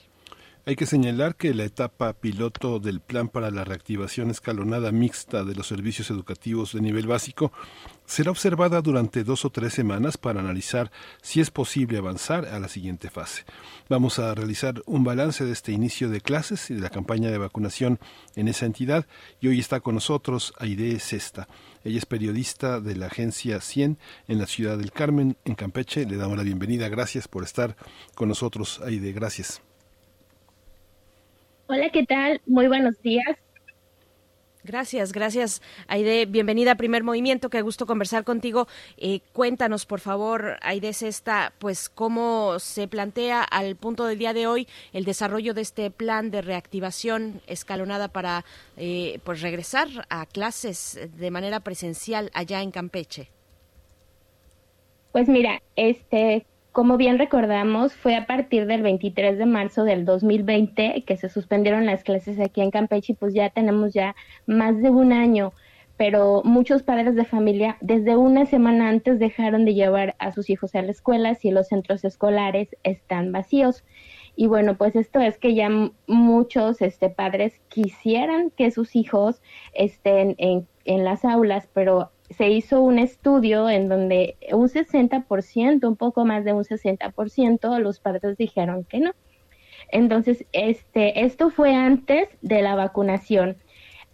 [0.67, 5.53] Hay que señalar que la etapa piloto del Plan para la Reactivación Escalonada Mixta de
[5.53, 7.51] los Servicios Educativos de Nivel Básico
[8.07, 12.67] será observada durante dos o tres semanas para analizar si es posible avanzar a la
[12.67, 13.45] siguiente fase.
[13.89, 17.37] Vamos a realizar un balance de este inicio de clases y de la campaña de
[17.37, 17.99] vacunación
[18.35, 19.05] en esa entidad
[19.39, 21.47] y hoy está con nosotros Aide Cesta.
[21.83, 26.07] Ella es periodista de la agencia 100 en la ciudad del Carmen, en Campeche.
[26.07, 26.89] Le damos la bienvenida.
[26.89, 27.75] Gracias por estar
[28.15, 29.11] con nosotros, Aide.
[29.11, 29.61] Gracias.
[31.67, 32.41] Hola, ¿qué tal?
[32.45, 33.37] Muy buenos días.
[34.63, 36.25] Gracias, gracias, Aide.
[36.25, 37.49] Bienvenida a Primer Movimiento.
[37.49, 38.67] Qué gusto conversar contigo.
[38.97, 44.47] Eh, cuéntanos, por favor, Aide esta, pues, cómo se plantea al punto del día de
[44.47, 48.45] hoy el desarrollo de este plan de reactivación escalonada para,
[48.77, 53.29] eh, pues, regresar a clases de manera presencial allá en Campeche.
[55.11, 61.05] Pues mira, este, como bien recordamos, fue a partir del 23 de marzo del 2020
[61.07, 64.13] que se suspendieron las clases aquí en Campeche y pues ya tenemos ya
[64.45, 65.53] más de un año,
[65.95, 70.75] pero muchos padres de familia desde una semana antes dejaron de llevar a sus hijos
[70.75, 73.85] a la escuela si los centros escolares están vacíos.
[74.35, 75.69] Y bueno, pues esto es que ya
[76.07, 79.41] muchos este, padres quisieran que sus hijos
[79.73, 85.95] estén en, en las aulas, pero se hizo un estudio en donde un 60%, un
[85.95, 89.11] poco más de un 60%, los padres dijeron que no.
[89.91, 93.57] Entonces, este, esto fue antes de la vacunación.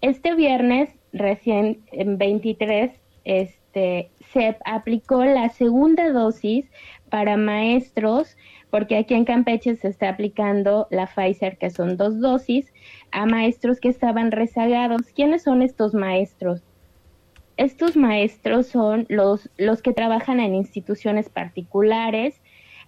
[0.01, 2.91] Este viernes, recién en 23,
[3.23, 6.65] este, se aplicó la segunda dosis
[7.09, 8.37] para maestros,
[8.69, 12.73] porque aquí en Campeche se está aplicando la Pfizer, que son dos dosis,
[13.11, 15.03] a maestros que estaban rezagados.
[15.13, 16.63] ¿Quiénes son estos maestros?
[17.61, 22.41] Estos maestros son los, los que trabajan en instituciones particulares,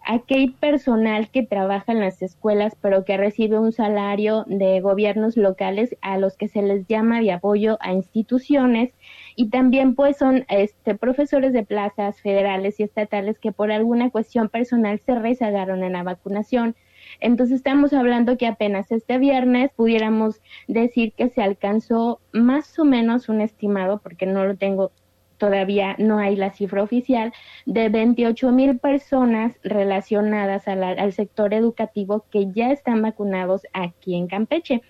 [0.06, 5.96] aquel personal que trabaja en las escuelas pero que recibe un salario de gobiernos locales
[6.02, 8.92] a los que se les llama de apoyo a instituciones
[9.36, 14.50] y también pues son este profesores de plazas federales y estatales que por alguna cuestión
[14.50, 16.76] personal se rezagaron en la vacunación.
[17.20, 23.30] Entonces estamos hablando que apenas este viernes pudiéramos decir que se alcanzó más o menos
[23.30, 24.92] un estimado, porque no lo tengo
[25.38, 27.34] todavía no hay la cifra oficial,
[27.66, 34.82] de 28 mil personas relacionadas al sector educativo que ya están vacunados aquí en Campeche.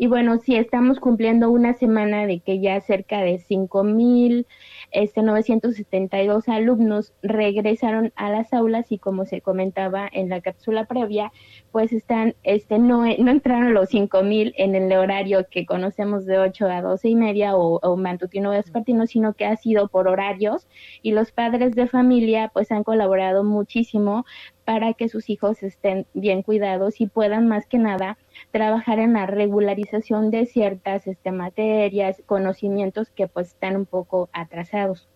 [0.00, 4.46] Y bueno, si estamos cumpliendo una semana de que ya cerca de 5 mil
[4.92, 11.32] este 972 alumnos regresaron a las aulas y como se comentaba en la cápsula previa,
[11.72, 16.66] pues están, este, no, no entraron los 5000 en el horario que conocemos de 8
[16.66, 20.68] a 12 y media o, o matutino vespertino, sino que ha sido por horarios
[21.02, 24.24] y los padres de familia pues han colaborado muchísimo
[24.64, 28.18] para que sus hijos estén bien cuidados y puedan más que nada
[28.50, 35.08] trabajar en la regularización de ciertas este, materias, conocimientos que pues están un poco atrasados.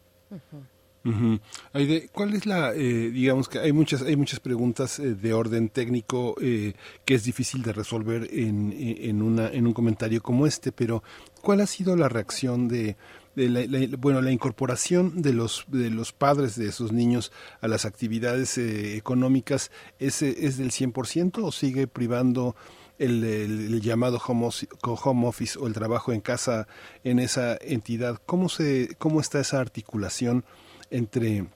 [2.13, 6.37] ¿Cuál es la, eh, digamos que hay muchas, hay muchas preguntas eh, de orden técnico
[6.41, 6.75] eh,
[7.05, 11.03] que es difícil de resolver en, en, una, en un comentario como este, pero
[11.41, 12.97] ¿cuál ha sido la reacción de,
[13.35, 18.57] la, bueno, la incorporación de los, de los padres de esos niños a las actividades
[18.59, 22.55] económicas es, es del 100% o sigue privando
[23.03, 26.67] el, llamado home office, home office, o el trabajo en casa
[27.05, 28.21] en esa entidad?
[28.27, 30.45] ¿Cómo, se, cómo está esa articulación
[30.91, 31.47] entre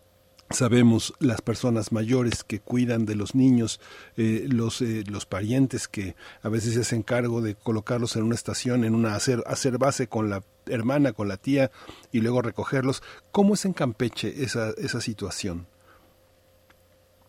[0.50, 3.80] sabemos las personas mayores que cuidan de los niños,
[4.16, 8.34] eh, los, eh, los parientes que a veces se hacen cargo de colocarlos en una
[8.34, 11.70] estación, en una hacer, hacer base con la hermana, con la tía
[12.12, 13.02] y luego recogerlos.
[13.32, 15.66] ¿Cómo es en Campeche esa, esa situación?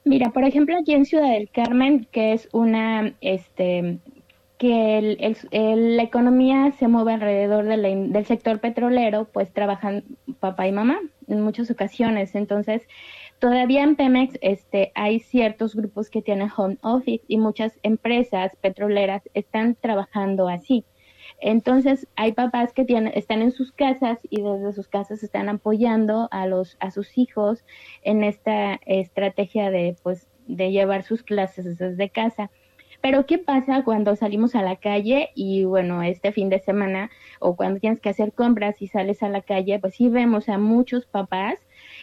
[0.08, 4.00] Mira, por ejemplo, aquí en Ciudad del Carmen, que es una, este,
[4.58, 10.06] que el, la economía se mueve alrededor del sector petrolero, pues trabajan
[10.40, 12.36] papá y mamá en muchas ocasiones.
[12.36, 12.88] Entonces,
[13.40, 19.24] todavía en Pemex este, hay ciertos grupos que tienen home office y muchas empresas petroleras
[19.34, 20.86] están trabajando así.
[21.40, 26.28] Entonces, hay papás que tienen, están en sus casas y desde sus casas están apoyando
[26.32, 27.64] a los a sus hijos
[28.02, 32.50] en esta estrategia de pues de llevar sus clases desde casa.
[33.02, 37.56] Pero ¿qué pasa cuando salimos a la calle y bueno, este fin de semana o
[37.56, 41.06] cuando tienes que hacer compras y sales a la calle, pues sí vemos a muchos
[41.06, 41.60] papás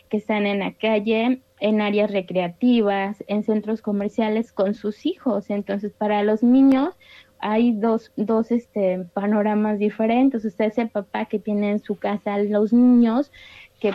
[0.09, 5.51] que están en la calle, en áreas recreativas, en centros comerciales con sus hijos.
[5.51, 6.95] Entonces, para los niños
[7.47, 10.47] hay dos, dos este, panoramas diferentes.
[10.47, 13.31] Usted es el papá que tiene en su casa los niños
[13.81, 13.93] que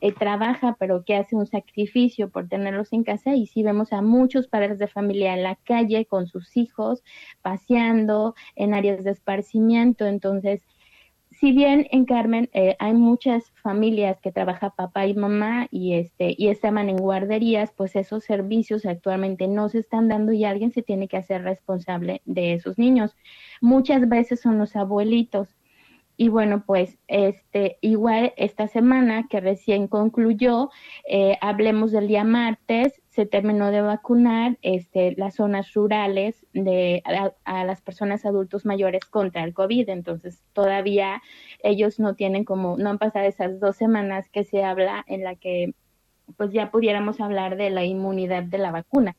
[0.00, 4.00] eh, trabaja pero que hace un sacrificio por tenerlos en casa y sí vemos a
[4.00, 7.02] muchos padres de familia en la calle con sus hijos
[7.42, 10.62] paseando en áreas de esparcimiento entonces
[11.38, 16.34] si bien en Carmen eh, hay muchas familias que trabaja papá y mamá y este
[16.36, 20.82] y estaban en guarderías, pues esos servicios actualmente no se están dando y alguien se
[20.82, 23.16] tiene que hacer responsable de esos niños.
[23.60, 25.56] Muchas veces son los abuelitos
[26.16, 30.70] y bueno, pues este, igual esta semana que recién concluyó,
[31.08, 37.02] eh, hablemos del día martes, se terminó de vacunar este, las zonas rurales de,
[37.44, 39.88] a, las personas adultos mayores contra el COVID.
[39.88, 41.20] Entonces, todavía
[41.64, 45.34] ellos no tienen como, no han pasado esas dos semanas que se habla en la
[45.34, 45.74] que
[46.36, 49.16] pues ya pudiéramos hablar de la inmunidad de la vacuna.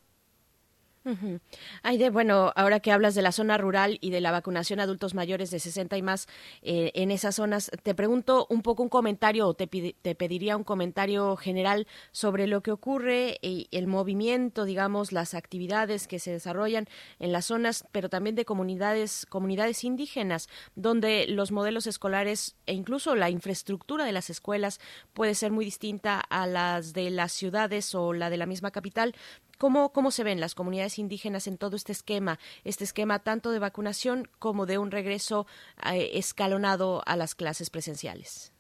[1.84, 5.16] Aide, bueno, ahora que hablas de la zona rural y de la vacunación a adultos
[5.16, 6.28] mayores de 60 y más
[6.62, 10.64] eh, en esas zonas, te pregunto un poco un comentario o te, te pediría un
[10.64, 16.88] comentario general sobre lo que ocurre y el movimiento, digamos, las actividades que se desarrollan
[17.20, 23.16] en las zonas, pero también de comunidades, comunidades indígenas, donde los modelos escolares e incluso
[23.16, 24.80] la infraestructura de las escuelas
[25.14, 29.16] puede ser muy distinta a las de las ciudades o la de la misma capital,
[29.60, 33.60] ¿Cómo, ¿Cómo se ven las comunidades indígenas en todo este esquema, este esquema tanto de
[33.60, 35.48] vacunación como de un regreso
[35.92, 38.54] eh, escalonado a las clases presenciales?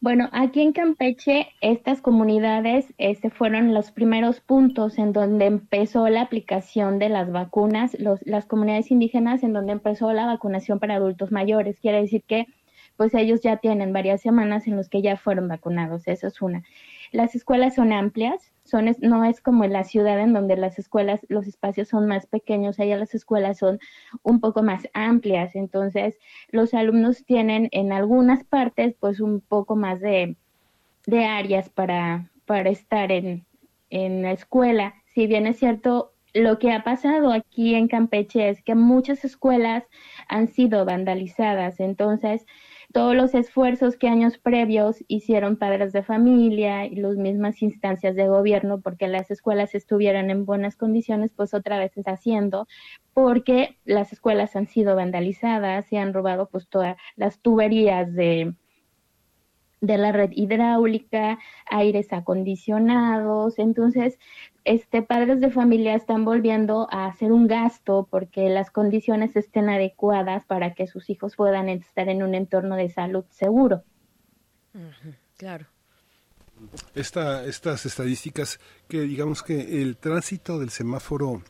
[0.00, 6.22] Bueno, aquí en Campeche, estas comunidades este, fueron los primeros puntos en donde empezó la
[6.22, 11.30] aplicación de las vacunas, los, las comunidades indígenas en donde empezó la vacunación para adultos
[11.30, 11.78] mayores.
[11.78, 12.46] Quiere decir que
[12.96, 16.62] pues ellos ya tienen varias semanas en los que ya fueron vacunados, eso es una.
[17.12, 21.46] Las escuelas son amplias, no es como en la ciudad en donde las escuelas, los
[21.46, 23.78] espacios son más pequeños, allá las escuelas son
[24.22, 26.18] un poco más amplias, entonces
[26.50, 30.36] los alumnos tienen en algunas partes pues un poco más de,
[31.06, 33.46] de áreas para, para estar en,
[33.90, 34.94] en la escuela.
[35.14, 39.84] Si bien es cierto, lo que ha pasado aquí en Campeche es que muchas escuelas
[40.28, 42.46] han sido vandalizadas, entonces
[42.92, 48.28] todos los esfuerzos que años previos hicieron padres de familia y las mismas instancias de
[48.28, 52.66] gobierno porque las escuelas estuvieran en buenas condiciones, pues otra vez está haciendo
[53.12, 58.54] porque las escuelas han sido vandalizadas y han robado pues todas las tuberías de,
[59.82, 61.38] de la red hidráulica,
[61.70, 64.18] aires acondicionados, entonces
[64.68, 70.44] este, padres de familia están volviendo a hacer un gasto porque las condiciones estén adecuadas
[70.44, 73.82] para que sus hijos puedan estar en un entorno de salud seguro.
[75.38, 75.66] claro.
[76.94, 81.42] Esta, estas estadísticas que digamos que el tránsito del semáforo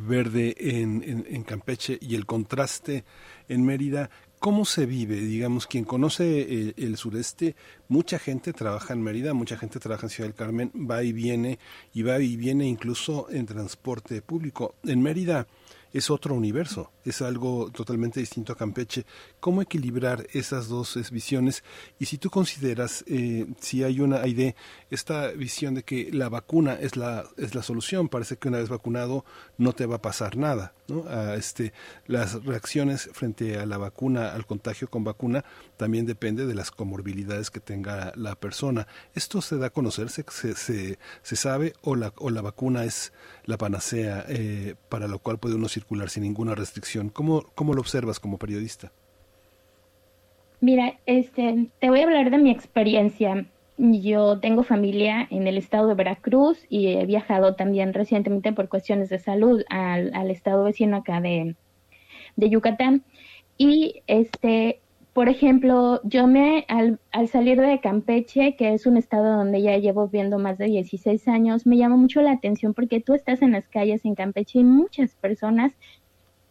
[0.00, 3.04] verde en, en Campeche y el contraste
[3.48, 4.10] en Mérida
[4.40, 5.16] ¿Cómo se vive?
[5.16, 7.56] Digamos, quien conoce el, sureste,
[7.88, 11.58] mucha gente trabaja en Mérida, mucha gente trabaja en Ciudad del Carmen, va y viene,
[11.92, 14.76] y va y viene incluso en transporte público.
[14.82, 15.46] En Mérida
[15.92, 19.04] es otro universo, es algo totalmente distinto a Campeche.
[19.40, 21.62] ¿Cómo equilibrar esas dos visiones?
[21.98, 24.54] Y si tú consideras, eh, si hay una idea,
[24.90, 28.70] esta visión de que la vacuna es la, es la solución, parece que una vez
[28.70, 29.26] vacunado
[29.58, 30.72] no te va a pasar nada.
[31.36, 31.72] Este,
[32.06, 35.44] las reacciones frente a la vacuna, al contagio con vacuna,
[35.76, 38.86] también depende de las comorbilidades que tenga la persona.
[39.14, 40.10] ¿Esto se da a conocer?
[40.10, 43.12] ¿Se, se, se sabe o la, o la vacuna es
[43.44, 47.08] la panacea eh, para lo cual puede uno circular sin ninguna restricción?
[47.08, 48.92] ¿Cómo, cómo lo observas como periodista?
[50.60, 53.46] Mira, este, te voy a hablar de mi experiencia.
[53.80, 59.08] Yo tengo familia en el estado de Veracruz y he viajado también recientemente por cuestiones
[59.08, 61.56] de salud al, al estado vecino acá de,
[62.36, 63.04] de Yucatán.
[63.56, 64.80] Y este,
[65.14, 69.78] por ejemplo, yo me, al, al, salir de Campeche, que es un estado donde ya
[69.78, 73.52] llevo viviendo más de 16 años, me llama mucho la atención porque tú estás en
[73.52, 75.72] las calles en Campeche y muchas personas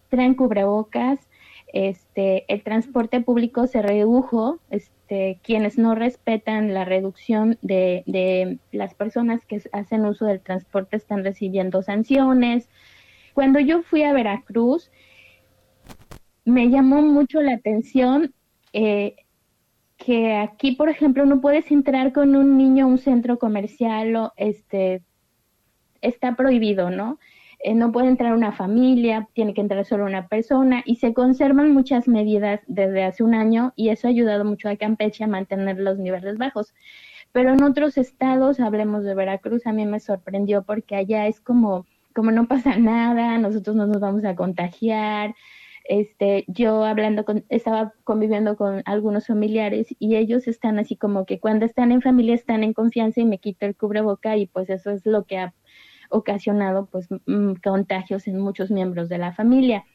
[0.09, 1.28] traen cubrebocas,
[1.73, 8.93] este, el transporte público se redujo, este, quienes no respetan la reducción de, de las
[8.93, 12.69] personas que hacen uso del transporte están recibiendo sanciones.
[13.33, 14.91] Cuando yo fui a Veracruz,
[16.45, 18.33] me llamó mucho la atención
[18.73, 19.15] eh,
[19.97, 24.33] que aquí, por ejemplo, no puedes entrar con un niño a un centro comercial o
[24.37, 25.03] este
[26.01, 27.19] está prohibido, ¿no?
[27.61, 31.73] Eh, no puede entrar una familia, tiene que entrar solo una persona y se conservan
[31.73, 35.77] muchas medidas desde hace un año y eso ha ayudado mucho a Campeche a mantener
[35.77, 36.73] los niveles bajos.
[37.33, 41.85] Pero en otros estados, hablemos de Veracruz, a mí me sorprendió porque allá es como,
[42.15, 45.35] como no pasa nada, nosotros no nos vamos a contagiar,
[45.89, 51.39] este, yo hablando con, estaba conviviendo con algunos familiares y ellos están así como que
[51.39, 54.91] cuando están en familia están en confianza y me quito el cubreboca y pues eso
[54.91, 55.53] es lo que ha
[56.09, 57.07] ocasionado pues
[57.63, 59.85] contagios en muchos miembros de la familia.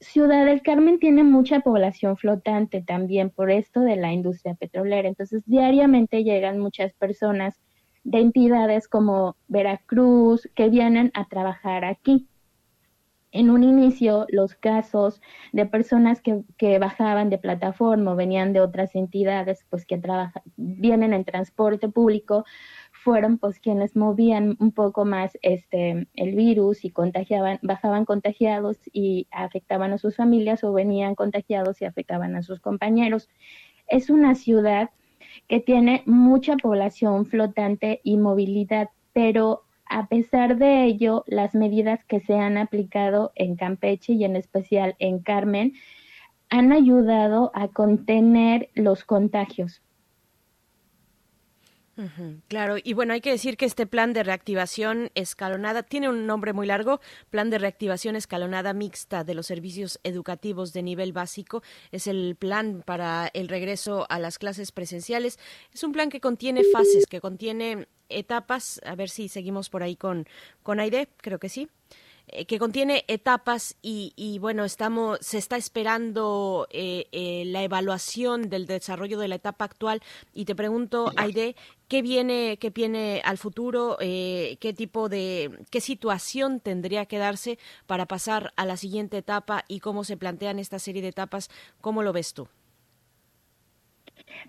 [0.00, 5.42] Ciudad del Carmen tiene mucha población flotante también por esto de la industria petrolera, entonces
[5.46, 7.60] diariamente llegan muchas personas
[8.04, 12.28] de entidades como Veracruz que vienen a trabajar aquí
[13.32, 15.20] en un inicio los casos
[15.52, 20.42] de personas que, que, bajaban de plataforma o venían de otras entidades, pues que trabajan,
[20.56, 22.44] vienen en transporte público,
[23.02, 29.26] fueron pues quienes movían un poco más este el virus y contagiaban, bajaban contagiados y
[29.30, 33.28] afectaban a sus familias o venían contagiados y afectaban a sus compañeros.
[33.88, 34.90] Es una ciudad
[35.48, 42.20] que tiene mucha población flotante y movilidad, pero a pesar de ello, las medidas que
[42.20, 45.74] se han aplicado en Campeche y en especial en Carmen
[46.48, 49.82] han ayudado a contener los contagios.
[52.48, 56.52] Claro, y bueno, hay que decir que este plan de reactivación escalonada tiene un nombre
[56.52, 57.00] muy largo,
[57.30, 61.62] Plan de Reactivación Escalonada Mixta de los Servicios Educativos de Nivel Básico.
[61.90, 65.38] Es el plan para el regreso a las clases presenciales.
[65.72, 69.96] Es un plan que contiene fases, que contiene etapas, a ver si seguimos por ahí
[69.96, 70.26] con,
[70.62, 71.68] con Aide, creo que sí
[72.28, 78.48] eh, que contiene etapas y, y, bueno estamos se está esperando eh, eh, la evaluación
[78.48, 80.02] del desarrollo de la etapa actual.
[80.32, 81.56] Y te pregunto Aide
[81.92, 87.58] qué viene qué viene al futuro eh, qué tipo de qué situación tendría que darse
[87.86, 91.50] para pasar a la siguiente etapa y cómo se plantean esta serie de etapas
[91.82, 92.48] cómo lo ves tú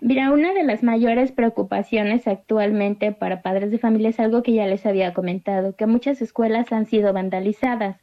[0.00, 4.66] Mira, una de las mayores preocupaciones actualmente para padres de familia es algo que ya
[4.66, 8.00] les había comentado, que muchas escuelas han sido vandalizadas.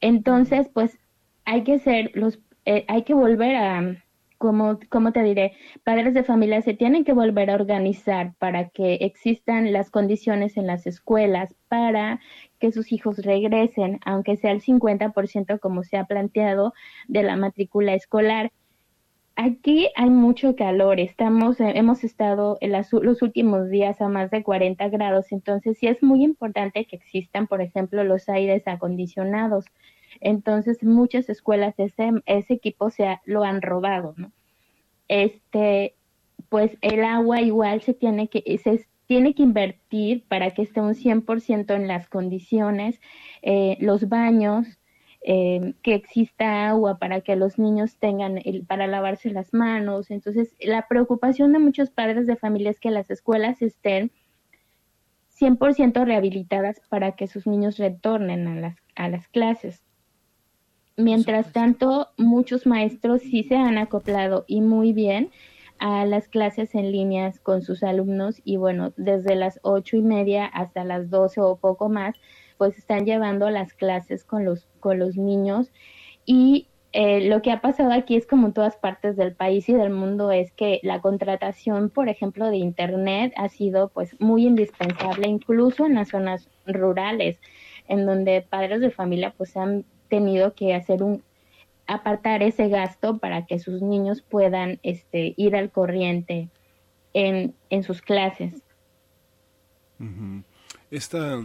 [0.00, 0.98] Entonces, pues
[1.44, 3.96] hay que ser los, eh, hay que volver a,
[4.38, 5.52] como, como te diré,
[5.84, 10.66] padres de familia se tienen que volver a organizar para que existan las condiciones en
[10.66, 12.20] las escuelas para
[12.60, 16.72] que sus hijos regresen, aunque sea el 50% como se ha planteado
[17.08, 18.52] de la matrícula escolar.
[19.40, 24.42] Aquí hay mucho calor, estamos, eh, hemos estado en los últimos días a más de
[24.42, 29.66] 40 grados, entonces sí es muy importante que existan, por ejemplo, los aires acondicionados.
[30.20, 34.32] Entonces muchas escuelas ese, ese equipo se lo han robado, ¿no?
[35.06, 35.94] Este,
[36.48, 40.96] pues el agua igual se tiene que, se tiene que invertir para que esté un
[40.96, 43.00] 100% en las condiciones,
[43.42, 44.66] eh, los baños,
[45.22, 50.10] eh, que exista agua para que los niños tengan el, para lavarse las manos.
[50.10, 54.12] Entonces, la preocupación de muchos padres de familia es que las escuelas estén
[55.38, 59.82] 100% rehabilitadas para que sus niños retornen a las, a las clases.
[60.96, 65.30] Mientras tanto, muchos maestros sí se han acoplado y muy bien
[65.78, 70.46] a las clases en líneas con sus alumnos y bueno, desde las ocho y media
[70.46, 72.16] hasta las doce o poco más,
[72.58, 75.70] pues están llevando las clases con los, con los niños
[76.26, 79.74] y eh, lo que ha pasado aquí es como en todas partes del país y
[79.74, 85.28] del mundo es que la contratación, por ejemplo, de Internet ha sido pues muy indispensable,
[85.28, 87.38] incluso en las zonas rurales,
[87.88, 91.22] en donde padres de familia pues han tenido que hacer un
[91.86, 96.48] apartar ese gasto para que sus niños puedan este, ir al corriente
[97.14, 98.62] en, en sus clases.
[100.90, 101.44] Esta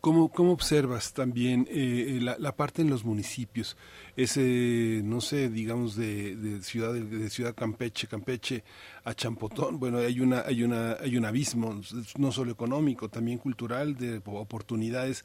[0.00, 3.76] ¿Cómo, ¿Cómo, observas también eh, la, la, parte en los municipios?
[4.16, 8.62] Ese, no sé, digamos, de, de, ciudad de, ciudad Campeche, Campeche
[9.04, 11.80] a Champotón, bueno, hay una, hay una, hay un abismo,
[12.16, 15.24] no solo económico, también cultural, de oportunidades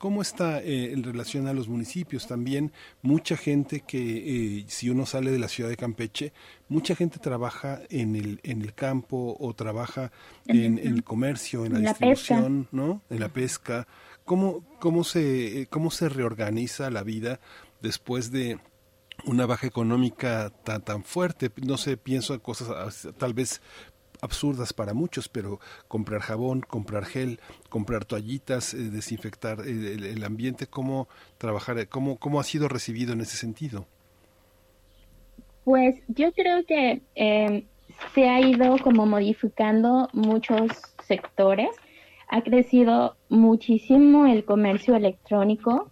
[0.00, 2.26] ¿Cómo está eh, en relación a los municipios?
[2.26, 2.72] También
[3.02, 6.32] mucha gente que, eh, si uno sale de la ciudad de Campeche,
[6.70, 10.10] mucha gente trabaja en el, en el campo o trabaja
[10.46, 13.02] en, el comercio, en la, distribución, ¿no?
[13.10, 13.86] En la pesca.
[14.24, 17.38] ¿Cómo, cómo, se, ¿Cómo se reorganiza la vida
[17.82, 18.58] después de
[19.26, 21.52] una baja económica tan, tan fuerte?
[21.62, 23.60] No sé, pienso en cosas tal vez
[24.22, 30.66] absurdas para muchos, pero comprar jabón, comprar gel, comprar toallitas, eh, desinfectar eh, el, ambiente,
[30.66, 33.86] ¿cómo trabajar, eh, cómo, cómo ha sido recibido en ese sentido?
[35.64, 37.64] Pues yo creo que em,
[38.14, 40.70] se ha ido como modificando muchos
[41.06, 41.70] sectores.
[42.28, 45.90] Ha crecido muchísimo el comercio electrónico,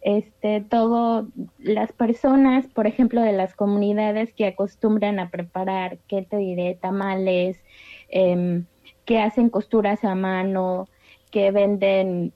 [0.00, 1.28] este, todo,
[1.58, 6.78] las personas, por ejemplo, de las comunidades que acostumbran a preparar, ¿qué te diré?
[6.80, 7.58] Tamales,
[8.08, 8.62] eh,
[9.04, 10.88] que hacen costuras a mano,
[11.30, 12.32] que venden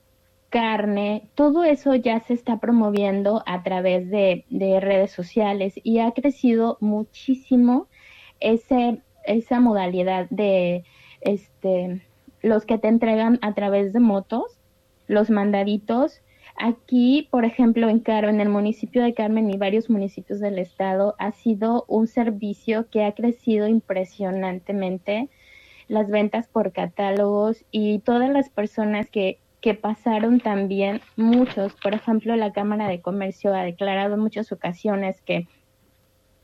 [0.50, 6.12] carne, todo eso ya se está promoviendo a través de, de redes sociales y ha
[6.12, 7.88] crecido muchísimo
[8.40, 10.84] ese, esa modalidad de
[11.22, 12.02] este,
[12.42, 14.58] los que te entregan a través de motos,
[15.06, 16.22] los mandaditos,
[16.56, 21.14] Aquí, por ejemplo, en Carmen, en el municipio de Carmen y varios municipios del estado,
[21.18, 25.28] ha sido un servicio que ha crecido impresionantemente.
[25.92, 32.34] Las ventas por catálogos y todas las personas que, que pasaron también, muchos, por ejemplo,
[32.34, 35.46] la Cámara de Comercio ha declarado en muchas ocasiones que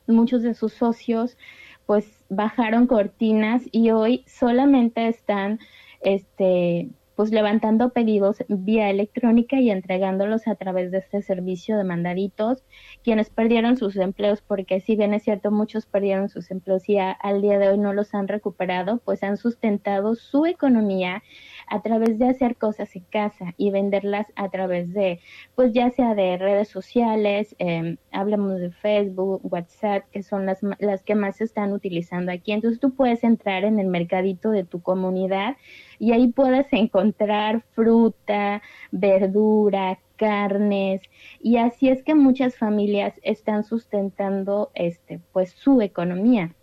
[0.07, 1.39] muchos de sus socios
[1.87, 5.59] pues bajaron cortinas y hoy solamente están
[6.03, 12.63] este pues levantando pedidos vía electrónica y entregándolos a través de este servicio de mandaditos,
[13.03, 17.43] quienes perdieron sus empleos, porque si bien es cierto, muchos perdieron sus empleos y al
[17.43, 21.25] día de hoy no los han recuperado, pues han sustentado su economía
[21.67, 25.19] a través de hacer cosas en casa y venderlas a través de,
[25.57, 31.03] pues ya sea de redes sociales, eh, hablamos de Facebook, WhatsApp, que son las, las
[31.03, 32.53] que más se están utilizando aquí.
[32.53, 35.57] Entonces tú puedes entrar en el mercadito de tu comunidad
[35.99, 41.01] y ahí puedes encontrar fruta, verdura, carnes
[41.41, 46.55] y así es que muchas familias están sustentando este pues su economía.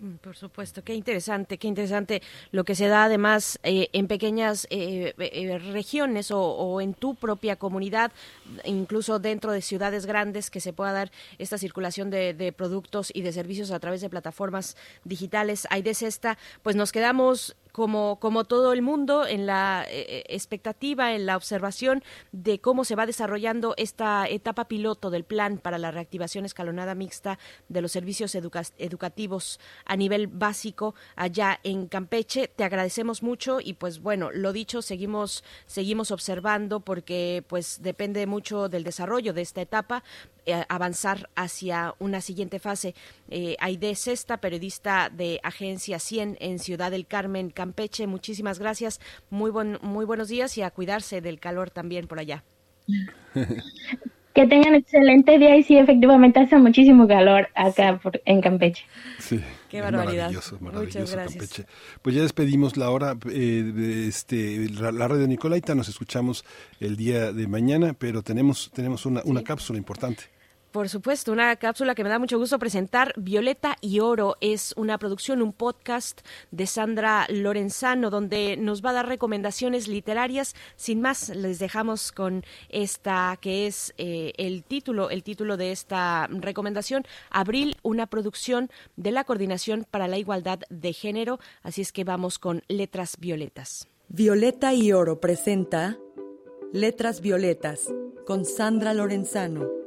[0.00, 4.66] Mm, por supuesto, qué interesante, qué interesante lo que se da además eh, en pequeñas
[4.70, 8.10] eh, eh, regiones o, en tu propia comunidad,
[8.64, 13.22] incluso dentro de ciudades grandes, que se pueda dar esta circulación de, de productos y
[13.22, 15.66] de servicios a través de plataformas digitales.
[15.70, 20.24] Hay de esta, pues nos quedamos como, como todo el mundo, en la eh, eh,
[20.28, 25.78] expectativa, en la observación de cómo se va desarrollando esta etapa piloto del plan para
[25.78, 32.46] la reactivación escalonada mixta de los servicios educativos a nivel básico allá en Campeche.
[32.46, 38.68] Te agradecemos mucho y pues bueno, lo dicho, seguimos, seguimos observando porque pues depende mucho
[38.68, 40.04] del desarrollo de esta etapa,
[40.68, 42.94] avanzar hacia una siguiente fase.
[43.30, 49.00] Eh, Aide Sesta, periodista de Agencia 100 en Ciudad del Carmen, Campeche, muchísimas gracias.
[49.30, 52.44] Muy, buen, muy buenos días y a cuidarse del calor también por allá.
[54.34, 58.84] Que tengan excelente día y sí, efectivamente hace muchísimo calor acá en Campeche.
[59.20, 59.40] Sí.
[59.68, 60.24] Qué barbaridad.
[60.24, 61.38] Maravilloso, maravilloso Muchas gracias.
[61.38, 61.66] Campeche.
[62.02, 66.44] Pues ya despedimos la hora eh, de este, la, radio Nicolaita, nos escuchamos
[66.80, 70.33] el día de mañana, pero tenemos, tenemos una, una cápsula importante.
[70.74, 73.12] Por supuesto, una cápsula que me da mucho gusto presentar.
[73.16, 78.94] Violeta y Oro es una producción, un podcast de Sandra Lorenzano, donde nos va a
[78.94, 80.56] dar recomendaciones literarias.
[80.74, 86.26] Sin más, les dejamos con esta que es eh, el título, el título de esta
[86.26, 91.38] recomendación, Abril, una producción de la Coordinación para la Igualdad de Género.
[91.62, 93.86] Así es que vamos con Letras Violetas.
[94.08, 95.96] Violeta y Oro presenta
[96.72, 97.94] Letras Violetas
[98.26, 99.83] con Sandra Lorenzano.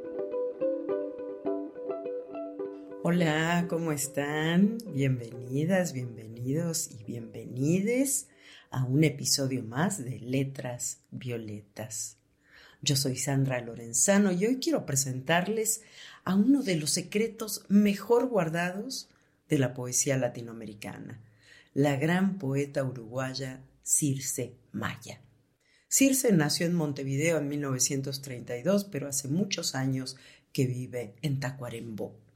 [3.10, 4.76] Hola, ¿cómo están?
[4.92, 8.28] Bienvenidas, bienvenidos y bienvenides
[8.70, 12.18] a un episodio más de Letras Violetas.
[12.82, 15.80] Yo soy Sandra Lorenzano y hoy quiero presentarles
[16.24, 19.08] a uno de los secretos mejor guardados
[19.48, 21.18] de la poesía latinoamericana,
[21.72, 25.22] la gran poeta uruguaya Circe Maya.
[25.88, 30.18] Circe nació en Montevideo en 1932, pero hace muchos años
[30.52, 32.27] que vive en Tacuarembó.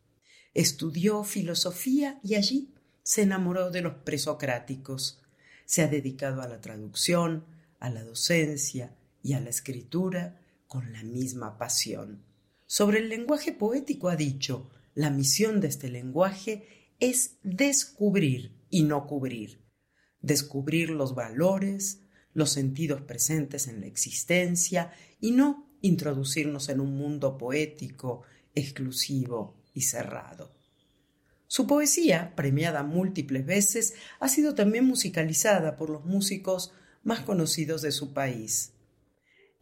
[0.55, 5.23] Estudió filosofía y allí se enamoró de los presocráticos.
[5.65, 7.47] Se ha dedicado a la traducción,
[7.81, 12.23] a la docencia y a la escritura con la misma pasión.
[12.67, 16.67] Sobre el lenguaje poético ha dicho, la misión de este lenguaje
[17.01, 19.63] es descubrir y no cubrir,
[20.21, 22.03] descubrir los valores,
[22.35, 28.23] los sentidos presentes en la existencia y no introducirnos en un mundo poético,
[28.55, 30.55] exclusivo y cerrado.
[31.47, 36.73] Su poesía, premiada múltiples veces, ha sido también musicalizada por los músicos
[37.03, 38.73] más conocidos de su país.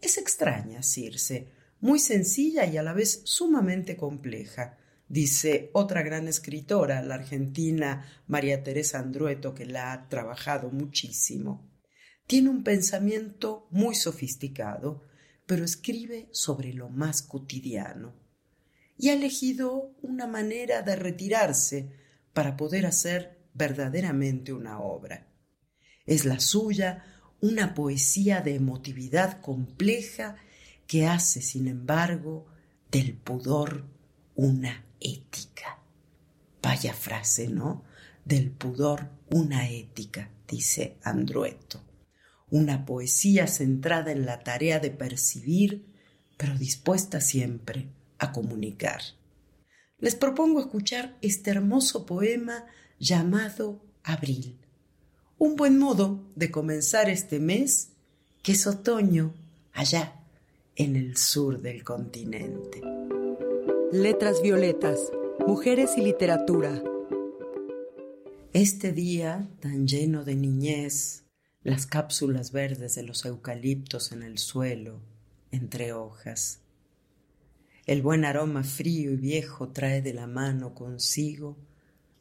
[0.00, 4.78] Es extraña, Circe, muy sencilla y a la vez sumamente compleja,
[5.08, 11.68] dice otra gran escritora, la argentina María Teresa Andrueto, que la ha trabajado muchísimo.
[12.26, 15.02] Tiene un pensamiento muy sofisticado,
[15.46, 18.19] pero escribe sobre lo más cotidiano.
[19.00, 21.90] Y ha elegido una manera de retirarse
[22.34, 25.26] para poder hacer verdaderamente una obra.
[26.04, 27.04] Es la suya
[27.40, 30.36] una poesía de emotividad compleja
[30.86, 32.46] que hace, sin embargo,
[32.90, 33.86] del pudor
[34.34, 35.78] una ética.
[36.62, 37.84] Vaya frase, ¿no?
[38.26, 41.82] Del pudor una ética, dice Andrueto
[42.50, 45.86] una poesía centrada en la tarea de percibir,
[46.36, 47.88] pero dispuesta siempre
[48.20, 49.00] a comunicar.
[49.98, 52.66] Les propongo escuchar este hermoso poema
[53.00, 54.56] llamado Abril,
[55.38, 57.88] un buen modo de comenzar este mes
[58.42, 59.34] que es otoño
[59.72, 60.14] allá
[60.76, 62.80] en el sur del continente.
[63.92, 65.10] Letras Violetas,
[65.46, 66.82] Mujeres y Literatura.
[68.52, 71.24] Este día tan lleno de niñez,
[71.62, 75.00] las cápsulas verdes de los eucaliptos en el suelo,
[75.50, 76.59] entre hojas.
[77.90, 81.56] El buen aroma frío y viejo trae de la mano consigo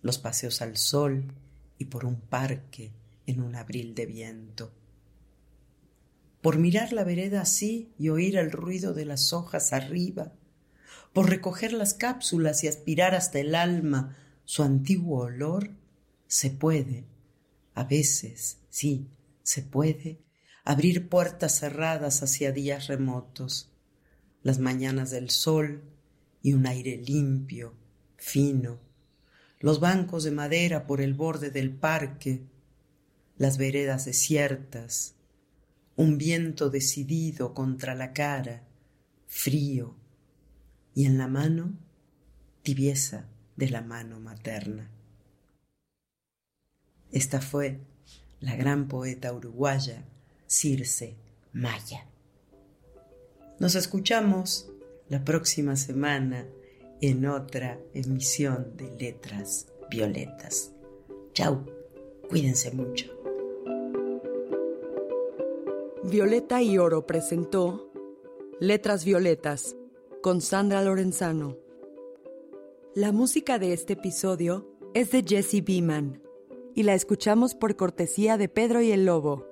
[0.01, 1.25] los paseos al sol
[1.77, 2.91] y por un parque
[3.27, 4.71] en un abril de viento.
[6.41, 10.33] Por mirar la vereda así y oír el ruido de las hojas arriba,
[11.13, 15.69] por recoger las cápsulas y aspirar hasta el alma su antiguo olor,
[16.25, 17.05] se puede,
[17.75, 19.07] a veces, sí,
[19.43, 20.17] se puede
[20.63, 23.69] abrir puertas cerradas hacia días remotos,
[24.43, 25.83] las mañanas del sol
[26.41, 27.73] y un aire limpio,
[28.17, 28.79] fino,
[29.59, 32.43] los bancos de madera por el borde del parque,
[33.37, 35.15] las veredas desiertas,
[35.95, 38.63] un viento decidido contra la cara,
[39.27, 39.95] frío,
[40.95, 41.73] y en la mano
[42.63, 44.89] tibieza de la mano materna.
[47.11, 47.79] Esta fue
[48.39, 50.05] la gran poeta uruguaya
[50.47, 51.15] Circe
[51.51, 52.05] Maya.
[53.59, 54.71] Nos escuchamos
[55.09, 56.47] la próxima semana
[57.01, 60.71] en otra emisión de Letras Violetas.
[61.33, 61.65] Chau,
[62.29, 63.07] cuídense mucho.
[66.03, 67.91] Violeta y Oro presentó
[68.61, 69.75] Letras Violetas
[70.21, 71.57] con Sandra Lorenzano.
[72.95, 76.23] La música de este episodio es de Jesse Beeman
[76.75, 79.48] y la escuchamos por cortesía de Pedro y el Lobo.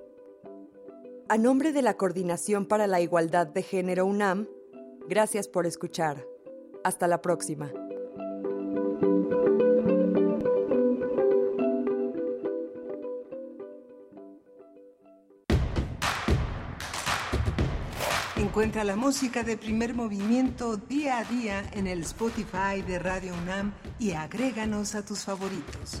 [1.30, 4.48] A nombre de la Coordinación para la Igualdad de Género UNAM,
[5.08, 6.24] gracias por escuchar.
[6.84, 7.70] Hasta la próxima.
[18.36, 23.74] Encuentra la música de primer movimiento día a día en el Spotify de Radio UNAM
[23.98, 26.00] y agréganos a tus favoritos.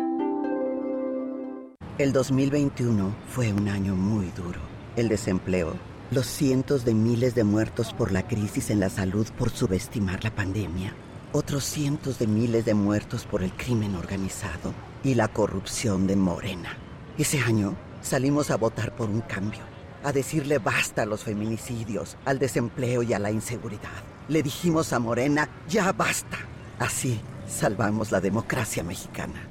[2.01, 4.59] El 2021 fue un año muy duro.
[4.95, 5.75] El desempleo,
[6.09, 10.33] los cientos de miles de muertos por la crisis en la salud por subestimar la
[10.33, 10.95] pandemia,
[11.31, 14.73] otros cientos de miles de muertos por el crimen organizado
[15.03, 16.75] y la corrupción de Morena.
[17.19, 19.61] Ese año salimos a votar por un cambio,
[20.03, 24.01] a decirle basta a los feminicidios, al desempleo y a la inseguridad.
[24.27, 26.39] Le dijimos a Morena, ya basta.
[26.79, 29.50] Así salvamos la democracia mexicana.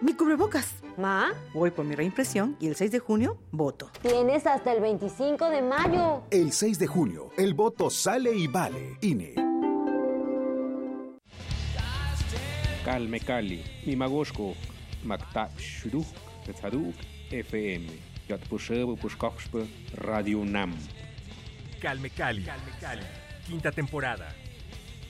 [0.00, 0.76] Mi cubrebocas.
[0.96, 1.32] ¿Ma?
[1.52, 3.90] Voy por mi reimpresión y el 6 de junio voto.
[4.00, 6.22] Tienes hasta el 25 de mayo.
[6.30, 8.96] El 6 de junio, el voto sale y vale.
[9.02, 9.34] INE.
[12.84, 14.54] Calme Cali, Mimagoshko,
[15.04, 16.06] Makta Shuruk,
[16.46, 16.94] Tetzaduk,
[17.30, 17.86] FM,
[18.26, 19.66] Yatpushebo Pushkoxpe,
[19.96, 20.74] Radio Nam.
[21.78, 22.46] Calme Cali,
[23.46, 24.34] quinta temporada.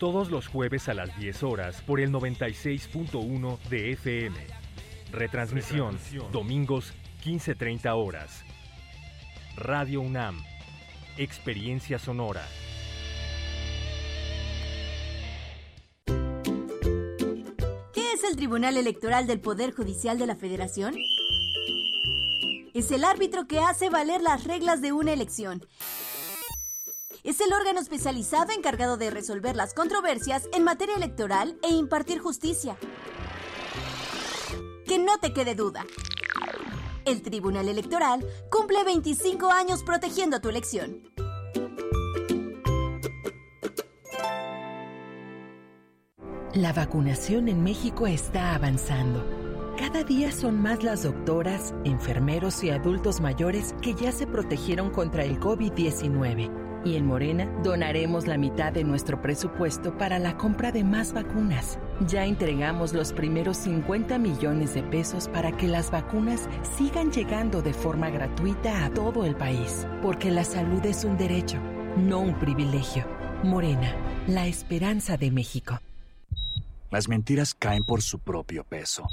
[0.01, 4.60] Todos los jueves a las 10 horas por el 96.1 de FM.
[5.12, 5.99] Retransmisión,
[6.31, 6.93] domingos
[7.24, 8.45] 15.30 horas.
[9.57, 10.41] Radio UNAM,
[11.16, 12.47] experiencia sonora.
[17.93, 20.95] ¿Qué es el Tribunal Electoral del Poder Judicial de la Federación?
[22.73, 25.66] Es el árbitro que hace valer las reglas de una elección.
[27.24, 32.77] Es el órgano especializado encargado de resolver las controversias en materia electoral e impartir justicia.
[34.91, 35.87] Que no te quede duda.
[37.05, 41.05] El Tribunal Electoral cumple 25 años protegiendo tu elección.
[46.55, 49.25] La vacunación en México está avanzando.
[49.79, 55.23] Cada día son más las doctoras, enfermeros y adultos mayores que ya se protegieron contra
[55.23, 56.69] el COVID-19.
[56.85, 61.78] Y en Morena donaremos la mitad de nuestro presupuesto para la compra de más vacunas.
[62.07, 66.48] Ya entregamos los primeros 50 millones de pesos para que las vacunas
[66.78, 69.86] sigan llegando de forma gratuita a todo el país.
[70.02, 71.59] Porque la salud es un derecho,
[71.97, 73.05] no un privilegio.
[73.43, 73.94] Morena,
[74.27, 75.81] la esperanza de México.
[76.90, 79.07] Las mentiras caen por su propio peso.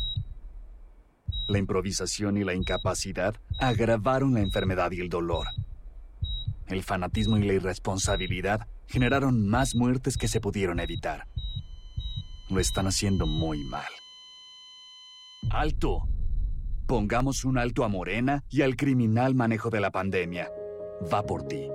[1.48, 5.48] La improvisación y la incapacidad agravaron la enfermedad y el dolor.
[6.68, 11.27] El fanatismo y la irresponsabilidad generaron más muertes que se pudieron evitar.
[12.49, 13.91] Lo están haciendo muy mal.
[15.49, 16.07] ¡Alto!
[16.88, 20.49] Pongamos un alto a Morena y al criminal manejo de la pandemia.
[21.14, 21.68] Va por ti,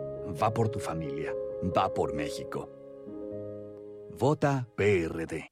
[0.42, 1.32] va por tu familia,
[1.76, 2.70] va por México.
[4.18, 5.51] Vota PRD.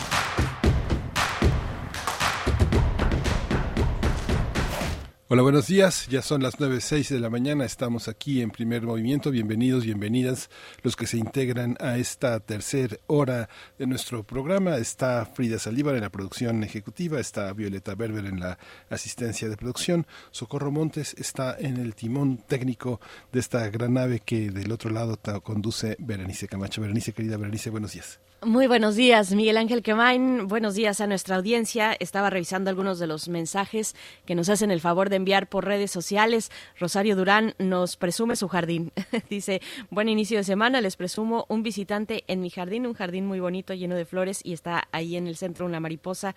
[5.33, 6.09] Hola, buenos días.
[6.09, 7.63] Ya son las 9.06 de la mañana.
[7.63, 9.31] Estamos aquí en primer movimiento.
[9.31, 10.49] Bienvenidos, bienvenidas
[10.83, 13.47] los que se integran a esta tercera hora
[13.79, 14.75] de nuestro programa.
[14.75, 18.59] Está Frida Saldívar en la producción ejecutiva, está Violeta Berber en la
[18.89, 20.05] asistencia de producción.
[20.31, 22.99] Socorro Montes está en el timón técnico
[23.31, 26.81] de esta gran nave que del otro lado conduce Berenice Camacho.
[26.81, 28.19] Berenice, querida Berenice, buenos días.
[28.43, 30.47] Muy buenos días, Miguel Ángel Quemain.
[30.47, 31.95] Buenos días a nuestra audiencia.
[31.99, 33.95] Estaba revisando algunos de los mensajes
[34.25, 36.49] que nos hacen el favor de enviar por redes sociales.
[36.79, 38.93] Rosario Durán nos presume su jardín.
[39.29, 39.61] Dice,
[39.91, 43.75] buen inicio de semana, les presumo un visitante en mi jardín, un jardín muy bonito,
[43.75, 46.33] lleno de flores y está ahí en el centro una mariposa.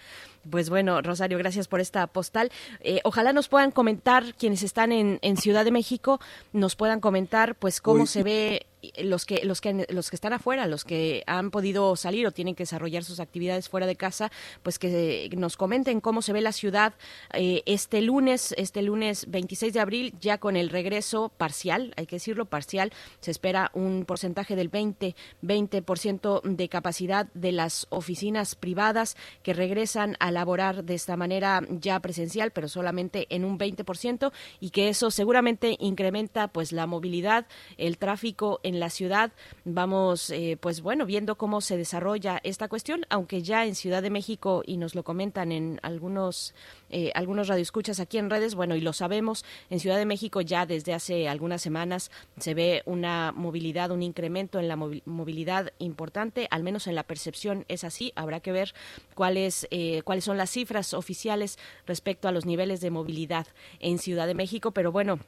[0.50, 2.52] Pues bueno, Rosario, gracias por esta postal.
[2.80, 6.20] Eh, ojalá nos puedan comentar quienes están en, en Ciudad de México,
[6.52, 8.06] nos puedan comentar pues cómo Uy.
[8.06, 8.66] se ve
[8.98, 12.54] los que los que los que están afuera, los que han podido salir o tienen
[12.54, 14.30] que desarrollar sus actividades fuera de casa,
[14.62, 16.94] pues que nos comenten cómo se ve la ciudad
[17.32, 22.16] eh, este lunes, este lunes 26 de abril, ya con el regreso parcial, hay que
[22.16, 29.16] decirlo parcial, se espera un porcentaje del 20 20% de capacidad de las oficinas privadas
[29.42, 34.70] que regresan a laborar de esta manera ya presencial, pero solamente en un 20% y
[34.70, 37.46] que eso seguramente incrementa pues la movilidad,
[37.76, 39.32] el tráfico en la ciudad.
[39.64, 44.10] Vamos, eh, pues bueno, viendo cómo se desarrolla esta cuestión, aunque ya en Ciudad de
[44.10, 46.54] México, y nos lo comentan en algunos,
[46.90, 50.66] eh, algunos radioescuchas aquí en redes, bueno, y lo sabemos, en Ciudad de México ya
[50.66, 56.62] desde hace algunas semanas se ve una movilidad, un incremento en la movilidad importante, al
[56.62, 58.12] menos en la percepción es así.
[58.16, 58.74] Habrá que ver
[59.14, 63.46] cuáles, eh, cuáles son las cifras oficiales respecto a los niveles de movilidad
[63.80, 65.18] en Ciudad de México, pero bueno,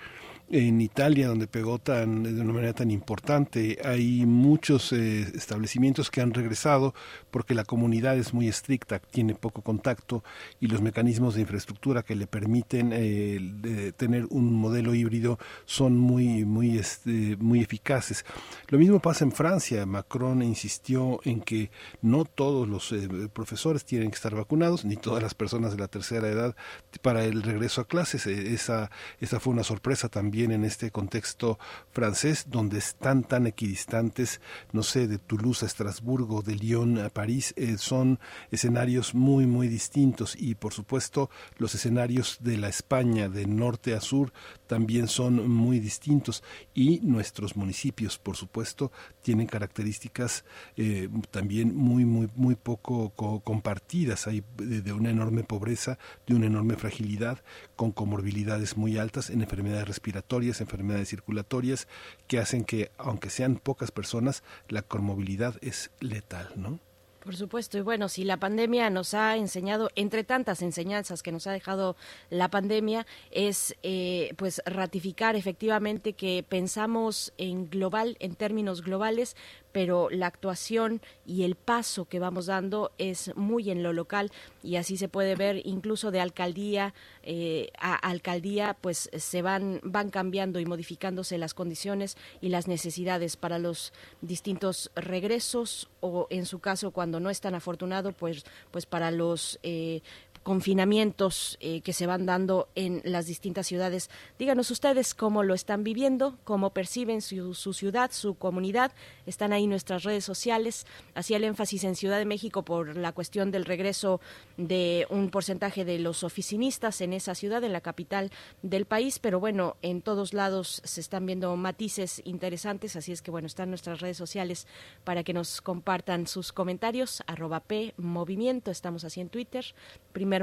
[0.56, 6.22] en Italia, donde pegó tan, de una manera tan importante, hay muchos eh, establecimientos que
[6.22, 6.94] han regresado
[7.32, 10.24] porque la comunidad es muy estricta, tiene poco contacto
[10.60, 16.46] y los mecanismos de infraestructura que le permiten eh, tener un modelo híbrido son muy,
[16.46, 18.24] muy, este, muy eficaces.
[18.68, 19.88] Lo mismo pasa en Francia.
[19.88, 21.72] Macron insistió en que
[22.04, 25.88] no todos los eh, profesores tienen que estar vacunados, ni todas las personas de la
[25.88, 26.56] tercera edad
[27.02, 28.28] para el regreso a clases.
[28.28, 31.60] Esa, esa fue una sorpresa también en este contexto
[31.92, 34.42] francés, donde están tan equidistantes,
[34.72, 38.20] no sé, de Toulouse a Estrasburgo, de Lyon a París, eh, son
[38.52, 40.36] escenarios muy, muy distintos.
[40.38, 44.34] Y por supuesto los escenarios de la España de norte a sur
[44.74, 46.44] también son muy distintos
[46.74, 48.92] y nuestros municipios, por supuesto,
[49.22, 50.46] tienen características
[50.78, 53.12] eh, también muy, muy, muy poco
[53.44, 54.26] compartidas.
[54.26, 57.44] Hay de, una enorme pobreza, de una enorme fragilidad,
[57.76, 61.88] con comorbilidades muy altas en enfermedades respiratorias, enfermedades circulatorias,
[62.26, 66.80] que hacen que, aunque sean pocas personas, la comorbilidad es letal, ¿no?
[67.24, 71.48] Por supuesto, y bueno, si la pandemia nos ha enseñado, entre tantas enseñanzas que nos
[71.48, 71.96] ha dejado
[72.30, 79.38] la pandemia, es eh, pues ratificar efectivamente que pensamos en global, en términos globales,
[79.74, 84.32] pero la actuación y el paso que vamos dando es muy en lo local
[84.62, 86.94] y así se puede ver incluso de alcaldía
[87.24, 93.36] eh, a alcaldía pues se van van cambiando y modificándose las condiciones y las necesidades
[93.36, 93.92] para los
[94.22, 99.60] distintos regresos o en su caso cuando no es tan afortunado pues pues para los
[99.64, 100.02] eh,
[100.44, 104.10] confinamientos eh, que se van dando en las distintas ciudades.
[104.38, 108.92] Díganos ustedes cómo lo están viviendo, cómo perciben su, ciudad, su comunidad.
[109.26, 110.86] Están ahí nuestras redes sociales.
[111.16, 114.20] Hacía el énfasis en Ciudad de México por la cuestión del regreso
[114.58, 119.40] de un porcentaje de los oficinistas en esa ciudad, en la capital del país, pero
[119.40, 124.02] bueno, en todos lados se están viendo matices interesantes, así es que bueno, están nuestras
[124.02, 124.68] redes sociales
[125.04, 129.66] para que nos compartan sus comentarios, arroba P Movimiento, estamos así en Twitter,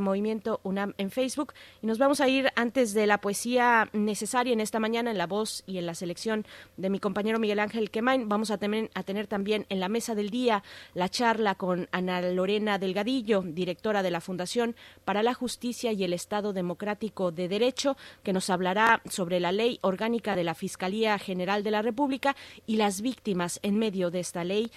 [0.00, 1.54] movimiento UNAM en Facebook.
[1.82, 5.26] Y nos vamos a ir antes de la poesía necesaria en esta mañana en la
[5.26, 6.46] voz y en la selección
[6.76, 8.28] de mi compañero Miguel Ángel Quemain.
[8.28, 8.60] Vamos a
[8.94, 10.62] a tener también en la mesa del día
[10.94, 16.12] la charla con Ana Lorena Delgadillo, directora de la Fundación para la Justicia y el
[16.12, 21.62] Estado Democrático de Derecho, que nos hablará sobre la ley orgánica de la Fiscalía General
[21.62, 22.36] de la República
[22.66, 24.70] y las víctimas en medio de esta ley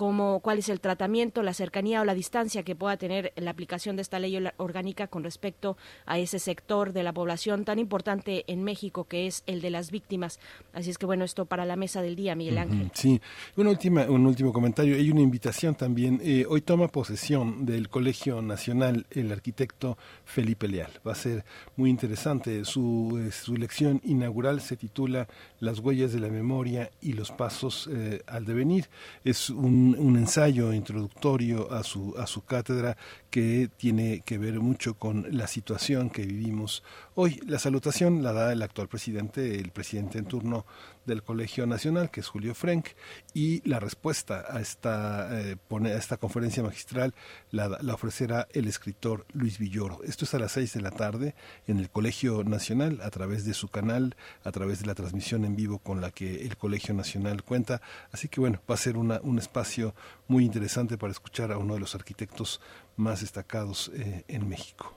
[0.00, 3.96] cómo, cuál es el tratamiento, la cercanía o la distancia que pueda tener la aplicación
[3.96, 8.64] de esta ley orgánica con respecto a ese sector de la población tan importante en
[8.64, 10.40] México que es el de las víctimas.
[10.72, 12.90] Así es que bueno, esto para la mesa del día, Miguel Ángel.
[12.94, 13.20] Sí,
[13.56, 14.96] una última, un último comentario.
[14.96, 16.18] Hay una invitación también.
[16.24, 20.92] Eh, hoy toma posesión del Colegio Nacional el arquitecto Felipe Leal.
[21.06, 21.44] Va a ser
[21.76, 22.64] muy interesante.
[22.64, 25.28] Su, eh, su lección inaugural se titula
[25.58, 28.88] Las huellas de la memoria y los pasos eh, al devenir.
[29.24, 32.96] Es un un, ensayo introductorio a su, a su cátedra
[33.30, 36.82] que tiene que ver mucho con la situación que vivimos
[37.14, 37.40] hoy.
[37.46, 40.66] La salutación la da el actual presidente, el presidente en turno
[41.10, 42.88] del Colegio Nacional, que es Julio Frank,
[43.34, 47.14] y la respuesta a esta, eh, a esta conferencia magistral
[47.50, 50.02] la, la, ofrecerá el escritor Luis Villoro.
[50.04, 51.34] Esto es a las seis de la tarde
[51.66, 55.56] en el Colegio Nacional, a través de su canal, a través de la transmisión en
[55.56, 57.82] vivo con la que el Colegio Nacional cuenta.
[58.12, 59.94] Así que bueno, va a ser una, un espacio
[60.28, 62.60] muy interesante para escuchar a uno de los arquitectos
[62.96, 64.94] más destacados eh, en México.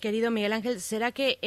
[0.00, 1.38] Querido Miguel Ángel, ¿será que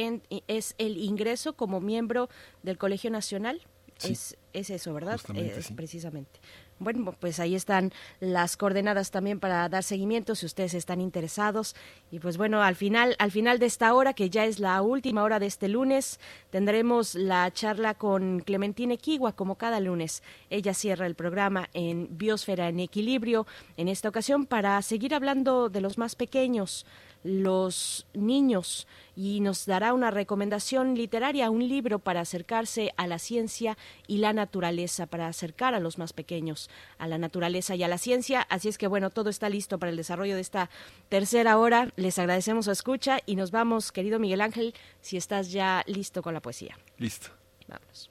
[0.48, 2.28] es el ingreso como miembro
[2.62, 3.62] del Colegio Nacional?
[4.04, 5.20] Es, es eso, ¿verdad?
[5.34, 6.40] Es, Precisamente.
[6.80, 11.74] Bueno, pues ahí están las coordenadas también para dar seguimiento si ustedes están interesados.
[12.12, 15.24] Y pues bueno, al final, al final de esta hora, que ya es la última
[15.24, 16.20] hora de este lunes,
[16.50, 20.22] tendremos la charla con Clementine Kiwa, como cada lunes.
[20.50, 23.46] Ella cierra el programa en Biosfera en Equilibrio,
[23.76, 26.86] en esta ocasión para seguir hablando de los más pequeños,
[27.22, 28.86] los niños
[29.16, 33.76] y nos dará una recomendación literaria, un libro para acercarse a la ciencia
[34.06, 37.98] y la naturaleza, para acercar a los más pequeños a la naturaleza y a la
[37.98, 38.42] ciencia.
[38.42, 40.70] Así es que bueno, todo está listo para el desarrollo de esta
[41.08, 41.92] tercera hora.
[41.96, 46.34] Les agradecemos su escucha y nos vamos, querido Miguel Ángel, si estás ya listo con
[46.34, 46.78] la poesía.
[46.98, 47.28] Listo.
[47.66, 48.10] Vamos.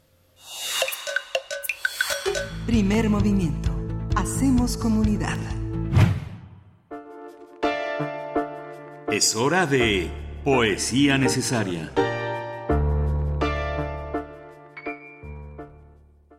[2.66, 3.72] Primer movimiento.
[4.16, 5.38] Hacemos comunidad.
[9.18, 10.12] Es hora de
[10.44, 11.92] Poesía Necesaria.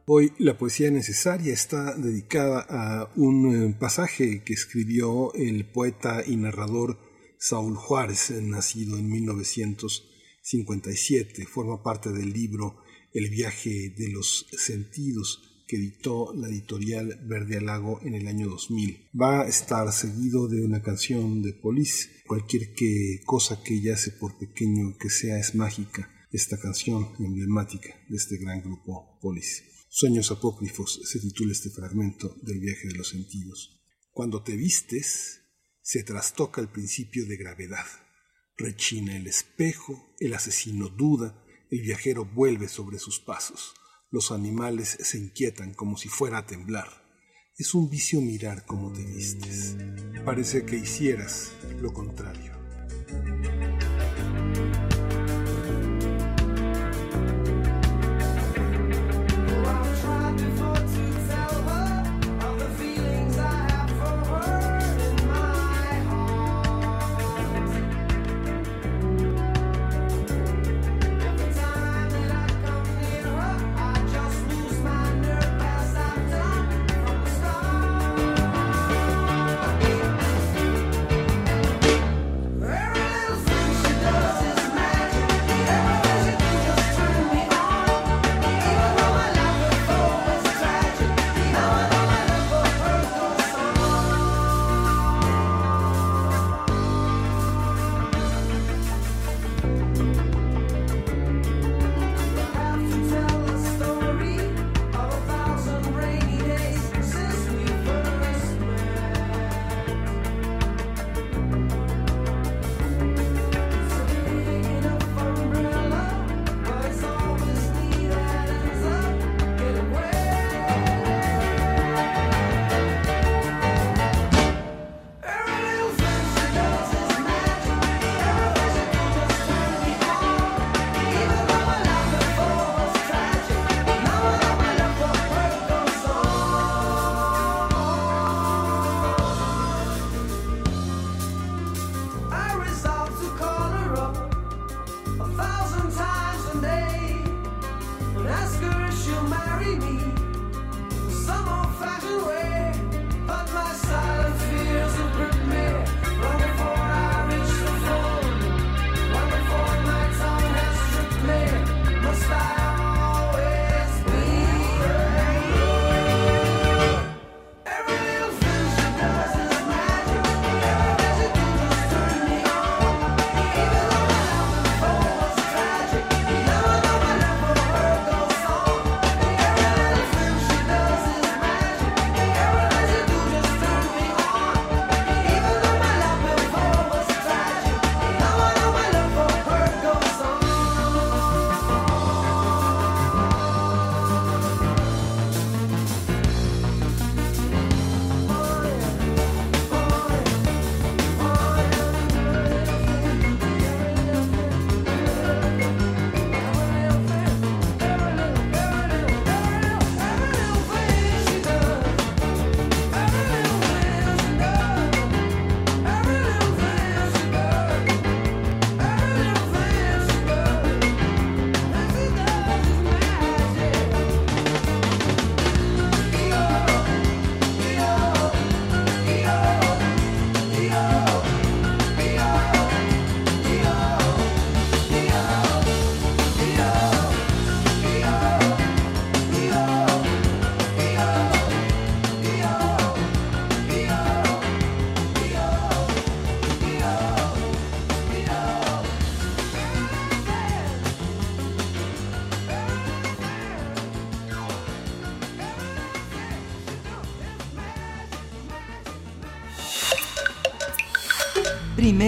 [0.06, 6.36] Hoy la poesía necesaria está dedicada a un eh, pasaje que escribió el poeta y
[6.36, 7.00] narrador
[7.36, 11.46] Saúl Juárez, nacido en 1957.
[11.46, 12.76] Forma parte del libro
[13.12, 19.10] El viaje de los sentidos que editó la editorial Verde Lago en el año 2000.
[19.20, 22.22] Va a estar seguido de una canción de Police.
[22.26, 26.10] Cualquier que cosa que yace por pequeño que sea es mágica.
[26.32, 29.64] Esta canción emblemática de este gran grupo Police.
[29.90, 33.80] Sueños apócrifos se titula este fragmento del viaje de los sentidos.
[34.10, 35.42] Cuando te vistes,
[35.82, 37.86] se trastoca el principio de gravedad.
[38.56, 43.74] Rechina el espejo, el asesino duda, el viajero vuelve sobre sus pasos.
[44.10, 46.88] Los animales se inquietan como si fuera a temblar.
[47.58, 49.76] Es un vicio mirar cómo te vistes.
[50.24, 51.52] Parece que hicieras
[51.82, 52.52] lo contrario.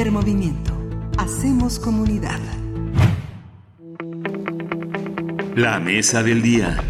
[0.01, 0.72] Primer movimiento.
[1.18, 2.40] Hacemos comunidad.
[5.55, 6.82] La mesa del día.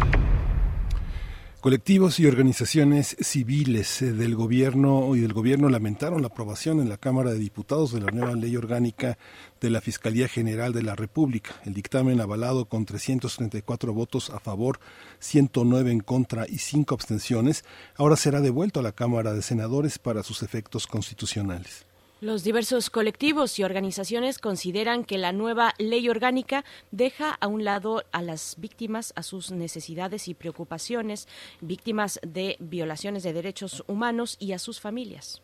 [1.59, 6.95] Colectivos y organizaciones civiles eh, del gobierno y del gobierno lamentaron la aprobación en la
[6.95, 9.17] Cámara de Diputados de la nueva ley orgánica
[9.59, 11.51] de la Fiscalía General de la República.
[11.65, 14.79] El dictamen avalado con 334 votos a favor,
[15.19, 17.65] 109 en contra y 5 abstenciones,
[17.97, 21.90] ahora será devuelto a la Cámara de Senadores para sus efectos constitucionales.
[22.21, 28.03] Los diversos colectivos y organizaciones consideran que la nueva ley orgánica deja a un lado
[28.11, 31.27] a las víctimas, a sus necesidades y preocupaciones,
[31.61, 35.41] víctimas de violaciones de derechos humanos y a sus familias.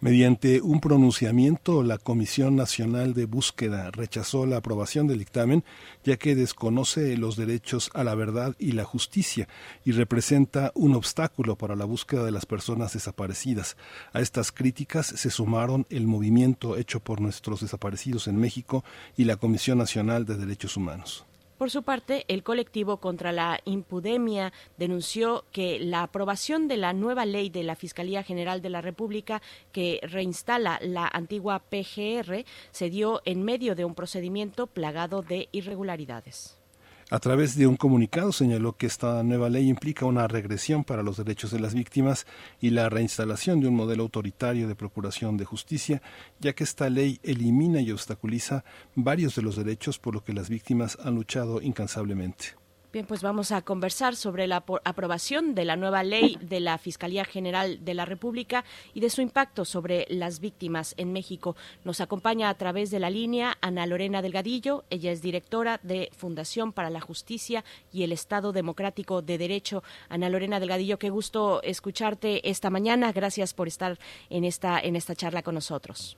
[0.00, 5.64] Mediante un pronunciamiento, la Comisión Nacional de Búsqueda rechazó la aprobación del dictamen,
[6.04, 9.48] ya que desconoce los derechos a la verdad y la justicia
[9.84, 13.76] y representa un obstáculo para la búsqueda de las personas desaparecidas.
[14.12, 18.84] A estas críticas se sumaron el movimiento hecho por nuestros desaparecidos en México
[19.16, 21.24] y la Comisión Nacional de Derechos Humanos.
[21.58, 27.26] Por su parte, el colectivo contra la impudemia denunció que la aprobación de la nueva
[27.26, 29.40] ley de la Fiscalía General de la República
[29.70, 36.58] que reinstala la antigua PGR se dio en medio de un procedimiento plagado de irregularidades.
[37.14, 41.16] A través de un comunicado señaló que esta nueva ley implica una regresión para los
[41.16, 42.26] derechos de las víctimas
[42.60, 46.02] y la reinstalación de un modelo autoritario de procuración de justicia,
[46.40, 48.64] ya que esta ley elimina y obstaculiza
[48.96, 52.63] varios de los derechos por los que las víctimas han luchado incansablemente.
[52.94, 57.24] Bien, pues vamos a conversar sobre la aprobación de la nueva ley de la Fiscalía
[57.24, 58.62] General de la República
[58.94, 61.56] y de su impacto sobre las víctimas en México.
[61.84, 64.84] Nos acompaña a través de la línea Ana Lorena Delgadillo.
[64.90, 69.82] Ella es directora de Fundación para la Justicia y el Estado Democrático de Derecho.
[70.08, 73.10] Ana Lorena Delgadillo, qué gusto escucharte esta mañana.
[73.10, 73.98] Gracias por estar
[74.30, 76.16] en esta, en esta charla con nosotros.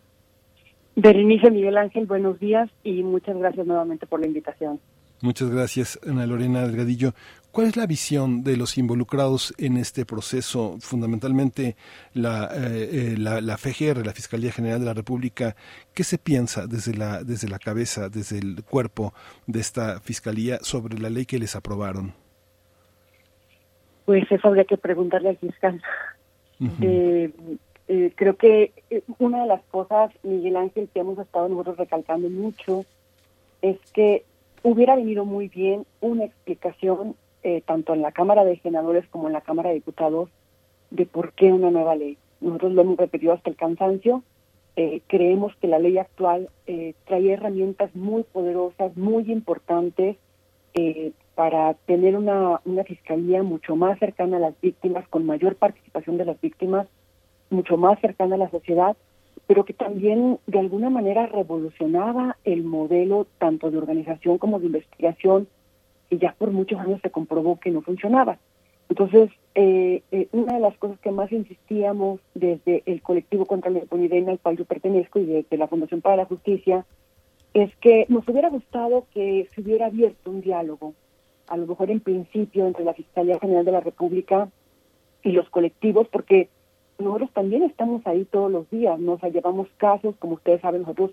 [0.95, 4.79] Berenice Miguel Ángel, buenos días y muchas gracias nuevamente por la invitación.
[5.23, 7.13] Muchas gracias, Ana Lorena Delgadillo.
[7.51, 10.77] ¿Cuál es la visión de los involucrados en este proceso?
[10.79, 11.75] Fundamentalmente
[12.13, 15.57] la, eh, eh, la, la, FGR, la Fiscalía General de la República,
[15.95, 19.15] ¿qué se piensa desde la, desde la cabeza, desde el cuerpo
[19.47, 22.13] de esta Fiscalía sobre la ley que les aprobaron?
[24.05, 25.83] Pues eso habría que preguntarle al fiscal.
[26.83, 27.33] eh,
[27.89, 28.73] eh, creo que
[29.19, 32.85] una de las cosas, Miguel Ángel, que hemos estado nosotros recalcando mucho,
[33.63, 34.25] es que
[34.67, 37.15] hubiera venido muy bien una explicación
[37.45, 40.29] eh, tanto en la Cámara de Senadores como en la Cámara de Diputados
[40.91, 42.19] de por qué una nueva ley.
[42.41, 44.25] Nosotros lo hemos repetido hasta el cansancio.
[44.75, 50.17] Eh, creemos que la ley actual eh, trae herramientas muy poderosas, muy importantes
[50.75, 56.19] eh, para tener una, una fiscalía mucho más cercana a las víctimas, con mayor participación
[56.19, 56.89] de las víctimas,
[57.51, 58.97] mucho más cercana a la sociedad
[59.47, 65.49] pero que también de alguna manera revolucionaba el modelo tanto de organización como de investigación
[66.09, 68.39] que ya por muchos años se comprobó que no funcionaba.
[68.89, 73.81] Entonces, eh, eh, una de las cosas que más insistíamos desde el colectivo contra la
[73.81, 76.87] impunidad al cual yo pertenezco y desde la Fundación para la Justicia
[77.55, 80.95] es que nos hubiera gustado que se hubiera abierto un diálogo,
[81.49, 84.51] a lo mejor en principio entre la Fiscalía General de la República
[85.23, 86.49] y los colectivos, porque
[86.99, 91.13] nosotros también estamos ahí todos los días, nos llevamos casos, como ustedes saben, nosotros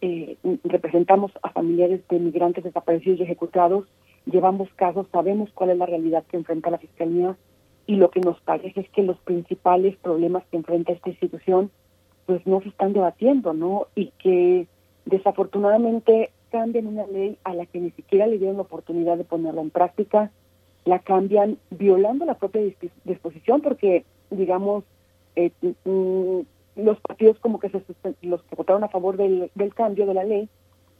[0.00, 3.84] eh, representamos a familiares de migrantes desaparecidos y ejecutados,
[4.26, 7.36] llevamos casos, sabemos cuál es la realidad que enfrenta la Fiscalía
[7.86, 11.70] y lo que nos parece es que los principales problemas que enfrenta esta institución
[12.26, 13.86] pues no se están debatiendo, ¿no?
[13.94, 14.66] Y que
[15.06, 19.62] desafortunadamente cambian una ley a la que ni siquiera le dieron la oportunidad de ponerla
[19.62, 20.30] en práctica,
[20.84, 22.60] la cambian violando la propia
[23.04, 24.84] disposición porque, digamos,
[25.38, 25.52] eh,
[25.84, 26.40] mm,
[26.82, 27.80] los partidos como que se
[28.22, 30.48] los que votaron a favor del, cambio de la ley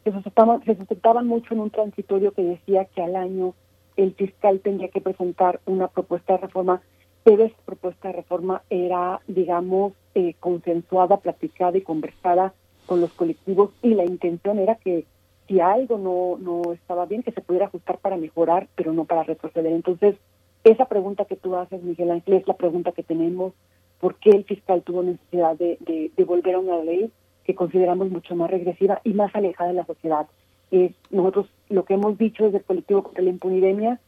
[0.05, 3.53] se sustentaban, se sustentaban mucho en un transitorio que decía que al año
[3.97, 6.81] el fiscal tendría que presentar una propuesta de reforma,
[7.25, 12.53] pero esa propuesta de reforma era, digamos, eh, consensuada, platicada y conversada
[12.85, 15.05] con los colectivos y la intención era que
[15.47, 19.23] si algo no, no estaba bien, que se pudiera ajustar para mejorar, pero no para
[19.23, 19.73] retroceder.
[19.73, 20.15] Entonces,
[20.63, 23.53] esa pregunta que tú haces, Miguel Ángel, es la pregunta que tenemos
[23.99, 27.11] por qué el fiscal tuvo necesidad de, volver a una ley
[27.43, 30.27] que consideramos mucho más regresiva y más alejada de la sociedad.
[30.71, 33.99] Es, nosotros lo que hemos dicho desde el colectivo contra la impunidemia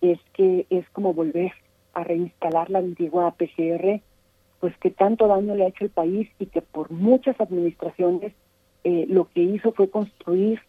[0.00, 1.52] es que es como volver
[1.94, 4.00] a reinstalar la antigua PGR,
[4.60, 8.32] pues que tanto daño le ha hecho el país y que por muchas administraciones
[8.84, 10.60] eh, lo que hizo fue construir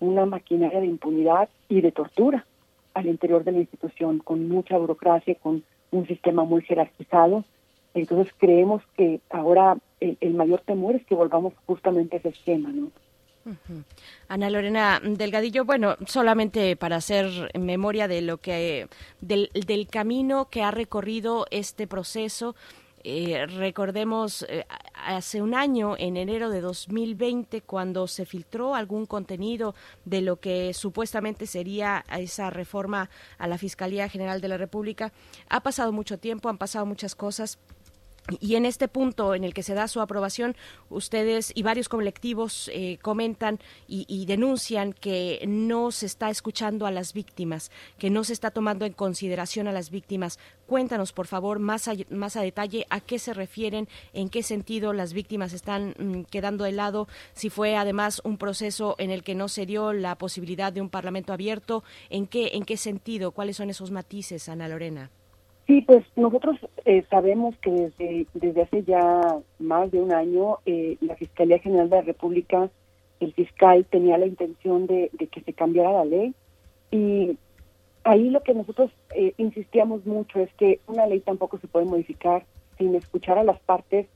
[0.00, 2.46] una maquinaria de impunidad y de tortura
[2.94, 7.44] al interior de la institución, con mucha burocracia, con un sistema muy jerarquizado
[8.00, 12.90] entonces creemos que ahora el, mayor temor es que volvamos justamente a ese esquema, ¿no?
[14.28, 18.88] Ana Lorena Delgadillo, bueno, solamente para hacer memoria de lo que
[19.22, 22.54] del, del camino que ha recorrido este proceso,
[23.04, 29.74] eh, recordemos eh, hace un año, en enero de 2020, cuando se filtró algún contenido
[30.04, 35.12] de lo que supuestamente sería esa reforma a la Fiscalía General de la República.
[35.48, 37.58] Ha pasado mucho tiempo, han pasado muchas cosas.
[38.40, 40.54] Y en este punto en el que se da su aprobación,
[40.90, 47.14] ustedes y varios colectivos eh, comentan y, denuncian que no se está escuchando a las
[47.14, 50.38] víctimas, que no se está tomando en consideración a las víctimas.
[50.66, 54.92] Cuéntanos, por favor, más a, más a detalle a qué se refieren, en qué sentido
[54.92, 59.34] las víctimas están mm, quedando de lado, si fue además un proceso en el que
[59.34, 63.56] no se dio la posibilidad de un parlamento abierto, en qué, en qué sentido, cuáles
[63.56, 65.10] son esos matices, Ana Lorena.
[65.68, 66.56] Sí, pues nosotros
[66.86, 71.90] eh, sabemos que desde, desde hace ya más de un año eh, la Fiscalía General
[71.90, 72.70] de la República,
[73.20, 76.34] el fiscal tenía la intención de, que se cambiara la ley
[76.90, 77.36] y
[78.04, 82.46] ahí lo que nosotros eh, insistíamos mucho es que una ley tampoco se puede modificar
[82.78, 84.06] sin escuchar a las partes,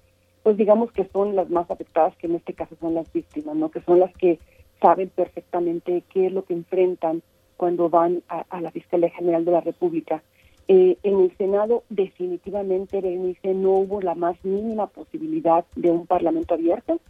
[0.42, 3.70] pues digamos que son las más afectadas, que en este caso son las víctimas, ¿no?
[3.70, 4.38] Que son las que
[4.80, 7.20] saben perfectamente qué es lo que enfrentan
[7.58, 10.22] cuando van a, a la Fiscalía General de la República
[10.68, 16.54] eh, en el Senado definitivamente, Berenice, no hubo la más mínima posibilidad de un parlamento
[16.54, 17.00] abierto.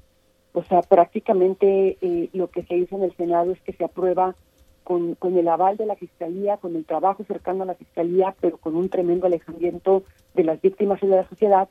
[0.52, 4.34] O sea, prácticamente eh, lo que se hizo en el Senado es que se aprueba
[4.84, 8.58] con, con el aval de la Fiscalía, con el trabajo cercano a la Fiscalía, pero
[8.58, 10.02] con un tremendo alejamiento
[10.34, 11.68] de las víctimas y de la sociedad.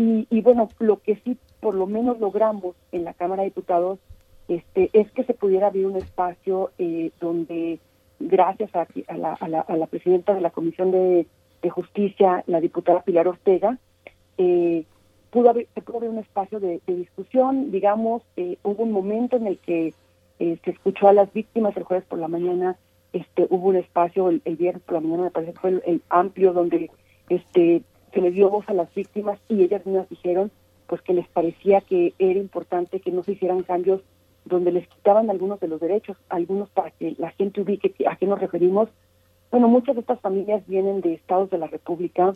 [0.00, 3.98] Y, bueno, lo que sí por lo menos logramos en la Cámara de Diputados
[4.46, 7.80] este, es que se pudiera abrir un espacio eh, donde
[8.20, 11.26] gracias a, la, a, la, presidenta de la Comisión de,
[11.70, 13.78] Justicia, la diputada Pilar Ortega,
[14.38, 14.84] eh,
[15.30, 19.46] pudo haber, se pudo haber un espacio de, discusión, digamos, eh, hubo un momento en
[19.46, 19.92] el que
[20.38, 22.76] eh, se escuchó a las víctimas el jueves por la mañana,
[23.12, 26.52] este hubo un espacio el, viernes por la mañana, me parece que fue el, amplio,
[26.52, 26.90] donde
[27.28, 27.82] este
[28.12, 30.50] se le dio voz a las víctimas y ellas mismas dijeron
[30.86, 34.00] pues que les parecía que era importante que no se hicieran cambios
[34.48, 38.26] donde les quitaban algunos de los derechos, algunos para que la gente ubique a qué
[38.26, 38.88] nos referimos.
[39.50, 42.32] Bueno, muchas de estas familias vienen de estados de la República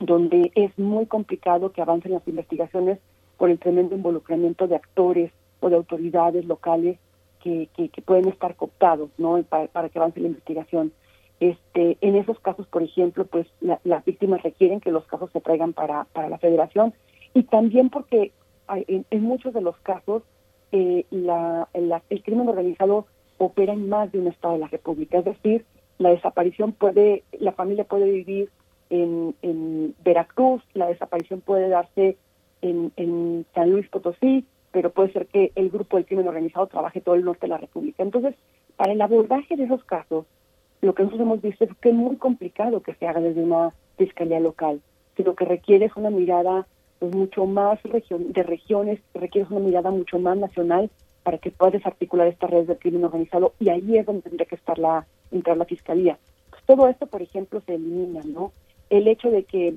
[0.00, 2.98] donde es muy complicado que avancen las investigaciones
[3.36, 6.98] por el tremendo involucramiento de actores o de autoridades locales
[7.42, 10.92] que, que, pueden estar cooptados no para, que avance la investigación.
[11.40, 15.72] Este, en esos casos, por ejemplo, pues las víctimas requieren que los casos se traigan
[15.72, 16.94] para, para la federación
[17.32, 18.32] y también porque
[18.68, 20.22] en, en muchos de los casos
[20.72, 23.06] eh, la, el crimen organizado
[23.38, 25.18] opera en más de un estado de la República.
[25.18, 25.64] Es decir,
[25.98, 28.50] la desaparición puede, la familia puede vivir
[28.90, 32.16] en, Veracruz, la desaparición puede darse
[32.62, 37.00] en, en San Luis Potosí, pero puede ser que el grupo del crimen organizado trabaje
[37.00, 38.02] todo el norte de la República.
[38.02, 38.34] Entonces,
[38.76, 40.26] para el abordaje de esos casos,
[40.80, 43.74] lo que nosotros hemos visto es que es muy complicado que se haga desde una
[43.96, 44.80] fiscalía local,
[45.16, 46.66] sino que requiere es una mirada
[46.98, 50.90] pues mucho más de regiones, requiere una mirada mucho más nacional
[51.22, 54.54] para que puedas articular estas redes de crimen organizado y ahí es donde tendría que
[54.54, 56.18] estar la, entrar la fiscalía.
[56.50, 58.52] Pues todo esto, por ejemplo, se elimina, ¿no?
[58.90, 59.74] El hecho de que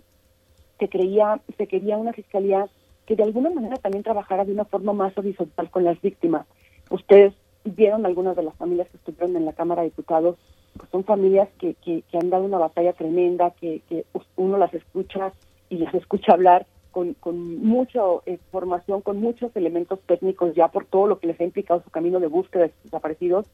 [0.79, 2.67] se creía, se quería una fiscalía
[3.05, 6.47] que de alguna manera también trabajara de una forma más horizontal con las víctimas.
[6.89, 7.33] Ustedes
[7.63, 10.37] vieron algunas de las familias que estuvieron en la Cámara de Diputados,
[10.77, 14.05] pues son familias que, que, que han dado una batalla tremenda, que, que
[14.37, 15.33] uno las escucha
[15.69, 20.85] y las escucha hablar con, con mucha eh, formación, con muchos elementos técnicos ya por
[20.85, 23.45] todo lo que les ha implicado su camino de búsqueda de desaparecidos.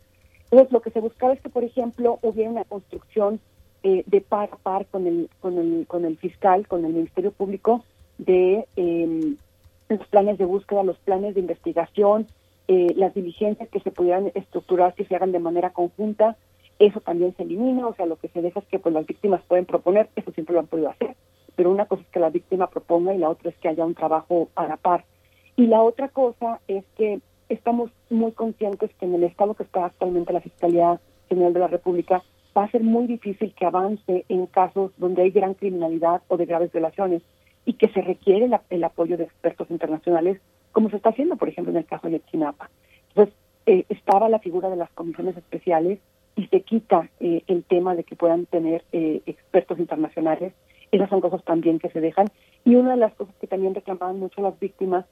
[0.45, 3.40] Entonces, lo que se buscaba es que, por ejemplo, hubiera una construcción
[3.83, 7.32] eh, de par a par con el, con, el, con el fiscal, con el Ministerio
[7.32, 7.83] Público,
[8.17, 9.38] de em,
[9.90, 12.27] los planes de búsqueda, los planes de investigación,
[12.67, 16.38] eh, las diligencias que se pudieran estructurar, que se hagan de manera conjunta.
[16.80, 19.41] Eso también se elimina, o sea, lo que se deja es que pues las víctimas
[19.48, 21.16] pueden proponer, eso siempre lo han podido hacer
[21.58, 23.95] pero una cosa es que la víctima proponga y la otra es que haya un
[23.95, 25.06] trabajo a la par.
[25.56, 27.19] Y la otra cosa es que
[27.50, 31.68] estamos muy conscientes que en el estado que está actualmente la Fiscalía General de la
[31.68, 32.22] República
[32.56, 36.45] va a ser muy difícil que avance en casos donde hay gran criminalidad o de
[36.45, 37.24] graves violaciones
[37.66, 40.40] y que se requiere el apoyo de expertos internacionales,
[40.72, 42.69] como se está haciendo, por ejemplo, en el caso de Chinapa.
[43.10, 43.34] Entonces,
[43.66, 45.98] eh, estaba la figura de las comisiones especiales
[46.36, 50.53] y se quita eh, el tema de que puedan tener eh, expertos internacionales
[50.91, 52.27] esas son cosas también que se dejan.
[52.64, 55.06] Y una de las cosas que también reclamaban mucho las víctimas,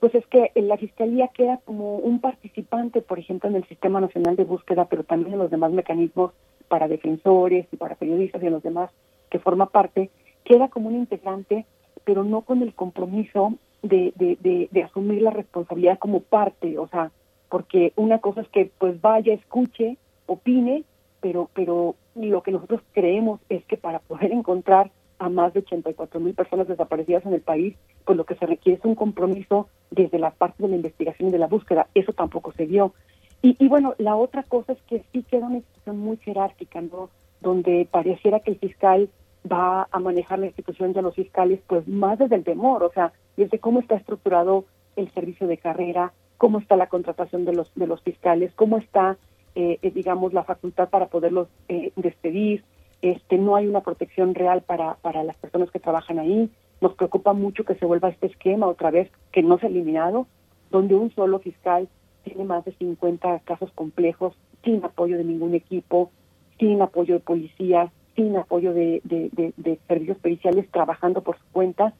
[0.00, 4.36] pues es que la Fiscalía queda como un participante, por ejemplo, en el Sistema Nacional
[4.36, 6.32] de Búsqueda, pero también en los demás mecanismos
[6.68, 8.90] para defensores y para periodistas y en los demás
[9.30, 10.10] que forma parte,
[10.44, 11.66] queda como un integrante,
[12.04, 17.10] pero no con el compromiso de, de, de, asumir la responsabilidad como parte, o sea,
[17.48, 20.84] porque una cosa es que pues vaya, escuche, opine,
[21.20, 26.20] pero, pero lo que nosotros creemos es que para poder encontrar a más de 84
[26.20, 30.18] mil personas desaparecidas en el país, pues lo que se requiere es un compromiso desde
[30.18, 31.88] la parte de la investigación y de la búsqueda.
[31.94, 32.94] Eso tampoco se dio.
[33.42, 37.10] Y, y bueno, la otra cosa es que sí queda una institución muy jerárquica, ¿no?
[37.40, 39.08] Donde pareciera que el fiscal
[39.50, 43.12] va a manejar la institución de los fiscales, pues más desde el temor, o sea,
[43.36, 44.64] desde cómo está estructurado
[44.96, 49.16] el servicio de carrera, cómo está la contratación de los de los fiscales, cómo está,
[49.54, 52.64] eh, eh, digamos, la facultad para poderlos eh, despedir,
[53.02, 56.50] este, no hay una protección real para para las personas que trabajan ahí.
[56.80, 60.26] Nos preocupa mucho que se vuelva este esquema otra vez que no se ha eliminado,
[60.70, 61.88] donde un solo fiscal
[62.24, 66.10] tiene más de 50 casos complejos sin apoyo de ningún equipo,
[66.58, 71.94] sin apoyo de policías, sin apoyo de, de, servicios periciales trabajando por su cuenta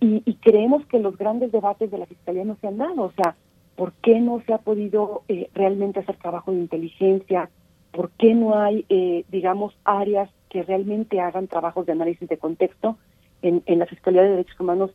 [0.00, 3.34] y, creemos que los grandes debates de la Fiscalía no se han dado, o sea,
[3.76, 7.50] ¿por qué no se ha podido eh, realmente hacer trabajo de inteligencia?
[7.98, 12.96] ¿Por qué no hay, eh, digamos, áreas que realmente hagan trabajos de análisis de contexto?
[13.42, 14.92] En, en la Fiscalía de Derechos Humanos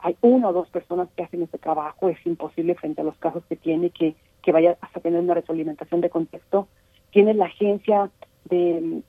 [0.00, 3.44] hay una o dos personas que hacen este trabajo, es imposible frente a los casos
[3.48, 6.66] que tiene que, que vaya hasta tener una retroalimentación de contexto.
[7.12, 8.10] Tiene la agencia
[8.46, 9.02] de,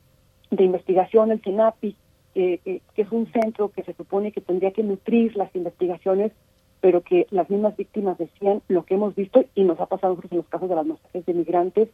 [0.51, 1.95] de investigación, el CENAPI,
[2.35, 6.31] que es un centro que se supone que tendría que nutrir las investigaciones,
[6.79, 10.37] pero que las mismas víctimas decían lo que hemos visto y nos ha pasado en
[10.37, 11.89] los casos de las masacres de migrantes,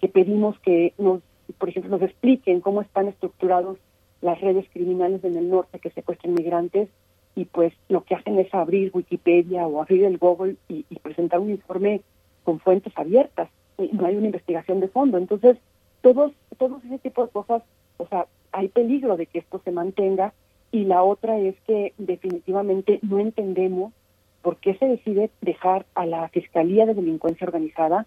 [0.00, 1.22] que pedimos que nos,
[1.58, 3.78] por ejemplo, nos expliquen cómo están estructurados
[4.20, 6.88] las redes criminales en el norte que secuestran migrantes
[7.34, 11.40] y pues lo que hacen es abrir Wikipedia o abrir el Google y, y presentar
[11.40, 12.00] un informe
[12.44, 13.50] con fuentes abiertas.
[13.78, 15.18] No hay una investigación de fondo.
[15.18, 15.58] Entonces,
[16.00, 17.62] todos, todos ese tipo de cosas
[17.98, 20.32] o sea, hay peligro de que esto se mantenga
[20.72, 23.92] y la otra es que definitivamente no entendemos
[24.42, 28.06] por qué se decide dejar a la Fiscalía de Delincuencia Organizada.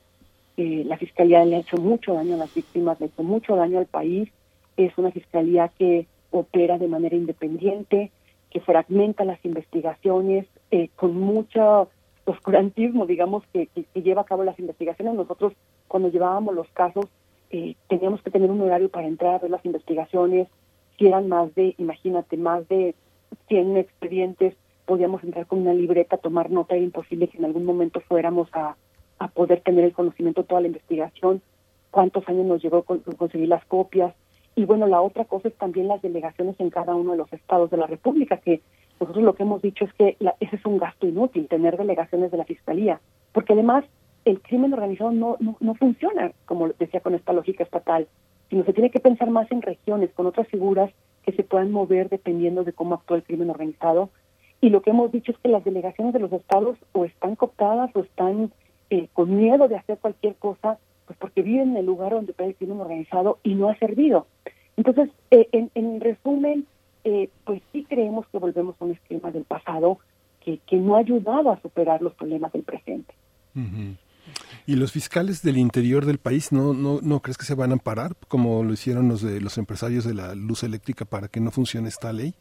[0.62, 3.56] Eh, la Fiscalía le ha hecho mucho daño a las víctimas, le ha hecho mucho
[3.56, 4.30] daño al país.
[4.76, 8.12] Es una Fiscalía que opera de manera independiente,
[8.52, 11.88] que fragmenta las investigaciones eh, con mucho
[12.26, 15.14] oscurantismo, digamos, que, lleva a cabo las investigaciones.
[15.14, 15.54] Nosotros,
[15.88, 17.06] cuando llevábamos los casos,
[17.52, 20.50] eh, teníamos que tener un horario para entrar a ver las investigaciones,
[20.98, 22.96] si eran más de, imagínate, más de
[23.48, 24.56] 100 expedientes,
[24.86, 28.76] podíamos entrar con una libreta, tomar nota, era imposible que en algún momento fuéramos a,
[29.20, 31.42] a poder tener el conocimiento toda la investigación,
[31.92, 34.14] cuántos años nos llevó con, conseguir las copias,
[34.56, 37.70] y bueno, la otra cosa es también las delegaciones en cada uno de los estados
[37.70, 38.62] de la República, que
[39.00, 42.38] nosotros lo que hemos dicho es que ese es un gasto inútil, tener delegaciones de
[42.38, 43.00] la Fiscalía,
[43.32, 43.86] porque además
[44.26, 48.08] el crimen organizado no, no, no funciona, como decía, con esta lógica estatal,
[48.50, 50.92] sino se tiene que pensar más en regiones, con otras figuras
[51.24, 54.10] que se puedan mover dependiendo de cómo actúa el crimen organizado.
[54.62, 57.96] Y lo que hemos dicho es que las delegaciones de los estados o están cooptadas
[57.96, 58.52] o están
[58.90, 62.56] eh, con miedo de hacer cualquier cosa, pues porque viven en el lugar donde el
[62.56, 64.28] crimen organizado y no ha servido.
[64.78, 66.66] Entonces, eh, en, en, resumen,
[67.04, 70.00] eh, pues sí creemos que volvemos a un esquema del pasado
[70.44, 73.14] que, que no ha ayudado a superar los problemas del presente.
[74.66, 77.78] ¿Y los fiscales del interior del país no, no, no crees que se van a
[77.78, 81.52] parar como lo hicieron los, de, los empresarios de la luz eléctrica para que no
[81.52, 82.34] funcione esta ley?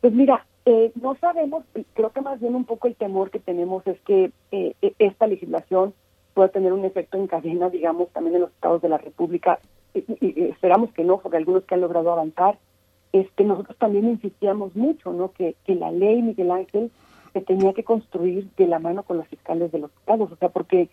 [0.00, 1.64] Pues mira, eh, no sabemos,
[1.94, 5.28] creo que más bien un poco el temor que tenemos es que eh, e, esta
[5.28, 5.94] legislación
[6.34, 9.60] pueda tener un efecto en cadena, digamos, también en los estados de la República.
[9.94, 12.58] Y, esperamos que no, porque algunos que han logrado avanzar.
[13.12, 15.30] Este, nosotros también insistíamos mucho, ¿no?
[15.30, 16.90] Que, que la ley, Miguel Ángel,
[17.32, 20.48] se tenía que construir de la mano con los fiscales de los estados, o sea,
[20.48, 20.90] porque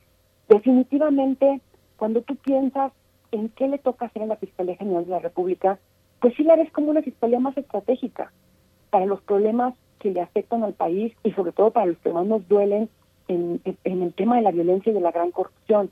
[0.50, 1.62] definitivamente
[1.98, 2.92] cuando tú piensas
[3.32, 5.80] en qué le toca hacer a la Fiscalía General de la República,
[6.20, 8.32] pues sí la ves como una fiscalía más estratégica
[8.94, 12.28] para los problemas que le afectan al país y sobre todo para los que más
[12.28, 12.90] nos duelen
[13.28, 15.90] en, el tema de la violencia y de la gran corrupción.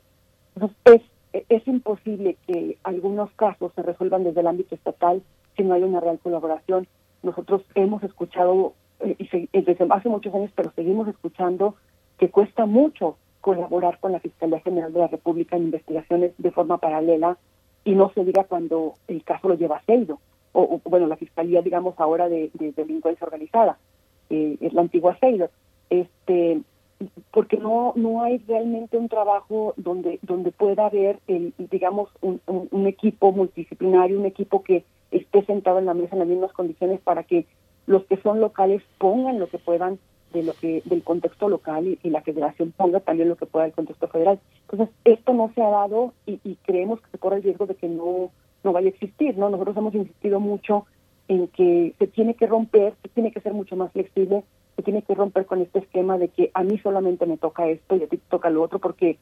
[0.54, 5.20] Entonces, es, imposible que algunos casos se resuelvan desde el ámbito estatal
[5.56, 6.86] si no hay una real colaboración.
[7.24, 11.74] Nosotros hemos escuchado eh, y desde hace muchos años, pero seguimos escuchando
[12.18, 16.78] que cuesta mucho colaborar con la Fiscalía General de la República en investigaciones de forma
[16.78, 17.36] paralela
[17.84, 20.20] y no se diga cuando el caso lo lleva a Ceido,
[20.52, 23.78] o, bueno, la Fiscalía, digamos, ahora de, delincuencia organizada,
[24.30, 25.50] eh, es la antigua Ceido,
[25.90, 26.60] este,
[27.30, 32.86] porque no no hay realmente un trabajo donde donde pueda haber, el, digamos, un, un
[32.86, 37.24] equipo multidisciplinario, un equipo que esté sentado en la mesa en las mismas condiciones para
[37.24, 37.46] que
[37.86, 39.98] los que son locales pongan lo que puedan
[40.32, 43.74] de lo que del contexto local y, la federación ponga también lo que pueda del
[43.74, 44.40] contexto federal.
[44.62, 47.88] Entonces, esto no se ha dado y, creemos que se corre el riesgo de que
[47.88, 48.30] no,
[48.64, 49.48] no vaya a existir, ¿no?
[49.50, 50.86] Nosotros hemos insistido mucho
[51.28, 54.44] en que se tiene que romper, se tiene que ser mucho más flexible
[54.76, 57.96] se tiene que romper con este esquema de que a mí solamente me toca esto
[57.96, 59.18] y a ti te toca lo otro, porque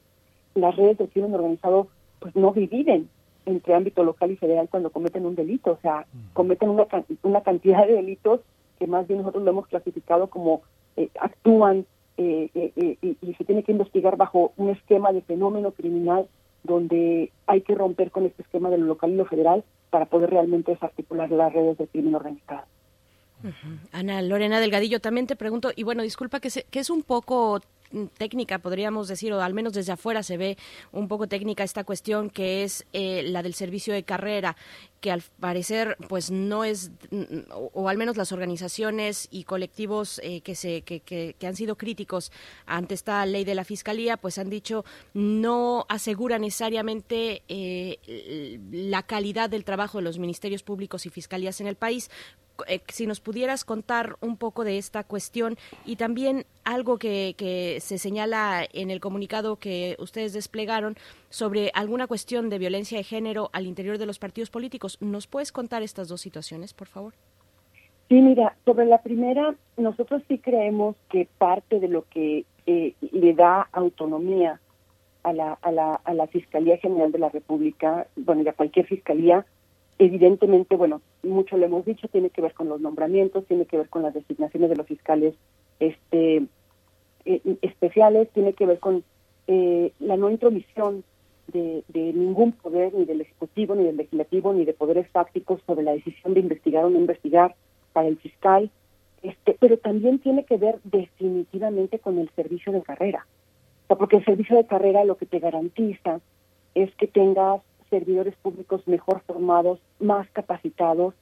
[0.55, 1.87] las redes de crimen organizado
[2.19, 3.09] pues no dividen
[3.45, 6.85] entre ámbito local y federal cuando cometen un delito, o sea, cometen una,
[7.23, 8.41] una cantidad de delitos
[8.77, 10.61] que más bien nosotros lo hemos clasificado como
[10.95, 11.85] eh, actúan
[12.17, 16.27] eh, eh, y se tiene que investigar bajo un esquema de fenómeno criminal
[16.63, 20.29] donde hay que romper con este esquema de lo local y lo federal para poder
[20.29, 22.63] realmente desarticular las redes de crimen organizado.
[23.91, 27.59] Ana Lorena Delgadillo, también te pregunto, y bueno, disculpa que, que es un poco
[28.17, 30.57] técnica, podríamos decir, o al menos desde afuera se ve
[30.91, 34.55] un poco técnica esta cuestión que es eh, la del servicio de carrera,
[34.99, 36.91] que al parecer pues no es,
[37.49, 42.31] o, al menos las organizaciones y colectivos eh, que, se, que, que, han sido críticos
[42.65, 49.49] ante esta ley de la Fiscalía, pues han dicho no asegura necesariamente eh, la calidad
[49.49, 52.09] del trabajo de los ministerios públicos y fiscalías en el país,
[52.67, 57.35] eh, si nos pudieras contar un poco de esta cuestión y también algo que,
[57.79, 60.95] se señala en el comunicado que ustedes desplegaron
[61.29, 64.97] sobre alguna cuestión de violencia de género al interior de los partidos políticos.
[65.01, 67.13] ¿Nos puedes contar estas dos situaciones, por favor?
[68.09, 73.33] Sí, mira, sobre la primera, nosotros sí creemos que parte de lo que eh, le
[73.33, 74.59] da autonomía
[75.23, 78.85] a la, a, la, a la Fiscalía General de la República, bueno, y a cualquier
[78.85, 79.45] fiscalía,
[80.01, 83.87] evidentemente, bueno, mucho lo hemos dicho, tiene que ver con los nombramientos, tiene que ver
[83.87, 85.35] con las designaciones de los fiscales
[85.79, 86.37] este,
[87.25, 89.03] eh, especiales, tiene que ver con
[89.45, 91.03] eh, la no intromisión
[91.53, 95.91] de, ningún poder, ni del Ejecutivo, ni del Legislativo, ni de poderes fácticos sobre la
[95.91, 97.53] decisión de investigar o no investigar
[97.93, 98.71] para el fiscal,
[99.21, 103.27] este, pero también tiene que ver definitivamente con el servicio de carrera.
[103.87, 106.21] porque el servicio de carrera lo que te garantiza
[106.73, 111.13] es que tengas servidores públicos mejor formados, más capacitados,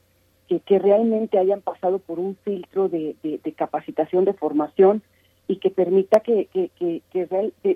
[0.48, 3.16] que, realmente hayan pasado por un filtro de,
[3.56, 5.04] capacitación, de formación
[5.48, 7.02] y que permita que, que, que,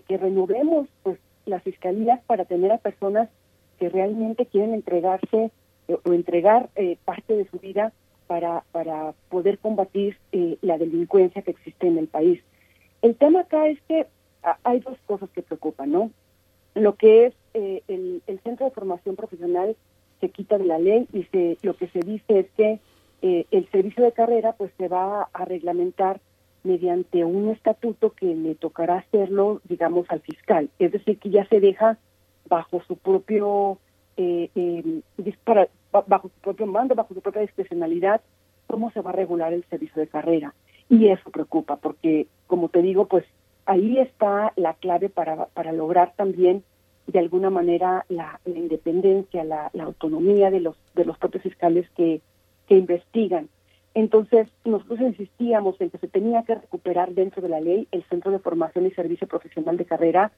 [0.08, 3.30] que, renovemos pues, las fiscalías para tener a personas
[3.78, 5.52] que realmente quieren entregarse
[5.88, 7.92] eh, o entregar eh, parte de su vida
[8.26, 12.42] para, para poder combatir eh, la delincuencia que existe en el país.
[13.02, 14.08] El tema acá es que
[14.64, 16.12] hay dos cosas que preocupan, ¿no?
[16.76, 19.76] lo que es eh, el, centro de formación profesional
[20.20, 22.80] se quita de la ley y se, lo que se dice es que
[23.22, 26.20] eh, el servicio de carrera pues se va a reglamentar
[26.64, 30.70] mediante un estatuto que le tocará hacerlo, digamos, al fiscal.
[30.80, 31.98] Es decir, que ya se deja
[32.48, 33.78] bajo su propio
[34.16, 34.50] eh,
[36.08, 38.22] bajo su propio mando, bajo su propia discrecionalidad,
[38.68, 40.54] cómo se va a regular el servicio de carrera.
[40.90, 43.26] Y eso preocupa, porque, como te digo, pues
[43.66, 46.64] ahí está la clave para, para lograr también
[47.08, 52.22] de alguna manera la, independencia, la, autonomía de los, de los propios fiscales que,
[52.68, 53.50] que investigan.
[53.94, 58.32] Entonces, nosotros insistíamos en que se tenía que recuperar dentro de la ley el Centro
[58.32, 60.32] de Formación y Servicio Profesional de Carrera,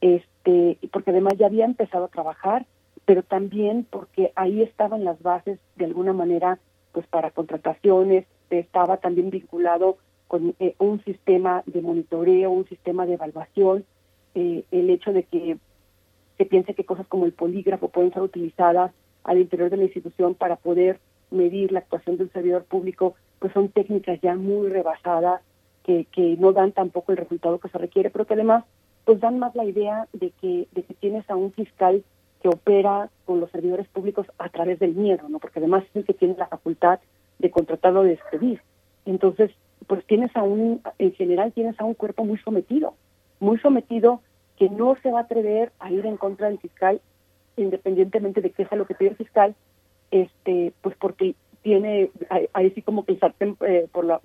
[0.00, 2.66] este, porque además ya había empezado a trabajar,
[3.04, 6.58] pero también porque ahí estaban las bases de alguna manera
[6.92, 13.14] pues para contrataciones, estaba también vinculado con eh, un sistema de monitoreo, un sistema de
[13.14, 13.84] evaluación,
[14.34, 15.56] eh, el hecho de que
[16.38, 18.92] se piense que cosas como el polígrafo pueden ser utilizadas
[19.24, 21.00] al interior de la institución para poder
[21.30, 25.42] medir la actuación del servidor público, pues son técnicas ya muy rebasadas
[25.82, 28.64] que, que no dan tampoco el resultado que se requiere, pero que además
[29.04, 32.04] pues dan más la idea de que, de que tienes a un fiscal
[32.42, 35.38] que opera con los servidores públicos a través del miedo, ¿no?
[35.38, 37.00] Porque además es el que tiene la facultad
[37.38, 38.60] de contratarlo o de despedir.
[39.06, 39.50] Entonces,
[39.86, 42.94] pues tienes a un, en general tienes a un cuerpo muy sometido,
[43.40, 44.20] muy sometido
[44.58, 47.00] que no se va a atrever a ir en contra del fiscal,
[47.56, 49.54] independientemente de qué sea lo que pide el fiscal,
[50.10, 52.10] este, pues porque tiene
[52.52, 54.20] ahí sí como que el sartén eh, por la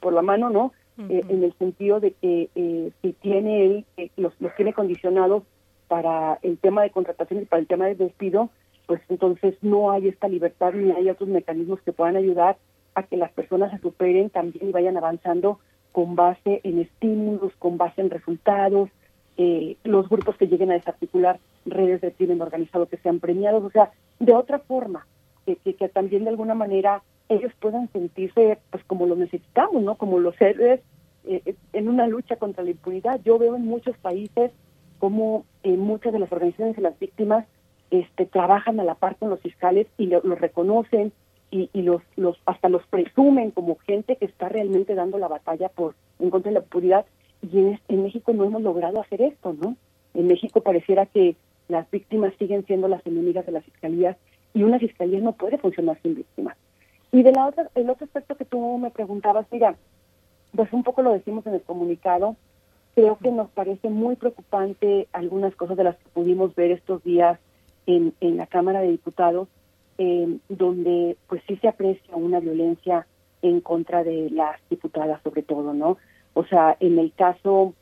[0.00, 0.72] por la mano, ¿no?
[1.08, 5.42] Eh, en el sentido de que eh, si tiene él los, los tiene condicionados
[5.88, 8.50] para el tema de contratación y para el tema de despido,
[8.86, 12.56] pues entonces no hay esta libertad ni hay otros mecanismos que puedan ayudar
[12.94, 15.58] a que las personas se superen también y vayan avanzando
[15.92, 18.90] con base en estímulos, con base en resultados,
[19.36, 23.70] eh, los grupos que lleguen a desarticular redes de crimen organizado que sean premiados, o
[23.70, 25.06] sea, de otra forma,
[25.46, 29.96] que, que, también de alguna manera ellos puedan sentirse pues como lo necesitamos, ¿no?
[29.96, 30.80] Como los héroes
[31.24, 33.20] eh, en una lucha contra la impunidad.
[33.24, 34.52] Yo veo en muchos países
[34.98, 37.46] como en muchas de las organizaciones de las víctimas
[37.90, 41.12] este, trabajan a la par con los fiscales y lo, lo reconocen
[41.50, 45.68] y, y los, los hasta los presumen como gente que está realmente dando la batalla
[45.68, 47.04] por en contra de la impunidad
[47.42, 49.76] y en, en México no hemos logrado hacer esto, ¿no?
[50.14, 51.36] En México pareciera que
[51.68, 54.16] las víctimas siguen siendo las enemigas de las fiscalías
[54.54, 56.56] y una fiscalía no puede funcionar sin víctimas.
[57.10, 59.76] Y de la otra, el otro aspecto que tú me preguntabas, mira,
[60.54, 62.36] pues un poco lo decimos en el comunicado,
[62.94, 67.38] creo que nos parece muy preocupante algunas cosas de las que pudimos ver estos días
[67.86, 69.48] en, en la Cámara de Diputados,
[69.98, 73.06] eh, donde pues sí se aprecia una violencia
[73.42, 75.98] en contra de las diputadas sobre todo, ¿no?
[76.34, 77.74] O sea, en el caso,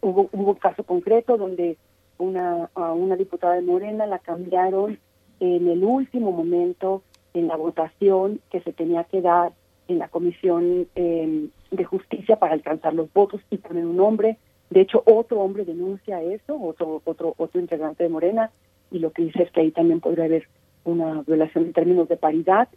[0.00, 1.76] hubo, hubo un caso concreto donde
[2.18, 4.98] una, a una diputada de Morena la cambiaron
[5.40, 7.02] en el último momento
[7.34, 9.52] en la votación que se tenía que dar
[9.88, 14.38] en la Comisión eh, de Justicia para alcanzar los votos y poner un hombre.
[14.70, 18.50] De hecho, otro hombre denuncia eso, otro otro otro integrante de Morena,
[18.90, 20.48] y lo que dice es que ahí también podría haber
[20.84, 22.68] una violación en términos de paridad.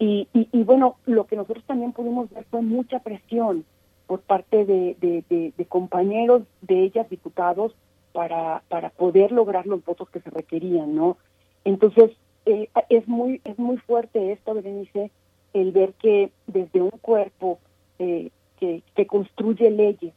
[0.00, 3.64] Y, y, bueno, lo que nosotros también pudimos ver fue mucha presión
[4.08, 7.72] por parte de, compañeros de ellas, diputados,
[8.12, 11.18] para, para poder lograr los votos que se requerían, ¿no?
[11.64, 12.10] Entonces,
[12.46, 15.12] eh, es muy es muy fuerte esto, Berenice,
[15.52, 17.58] el ver que desde un cuerpo
[17.98, 20.14] eh, que, que construye leyes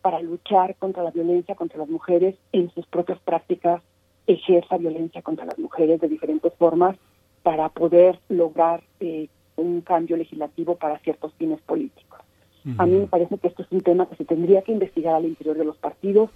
[0.00, 3.82] para luchar contra la violencia contra las mujeres en sus propias prácticas
[4.26, 6.96] ejerza violencia contra las mujeres de diferentes formas
[7.42, 12.05] para poder lograr eh, un cambio legislativo para ciertos fines políticos.
[12.78, 15.24] A mí me parece que esto es un tema que se tendría que investigar al
[15.24, 16.30] interior de los partidos.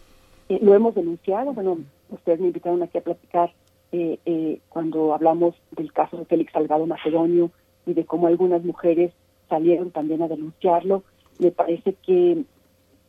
[0.49, 1.79] Eh, lo hemos denunciado, bueno,
[2.09, 3.53] ustedes me invitaron aquí a platicar
[3.93, 7.51] eh, cuando hablamos del caso de Félix Salgado Macedonio
[7.85, 9.13] y de cómo algunas mujeres
[9.49, 11.03] salieron también a denunciarlo.
[11.39, 12.45] Me parece que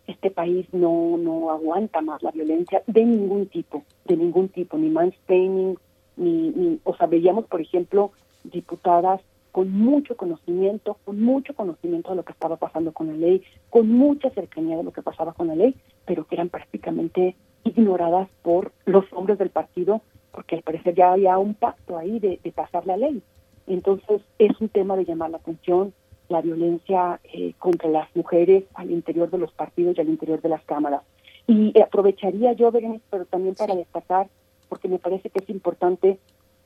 [0.07, 4.89] este país no, no aguanta más la violencia de ningún tipo, de ningún tipo, ni
[4.89, 5.77] mansplaining,
[6.17, 8.11] ni, ni, o sea, veíamos, por ejemplo,
[8.43, 13.43] diputadas con mucho conocimiento, con mucho conocimiento de lo que estaba pasando con la ley,
[13.69, 18.29] con mucha cercanía de lo que pasaba con la ley, pero que eran prácticamente ignoradas
[18.41, 22.51] por los hombres del partido, porque al parecer ya había un pacto ahí de, de
[22.51, 23.21] pasar la ley.
[23.67, 25.93] Entonces es un tema de llamar la atención,
[26.31, 30.49] la violencia eh, contra las mujeres al interior de los partidos y al interior de
[30.49, 31.03] las cámaras.
[31.47, 34.29] Y aprovecharía yo, Berenice, pero también para destacar,
[34.69, 36.17] porque me parece que es importante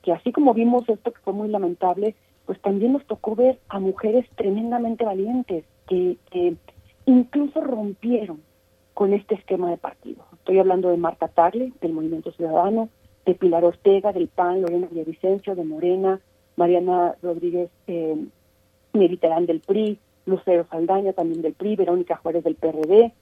[0.02, 2.14] que así como vimos esto que fue muy lamentable,
[2.46, 6.16] pues también nos tocó ver a mujeres tremendamente valientes que,
[7.04, 8.40] incluso rompieron
[8.94, 10.24] con este esquema de partido.
[10.32, 12.88] Estoy hablando de Marta Tagle, del Movimiento Ciudadano,
[13.24, 16.20] de Pilar Ortega, del PAN, Lorena Villavicencio, de Morena,
[16.56, 18.16] Mariana Rodríguez eh,
[18.92, 23.12] del PRI, Lucero Saldaña también del PRI, Verónica Juárez del PRD,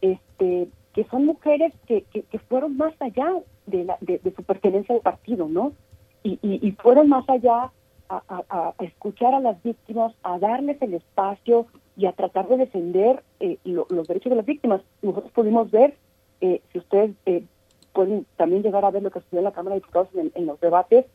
[0.00, 3.32] este, que son mujeres que, que, fueron más allá
[3.66, 5.72] de, la, de, su pertenencia al partido, ¿no?
[6.22, 7.72] Y, y, fueron más allá
[8.28, 11.66] a, escuchar a las víctimas, a darles el espacio
[11.96, 14.82] y a tratar de defender eh, los derechos de las víctimas.
[15.02, 15.96] Nosotros pudimos ver,
[16.40, 17.44] eh, si ustedes eh,
[17.92, 20.46] pueden también llegar a ver lo que sucedió en la Cámara de Diputados en, en
[20.46, 21.06] los debates,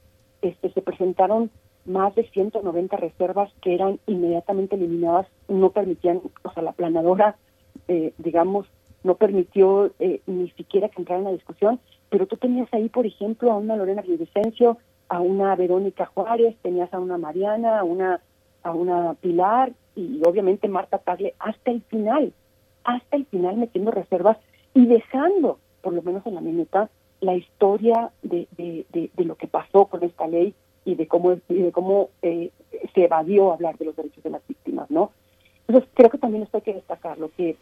[0.41, 1.49] este, se presentaron
[1.87, 7.37] más de 190 reservas que eran inmediatamente eliminadas, no permitían, o sea, la planadora,
[7.87, 8.67] eh, digamos,
[9.03, 13.05] no permitió eh, ni siquiera que entrara en la discusión, pero tú tenías ahí, por
[13.05, 14.77] ejemplo, a una Lorena Villavicencio,
[15.09, 18.21] a una Verónica Juárez, tenías a una Mariana, a una,
[18.63, 22.33] a una Pilar y obviamente Marta Tagle hasta el final,
[22.83, 24.37] hasta el final metiendo reservas
[24.73, 26.89] y dejando, por lo menos en la minuta,
[27.21, 30.53] la historia de, de, de lo que pasó con esta ley
[30.87, 32.51] y de cómo, de cómo eh,
[32.93, 35.11] se evadió hablar de los derechos de las víctimas, ¿no?
[35.67, 37.57] Entonces, creo que también esto hay que destacarlo, que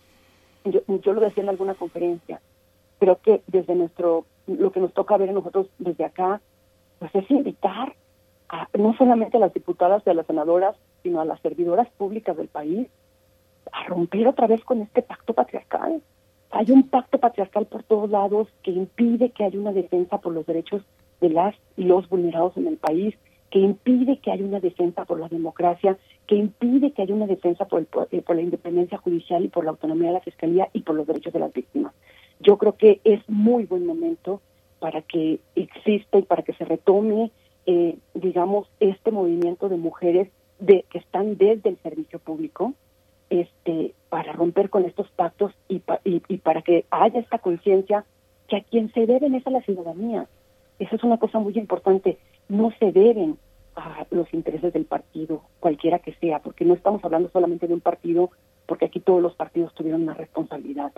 [0.64, 2.40] yo, yo lo decía en alguna conferencia,
[3.00, 6.40] creo que desde nuestro, lo que nos toca ver a nosotros desde acá,
[7.00, 7.96] pues es invitar
[8.50, 12.36] a, no solamente a las diputadas y a las senadoras, sino a las servidoras públicas
[12.38, 12.88] del país,
[13.72, 16.02] a romper otra vez con este pacto patriarcal.
[16.52, 20.46] Hay un pacto patriarcal por todos lados que impide que haya una defensa por los
[20.46, 20.84] derechos
[21.22, 23.16] de las y los vulnerados en el país,
[23.50, 27.66] que impide que haya una defensa por la democracia, que impide que haya una defensa
[27.66, 30.96] por, eh, por la independencia judicial y por la autonomía de la Fiscalía y por
[30.96, 31.94] los derechos de las víctimas.
[32.40, 34.42] Yo creo que es muy buen momento
[34.86, 37.32] para que exista y para que se retome,
[37.66, 42.74] eh, digamos, este movimiento de mujeres de, que están desde el servicio público,
[43.32, 48.06] este, para romper con estos pactos y, y, y para que haya esta conciencia
[48.48, 50.28] que a quien se deben es a la ciudadanía,
[50.78, 52.20] esa es una cosa muy importante.
[52.48, 53.40] No se deben
[53.76, 57.82] a los intereses del partido, cualquiera que sea, porque no estamos hablando solamente de un
[57.82, 58.30] partido,
[58.66, 60.92] porque aquí todos los partidos tuvieron una responsabilidad.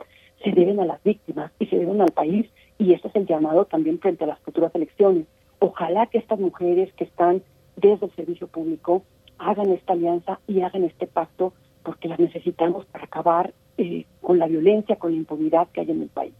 [0.43, 2.47] Se deben a las víctimas y se deben al país,
[2.77, 5.25] y ese es el llamado también frente a las futuras elecciones.
[5.59, 7.41] Ojalá que estas mujeres que están
[7.75, 9.03] desde el servicio público
[9.39, 14.47] hagan esta alianza y hagan este pacto, porque las necesitamos para acabar eh, con la
[14.47, 16.33] violencia, con la impunidad que hay en el país.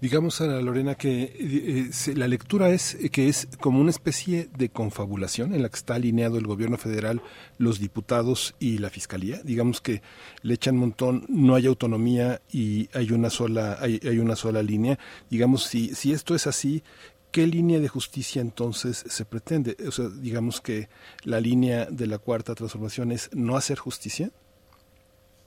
[0.00, 5.52] Digamos, a Lorena, que eh, la lectura es que es como una especie de confabulación
[5.52, 7.20] en la que está alineado el gobierno federal,
[7.58, 9.40] los diputados y la fiscalía.
[9.42, 10.02] Digamos que
[10.42, 14.98] le echan montón, no hay autonomía y hay una sola, hay, hay una sola línea.
[15.28, 16.84] Digamos, si, si esto es así,
[17.32, 19.76] ¿qué línea de justicia entonces se pretende?
[19.88, 20.88] O sea, digamos que
[21.24, 24.30] la línea de la cuarta transformación es no hacer justicia.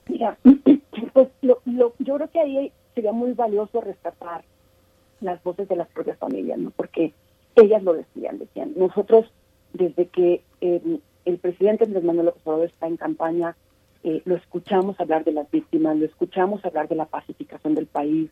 [0.06, 0.38] Mira,
[1.14, 4.42] pues lo, yo creo que ahí sería muy valioso rescatar
[5.22, 6.70] las voces de las propias familias, ¿no?
[6.70, 7.14] Porque
[7.56, 9.24] ellas lo decían, decían, nosotros
[9.72, 13.56] desde que eh, el presidente Andrés Manuel López Obrador está en campaña,
[14.04, 18.28] eh, lo escuchamos hablar de las víctimas, lo escuchamos hablar de la pacificación del país,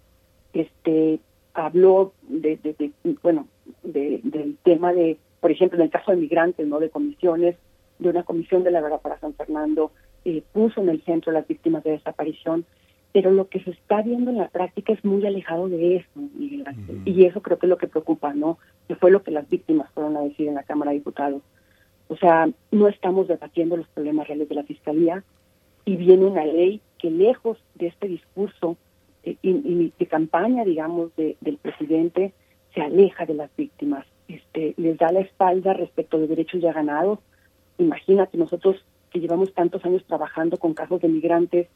[0.52, 1.20] este
[1.54, 3.48] habló de, bueno
[3.82, 7.56] del tema de, por ejemplo, en el caso de migrantes, no de comisiones,
[7.98, 9.92] de una comisión de la verdad para San Fernando,
[10.26, 12.66] eh, puso en el centro las víctimas de desaparición
[13.12, 16.08] pero lo que se está viendo en la práctica es muy alejado de eso,
[17.04, 18.58] Y eso creo que es lo que preocupa, ¿no?
[18.86, 21.42] Que fue lo que las víctimas fueron a decir en la Cámara de Diputados.
[22.08, 25.24] O sea, no estamos debatiendo los problemas reales de la Fiscalía
[25.84, 28.76] y viene una ley que lejos de este discurso
[29.22, 32.32] eh, y, de campaña, digamos, del presidente,
[32.74, 37.18] se aleja de las víctimas, este, les da la espalda respecto de derechos ya ganados.
[37.78, 41.68] Imagínate, nosotros que llevamos tantos años trabajando con casos de migrantes,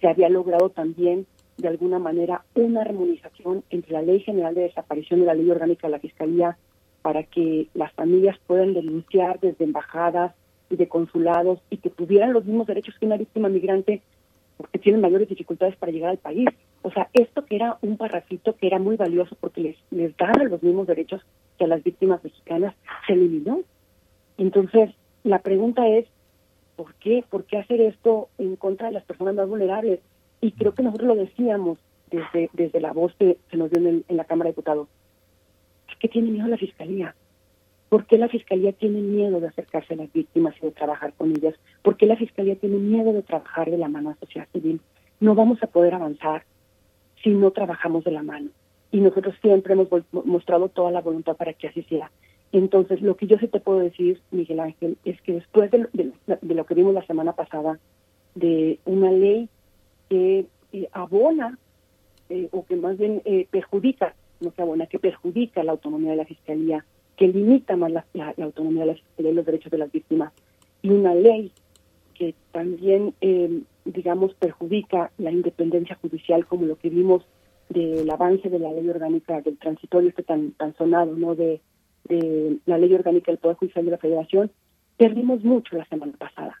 [0.00, 5.22] se había logrado también de alguna manera una armonización entre la Ley General de Desaparición
[5.22, 6.56] y la Ley Orgánica de la Fiscalía
[7.02, 10.34] para que las familias puedan denunciar desde embajadas
[10.70, 14.02] y de consulados y que tuvieran los mismos derechos que una víctima migrante
[14.56, 16.48] porque tienen mayores dificultades para llegar al país.
[16.82, 20.44] O sea, esto que era un parrafito que era muy valioso porque les, les daba
[20.44, 21.22] los mismos derechos
[21.58, 22.74] que a las víctimas mexicanas,
[23.06, 23.60] se eliminó.
[24.38, 24.90] Entonces,
[25.22, 26.06] la pregunta es,
[26.76, 27.24] ¿por qué?
[27.28, 30.00] ¿Por qué hacer esto en contra de las personas más vulnerables?
[30.40, 31.78] Y creo que nosotros lo decíamos
[32.10, 34.88] desde, desde la voz que se nos dio en, la Cámara de Diputados.
[35.86, 37.14] ¿Por qué tiene miedo la Fiscalía?
[37.88, 41.30] ¿Por qué la Fiscalía tiene miedo de acercarse a las víctimas y de trabajar con
[41.30, 41.54] ellas?
[41.82, 44.80] ¿Por qué la Fiscalía tiene miedo de trabajar de la mano a la sociedad civil?
[45.20, 46.44] No vamos a poder avanzar
[47.22, 48.50] si no trabajamos de la mano.
[48.90, 52.10] Y nosotros siempre hemos mostrado toda la voluntad para que así sea.
[52.54, 55.88] Entonces, lo que yo sí te puedo decir, Miguel Ángel, es que después de,
[56.42, 57.80] lo que vimos la semana pasada,
[58.36, 59.48] de una ley
[60.08, 61.58] que eh, abona,
[62.28, 66.16] eh, o que más bien eh, perjudica, no que abona, que perjudica la autonomía de
[66.16, 66.84] la Fiscalía,
[67.16, 70.32] que limita más la, autonomía de la Fiscalía y los derechos de las víctimas,
[70.80, 71.50] y una ley
[72.14, 73.14] que también,
[73.84, 77.26] digamos, perjudica la independencia judicial, como lo que vimos
[77.68, 81.60] del avance de la ley orgánica del transitorio este tan, tan sonado, ¿no?, de
[82.04, 84.50] de la ley orgánica del Poder Judicial de la Federación,
[84.96, 86.60] perdimos mucho la semana pasada.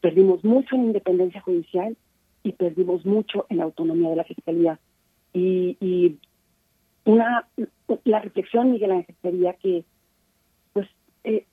[0.00, 1.96] Perdimos mucho en independencia judicial
[2.42, 4.78] y perdimos mucho en autonomía de la Fiscalía.
[5.32, 6.18] Y,
[7.06, 7.46] una
[8.04, 9.84] la reflexión, Miguel Ángel, sería que
[10.72, 10.88] pues
[11.24, 11.44] eh,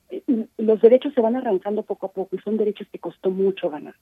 [0.58, 3.95] los derechos se van arrancando poco a poco y son derechos que costó mucho ganar,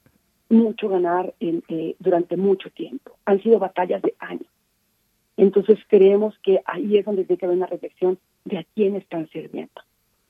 [0.50, 3.18] mucho ganar eh, durante mucho tiempo.
[3.26, 4.48] Han sido batallas de años.
[5.38, 9.30] Entonces creemos que ahí es donde tiene que haber una reflexión de a quién están
[9.30, 9.82] sirviendo.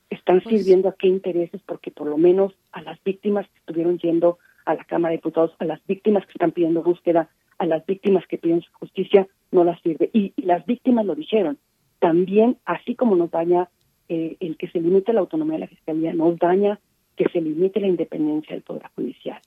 [0.09, 3.99] Están pues sirviendo a qué intereses, porque por lo menos a las víctimas que estuvieron
[3.99, 7.85] yendo a la Cámara de Diputados, a las víctimas que están pidiendo búsqueda, a las
[7.85, 10.09] víctimas que piden justicia, no las sirve.
[10.13, 11.57] Y, las víctimas lo dijeron.
[11.99, 13.69] También, así como nos daña
[14.07, 16.79] eh, el que se limite la autonomía de la Fiscalía, nos daña
[17.15, 19.39] que se limite la independencia del Poder Judicial.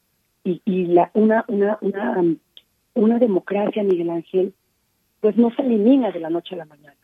[0.44, 2.22] Y, y la, una, una, una,
[2.94, 4.54] una democracia, Miguel Ángel,
[5.20, 6.96] pues no se elimina de la noche a la mañana.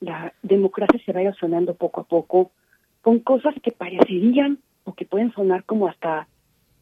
[0.00, 2.52] La democracia se va erosionando poco a poco
[3.00, 6.28] con cosas que parecerían o que pueden sonar como hasta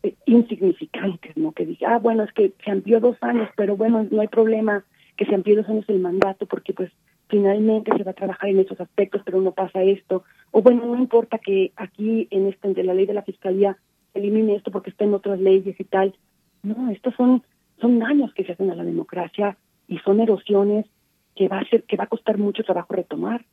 [0.02, 1.52] eh, insignificantes, ¿no?
[1.52, 4.84] Que diga, ah, bueno, es que se amplió dos años, pero bueno, no hay problema
[5.16, 6.90] que se amplió dos años el mandato porque pues
[7.28, 10.24] finalmente se va a trabajar en esos aspectos, pero no pasa esto.
[10.50, 13.76] O bueno, no importa que aquí en este de la ley de la fiscalía
[14.12, 16.14] elimine esto porque está en otras leyes y tal.
[16.62, 17.42] No, estos son
[17.80, 19.56] son daños que se hacen a la democracia
[19.88, 20.86] y son erosiones
[21.34, 23.44] que va a ser que va a costar mucho trabajo retomar,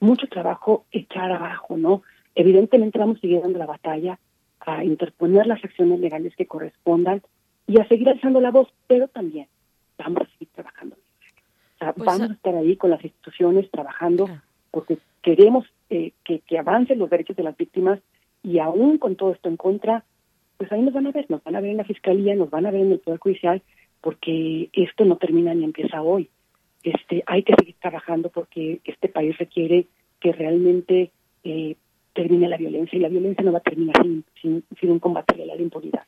[0.00, 2.02] mucho trabajo echar abajo, ¿no?
[2.34, 4.18] Evidentemente vamos a seguir dando la batalla
[4.60, 7.22] a interponer las acciones legales que correspondan
[7.66, 9.46] y a seguir alzando la voz, pero también
[9.98, 10.96] vamos a seguir trabajando.
[11.78, 14.28] Pues, vamos a estar ahí con las instituciones trabajando
[14.70, 18.00] porque queremos eh, que, que avancen los derechos de las víctimas
[18.42, 20.04] y aún con todo esto en contra,
[20.58, 22.66] pues ahí nos van a ver, nos van a ver en la Fiscalía, nos van
[22.66, 23.62] a ver en el Poder Judicial
[24.00, 26.30] porque esto no termina ni empieza hoy.
[26.82, 29.86] Este, hay que seguir trabajando porque este país requiere
[30.18, 31.10] que realmente
[31.44, 31.76] eh,
[32.12, 33.96] termine la violencia y la violencia no va a terminar
[34.40, 36.04] sin, un combate a la impunidad.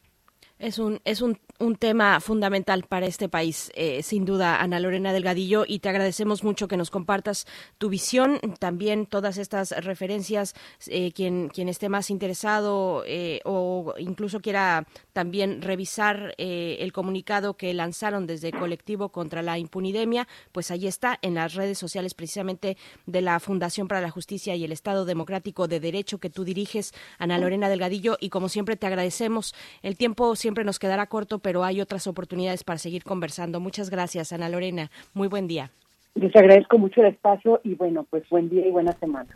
[0.62, 5.12] Es un, es un, un tema fundamental para este país, eh, sin duda, Ana Lorena
[5.12, 10.54] Delgadillo, y te agradecemos mucho que nos compartas tu visión, también todas estas referencias,
[10.86, 17.74] eh, quien, quien esté más interesado eh, o incluso quiera también revisar el comunicado que
[17.74, 22.76] lanzaron desde Colectivo contra la Impunidemia, pues ahí está, en las redes sociales precisamente
[23.06, 26.94] de la Fundación para la Justicia y el Estado Democrático de Derecho que tú diriges,
[27.18, 29.56] Ana Lorena Delgadillo, y como siempre te agradecemos.
[29.82, 33.58] El tiempo siempre siempre nos quedará corto, pero hay otras oportunidades para seguir conversando.
[33.58, 34.90] Muchas gracias, Ana Lorena.
[35.14, 35.70] Muy buen día.
[36.14, 39.34] Les agradezco mucho el espacio y bueno, pues buen día y buena semana.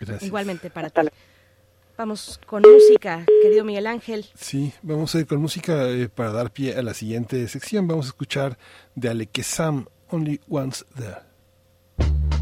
[0.00, 0.24] Gracias.
[0.24, 1.02] Igualmente para ti.
[1.96, 4.24] Vamos con música, querido Miguel Ángel.
[4.34, 7.86] Sí, vamos a ir con música eh, para dar pie a la siguiente sección.
[7.86, 8.58] Vamos a escuchar
[8.96, 12.35] de Ale Sam, Only Once There.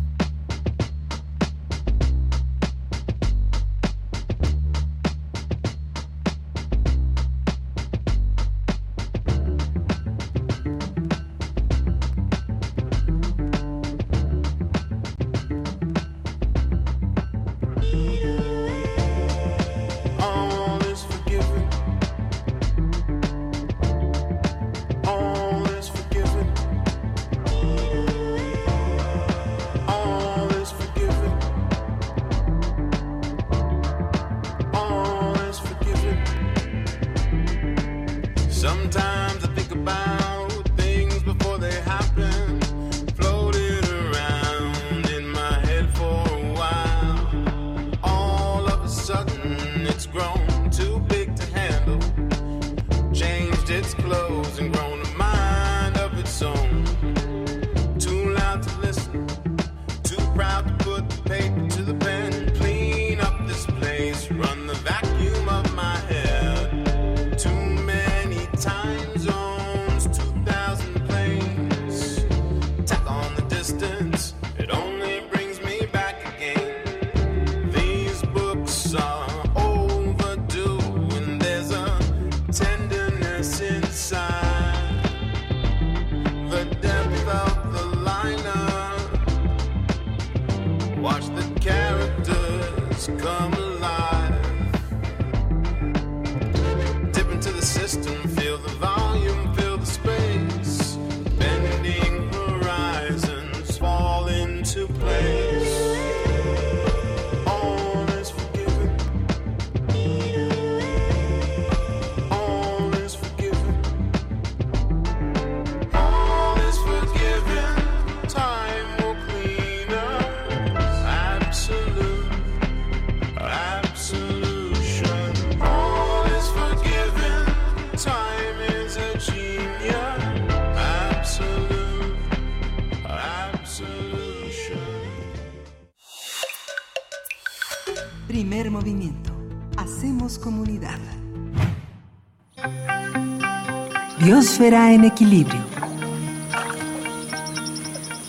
[144.54, 145.60] Biosfera en equilibrio.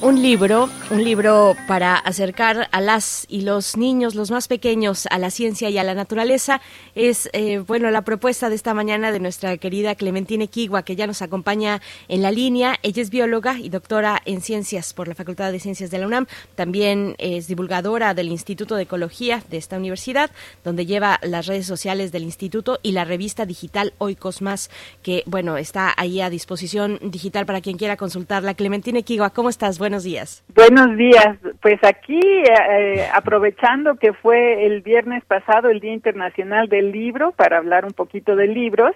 [0.02, 5.20] Un libro, un libro para acercar a las y los niños, los más pequeños, a
[5.20, 6.62] la ciencia y a la naturaleza.
[6.96, 11.06] Es, eh, bueno, la propuesta de esta mañana de nuestra querida Clementine Kigua, que ya
[11.06, 12.78] nos acompaña en la línea.
[12.82, 16.28] Ella es bióloga y doctora en ciencias por la Facultad de Ciencias de la UNAM.
[16.56, 20.32] También es divulgadora del Instituto de Ecología de esta universidad,
[20.64, 24.72] donde lleva las redes sociales del instituto y la revista digital Oikos Más,
[25.04, 28.54] que, bueno, está ahí a disposición digital para quien quiera consultarla.
[28.54, 29.78] Clementine Kigua, ¿cómo estás?
[29.78, 30.42] Buenos días.
[30.56, 31.36] Buenos días.
[31.62, 37.58] Pues aquí, eh, aprovechando que fue el viernes pasado el Día Internacional del Libro, para
[37.58, 38.92] hablar un poquito de libros,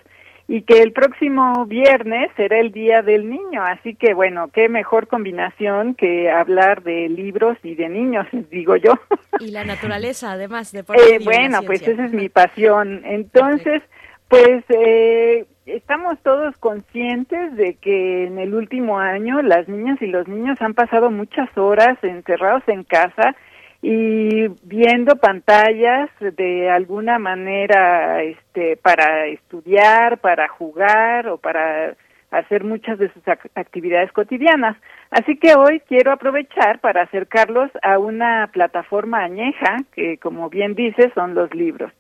[0.48, 3.64] y que el próximo viernes será el Día del Niño.
[3.64, 8.94] Así que, bueno, qué mejor combinación que hablar de libros y de niños, digo yo.
[9.40, 13.02] Y la naturaleza, además, de por eh, Bueno, pues esa es mi pasión.
[13.06, 13.82] Entonces,
[14.28, 20.28] pues eh, estamos todos conscientes de que en el último año las niñas y los
[20.28, 23.36] niños han pasado muchas horas encerrados en casa
[23.82, 31.96] y viendo pantallas de alguna manera este para estudiar, para jugar o para
[32.32, 33.24] hacer muchas de sus
[33.56, 34.78] actividades cotidianas.
[35.10, 41.12] Así que hoy quiero aprovechar para acercarlos a una plataforma añeja que como bien dice
[41.16, 41.92] son los libros.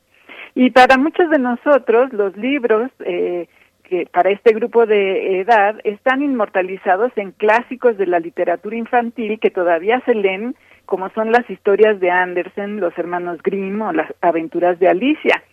[0.55, 3.47] Y para muchos de nosotros, los libros eh,
[3.83, 9.49] que para este grupo de edad están inmortalizados en clásicos de la literatura infantil que
[9.49, 10.55] todavía se leen,
[10.89, 15.43] como son las historias de Andersen, los hermanos Grimm o las aventuras de Alicia.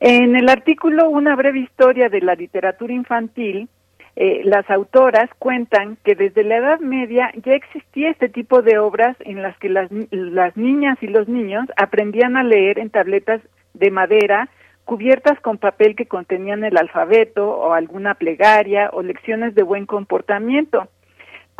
[0.00, 3.68] En el artículo Una breve historia de la literatura infantil,
[4.16, 9.16] eh, las autoras cuentan que desde la Edad Media ya existía este tipo de obras
[9.20, 13.40] en las que las, las niñas y los niños aprendían a leer en tabletas
[13.74, 14.48] de madera
[14.84, 20.88] cubiertas con papel que contenían el alfabeto o alguna plegaria o lecciones de buen comportamiento.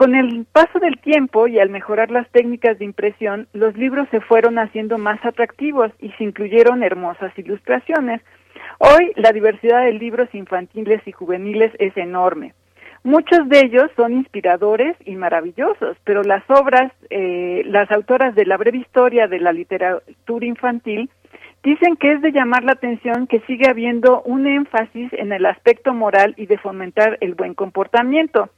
[0.02, 4.20] Con el paso del tiempo y al mejorar las técnicas de impresión, los libros se
[4.20, 8.20] fueron haciendo más atractivos y se incluyeron hermosas ilustraciones.
[8.78, 12.52] Hoy la diversidad de libros infantiles y juveniles es enorme.
[13.04, 18.56] Muchos de ellos son inspiradores y maravillosos, pero las obras, eh, las autoras de la
[18.56, 21.10] breve historia de la literatura infantil
[21.62, 25.94] dicen que es de llamar la atención que sigue habiendo un énfasis en el aspecto
[25.94, 28.50] moral y de fomentar el buen comportamiento.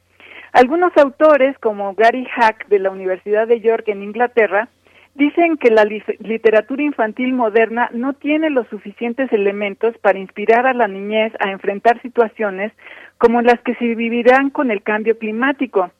[0.54, 4.68] Algunos autores, como Gary Hack de la Universidad de York en Inglaterra,
[5.14, 10.88] Dicen que la literatura infantil moderna no tiene los suficientes elementos para inspirar a la
[10.88, 12.72] niñez a enfrentar situaciones
[13.16, 15.92] como las que se vivirán con el cambio climático.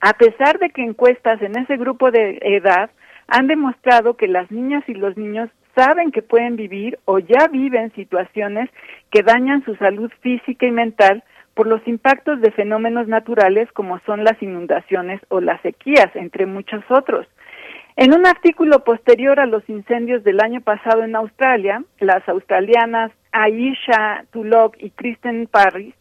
[0.00, 2.90] A pesar de que encuestas en ese grupo de edad
[3.28, 7.92] han demostrado que las niñas y los niños saben que pueden vivir o ya viven
[7.92, 8.68] situaciones
[9.12, 11.22] que dañan su salud física y mental
[11.54, 16.82] por los impactos de fenómenos naturales como son las inundaciones o las sequías, entre muchos
[16.90, 17.26] otros.
[17.96, 24.24] En un artículo posterior a los incendios del año pasado en Australia, las australianas Aisha
[24.30, 25.94] Tulloch y Kristen Parris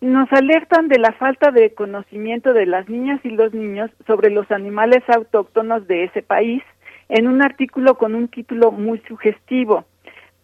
[0.00, 4.50] nos alertan de la falta de conocimiento de las niñas y los niños sobre los
[4.50, 6.62] animales autóctonos de ese país
[7.08, 9.84] en un artículo con un título muy sugestivo.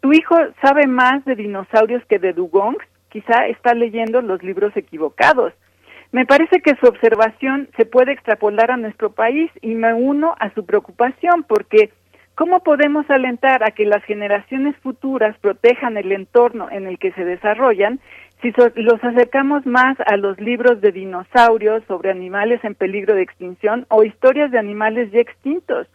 [0.00, 5.52] Tu hijo sabe más de dinosaurios que de dugongs, quizá está leyendo los libros equivocados.
[6.12, 10.52] Me parece que su observación se puede extrapolar a nuestro país y me uno a
[10.54, 11.90] su preocupación porque
[12.34, 17.24] ¿cómo podemos alentar a que las generaciones futuras protejan el entorno en el que se
[17.24, 18.00] desarrollan
[18.40, 23.86] si los acercamos más a los libros de dinosaurios sobre animales en peligro de extinción
[23.88, 25.86] o historias de animales ya extintos?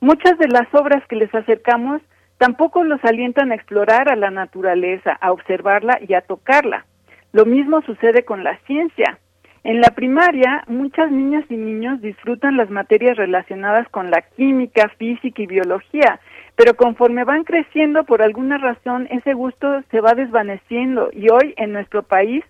[0.00, 2.02] Muchas de las obras que les acercamos
[2.42, 6.86] tampoco los alientan a explorar a la naturaleza, a observarla y a tocarla.
[7.32, 9.20] Lo mismo sucede con la ciencia.
[9.62, 15.40] En la primaria, muchas niñas y niños disfrutan las materias relacionadas con la química, física
[15.40, 16.18] y biología,
[16.56, 21.72] pero conforme van creciendo, por alguna razón, ese gusto se va desvaneciendo y hoy en
[21.72, 22.42] nuestro país,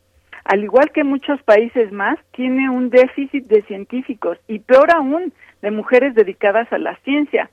[0.45, 5.71] al igual que muchos países más, tiene un déficit de científicos y peor aún, de
[5.71, 7.51] mujeres dedicadas a la ciencia.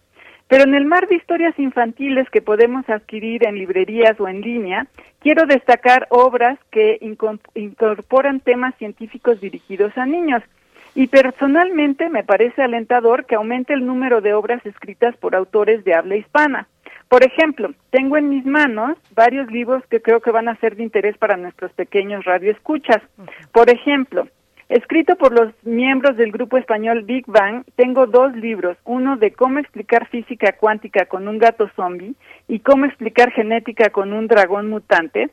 [0.50, 4.88] Pero en el mar de historias infantiles que podemos adquirir en librerías o en línea,
[5.20, 6.98] quiero destacar obras que
[7.54, 10.42] incorporan temas científicos dirigidos a niños.
[10.96, 15.94] Y personalmente me parece alentador que aumente el número de obras escritas por autores de
[15.94, 16.68] habla hispana.
[17.10, 20.84] Por ejemplo, tengo en mis manos varios libros que creo que van a ser de
[20.84, 23.04] interés para nuestros pequeños radioescuchas.
[23.52, 24.28] Por ejemplo,
[24.70, 29.58] Escrito por los miembros del grupo español Big Bang, tengo dos libros, uno de cómo
[29.58, 32.14] explicar física cuántica con un gato zombie
[32.48, 35.32] y cómo explicar genética con un dragón mutante,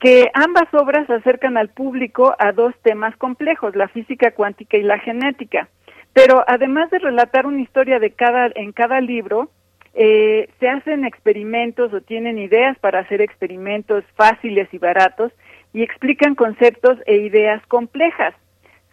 [0.00, 4.98] que ambas obras acercan al público a dos temas complejos, la física cuántica y la
[4.98, 5.68] genética.
[6.12, 9.48] Pero además de relatar una historia de cada, en cada libro,
[9.94, 15.30] eh, se hacen experimentos o tienen ideas para hacer experimentos fáciles y baratos
[15.72, 18.34] y explican conceptos e ideas complejas.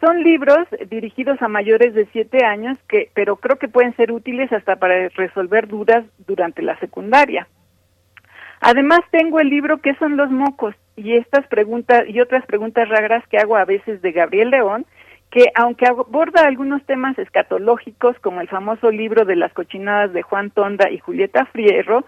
[0.03, 4.51] Son libros dirigidos a mayores de siete años, que, pero creo que pueden ser útiles
[4.51, 7.47] hasta para resolver dudas durante la secundaria.
[8.59, 10.75] Además tengo el libro ¿Qué son los mocos?
[10.97, 14.85] y estas preguntas y otras preguntas raras que hago a veces de Gabriel León,
[15.31, 20.51] que aunque aborda algunos temas escatológicos como el famoso libro de las cochinadas de Juan
[20.51, 22.03] Tonda y Julieta Frierro,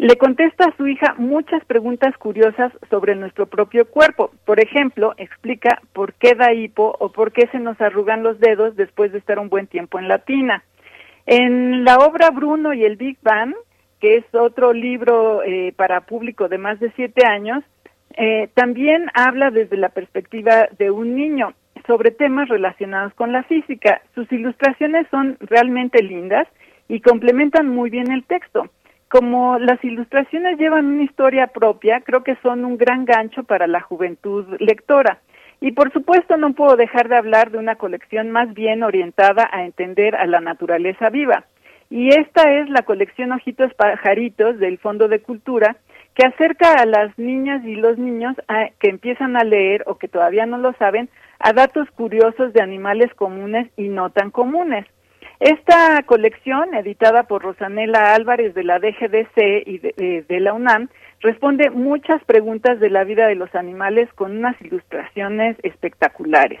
[0.00, 4.30] le contesta a su hija muchas preguntas curiosas sobre nuestro propio cuerpo.
[4.46, 8.76] Por ejemplo, explica por qué da hipo o por qué se nos arrugan los dedos
[8.76, 10.64] después de estar un buen tiempo en la tina.
[11.26, 13.54] En la obra Bruno y el Big Bang,
[14.00, 17.62] que es otro libro eh, para público de más de siete años,
[18.16, 21.52] eh, también habla desde la perspectiva de un niño
[21.86, 24.00] sobre temas relacionados con la física.
[24.14, 26.48] Sus ilustraciones son realmente lindas
[26.88, 28.70] y complementan muy bien el texto.
[29.10, 33.80] Como las ilustraciones llevan una historia propia, creo que son un gran gancho para la
[33.80, 35.18] juventud lectora.
[35.60, 39.64] Y por supuesto no puedo dejar de hablar de una colección más bien orientada a
[39.64, 41.42] entender a la naturaleza viva.
[41.90, 45.76] Y esta es la colección Ojitos Pajaritos del Fondo de Cultura,
[46.14, 48.36] que acerca a las niñas y los niños
[48.78, 51.08] que empiezan a leer o que todavía no lo saben
[51.40, 54.86] a datos curiosos de animales comunes y no tan comunes.
[55.40, 61.70] Esta colección, editada por Rosanela Álvarez de la DGDC y de, de, la UNAM, responde
[61.70, 66.60] muchas preguntas de la vida de los animales con unas ilustraciones espectaculares.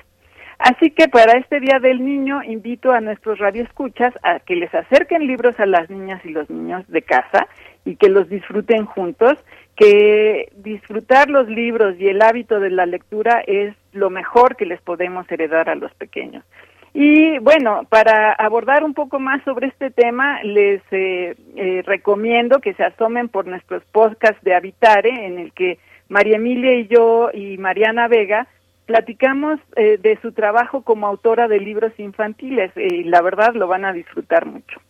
[0.58, 5.26] Así que para este Día del Niño invito a nuestros radioescuchas a que les acerquen
[5.26, 7.48] libros a las niñas y los niños de casa
[7.84, 9.34] y que los disfruten juntos,
[9.76, 14.80] que disfrutar los libros y el hábito de la lectura es lo mejor que les
[14.80, 16.44] podemos heredar a los pequeños.
[16.92, 22.74] Y bueno, para abordar un poco más sobre este tema, les eh, eh, recomiendo que
[22.74, 25.78] se asomen por nuestros podcasts de Habitare, en el que
[26.08, 28.48] María Emilia y yo y Mariana Vega
[28.86, 33.84] platicamos eh, de su trabajo como autora de libros infantiles y la verdad lo van
[33.84, 34.80] a disfrutar mucho.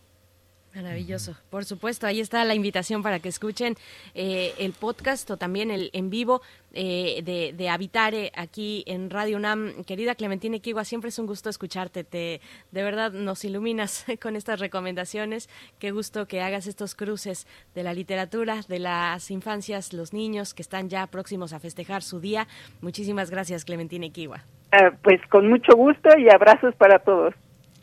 [0.73, 3.75] Maravilloso, por supuesto, ahí está la invitación para que escuchen
[4.15, 6.41] eh, el podcast o también el en vivo
[6.73, 9.83] eh, de, de, Habitare aquí en Radio UNAM.
[9.83, 12.39] Querida Clementina Equigua, siempre es un gusto escucharte, te,
[12.71, 15.49] de verdad nos iluminas con estas recomendaciones.
[15.77, 20.61] Qué gusto que hagas estos cruces de la literatura, de las infancias, los niños que
[20.61, 22.47] están ya próximos a festejar su día.
[22.79, 24.45] Muchísimas gracias, Clementina Equigua.
[24.71, 27.33] Ah, pues con mucho gusto y abrazos para todos.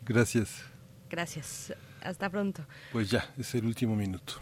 [0.05, 0.65] Gracias.
[1.11, 1.71] Gracias.
[2.01, 2.65] Hasta pronto.
[2.91, 4.33] Pues ya, es el último minuto.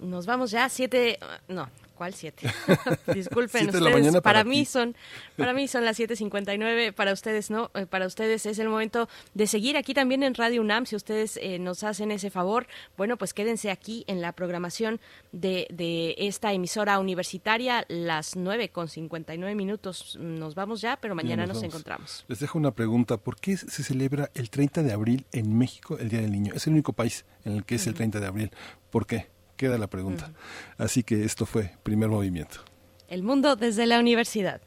[0.00, 1.18] Nos vamos ya, siete,
[1.48, 1.68] no,
[1.98, 2.46] ¿Cuál siete?
[3.12, 4.06] Disculpen ustedes.
[4.12, 4.94] para, para mí son,
[5.36, 6.92] para mí son las 7:59.
[6.92, 7.72] Para ustedes no.
[7.74, 10.86] Eh, para ustedes es el momento de seguir aquí también en Radio UNAM.
[10.86, 15.00] Si ustedes eh, nos hacen ese favor, bueno, pues quédense aquí en la programación
[15.32, 20.16] de, de esta emisora universitaria las 9 con 59 minutos.
[20.20, 22.24] Nos vamos ya, pero mañana nos, nos encontramos.
[22.28, 23.16] Les dejo una pregunta.
[23.16, 26.52] ¿Por qué se celebra el 30 de abril en México el Día del Niño?
[26.54, 28.50] Es el único país en el que es el 30 de abril.
[28.90, 29.36] ¿Por qué?
[29.58, 30.32] Queda la pregunta.
[30.78, 32.60] Así que esto fue primer movimiento.
[33.08, 34.62] El mundo desde la universidad.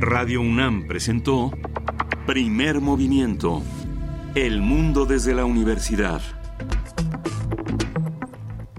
[0.00, 1.50] Radio UNAM presentó
[2.26, 3.62] Primer movimiento.
[4.34, 6.20] El mundo desde la universidad.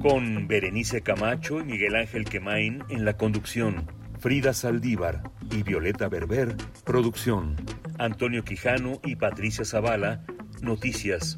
[0.02, 3.90] Con Berenice Camacho y Miguel Ángel Quemain en la conducción.
[4.20, 7.56] Frida Saldívar y Violeta Berber, producción.
[7.98, 10.26] Antonio Quijano y Patricia Zavala,
[10.62, 11.38] noticias.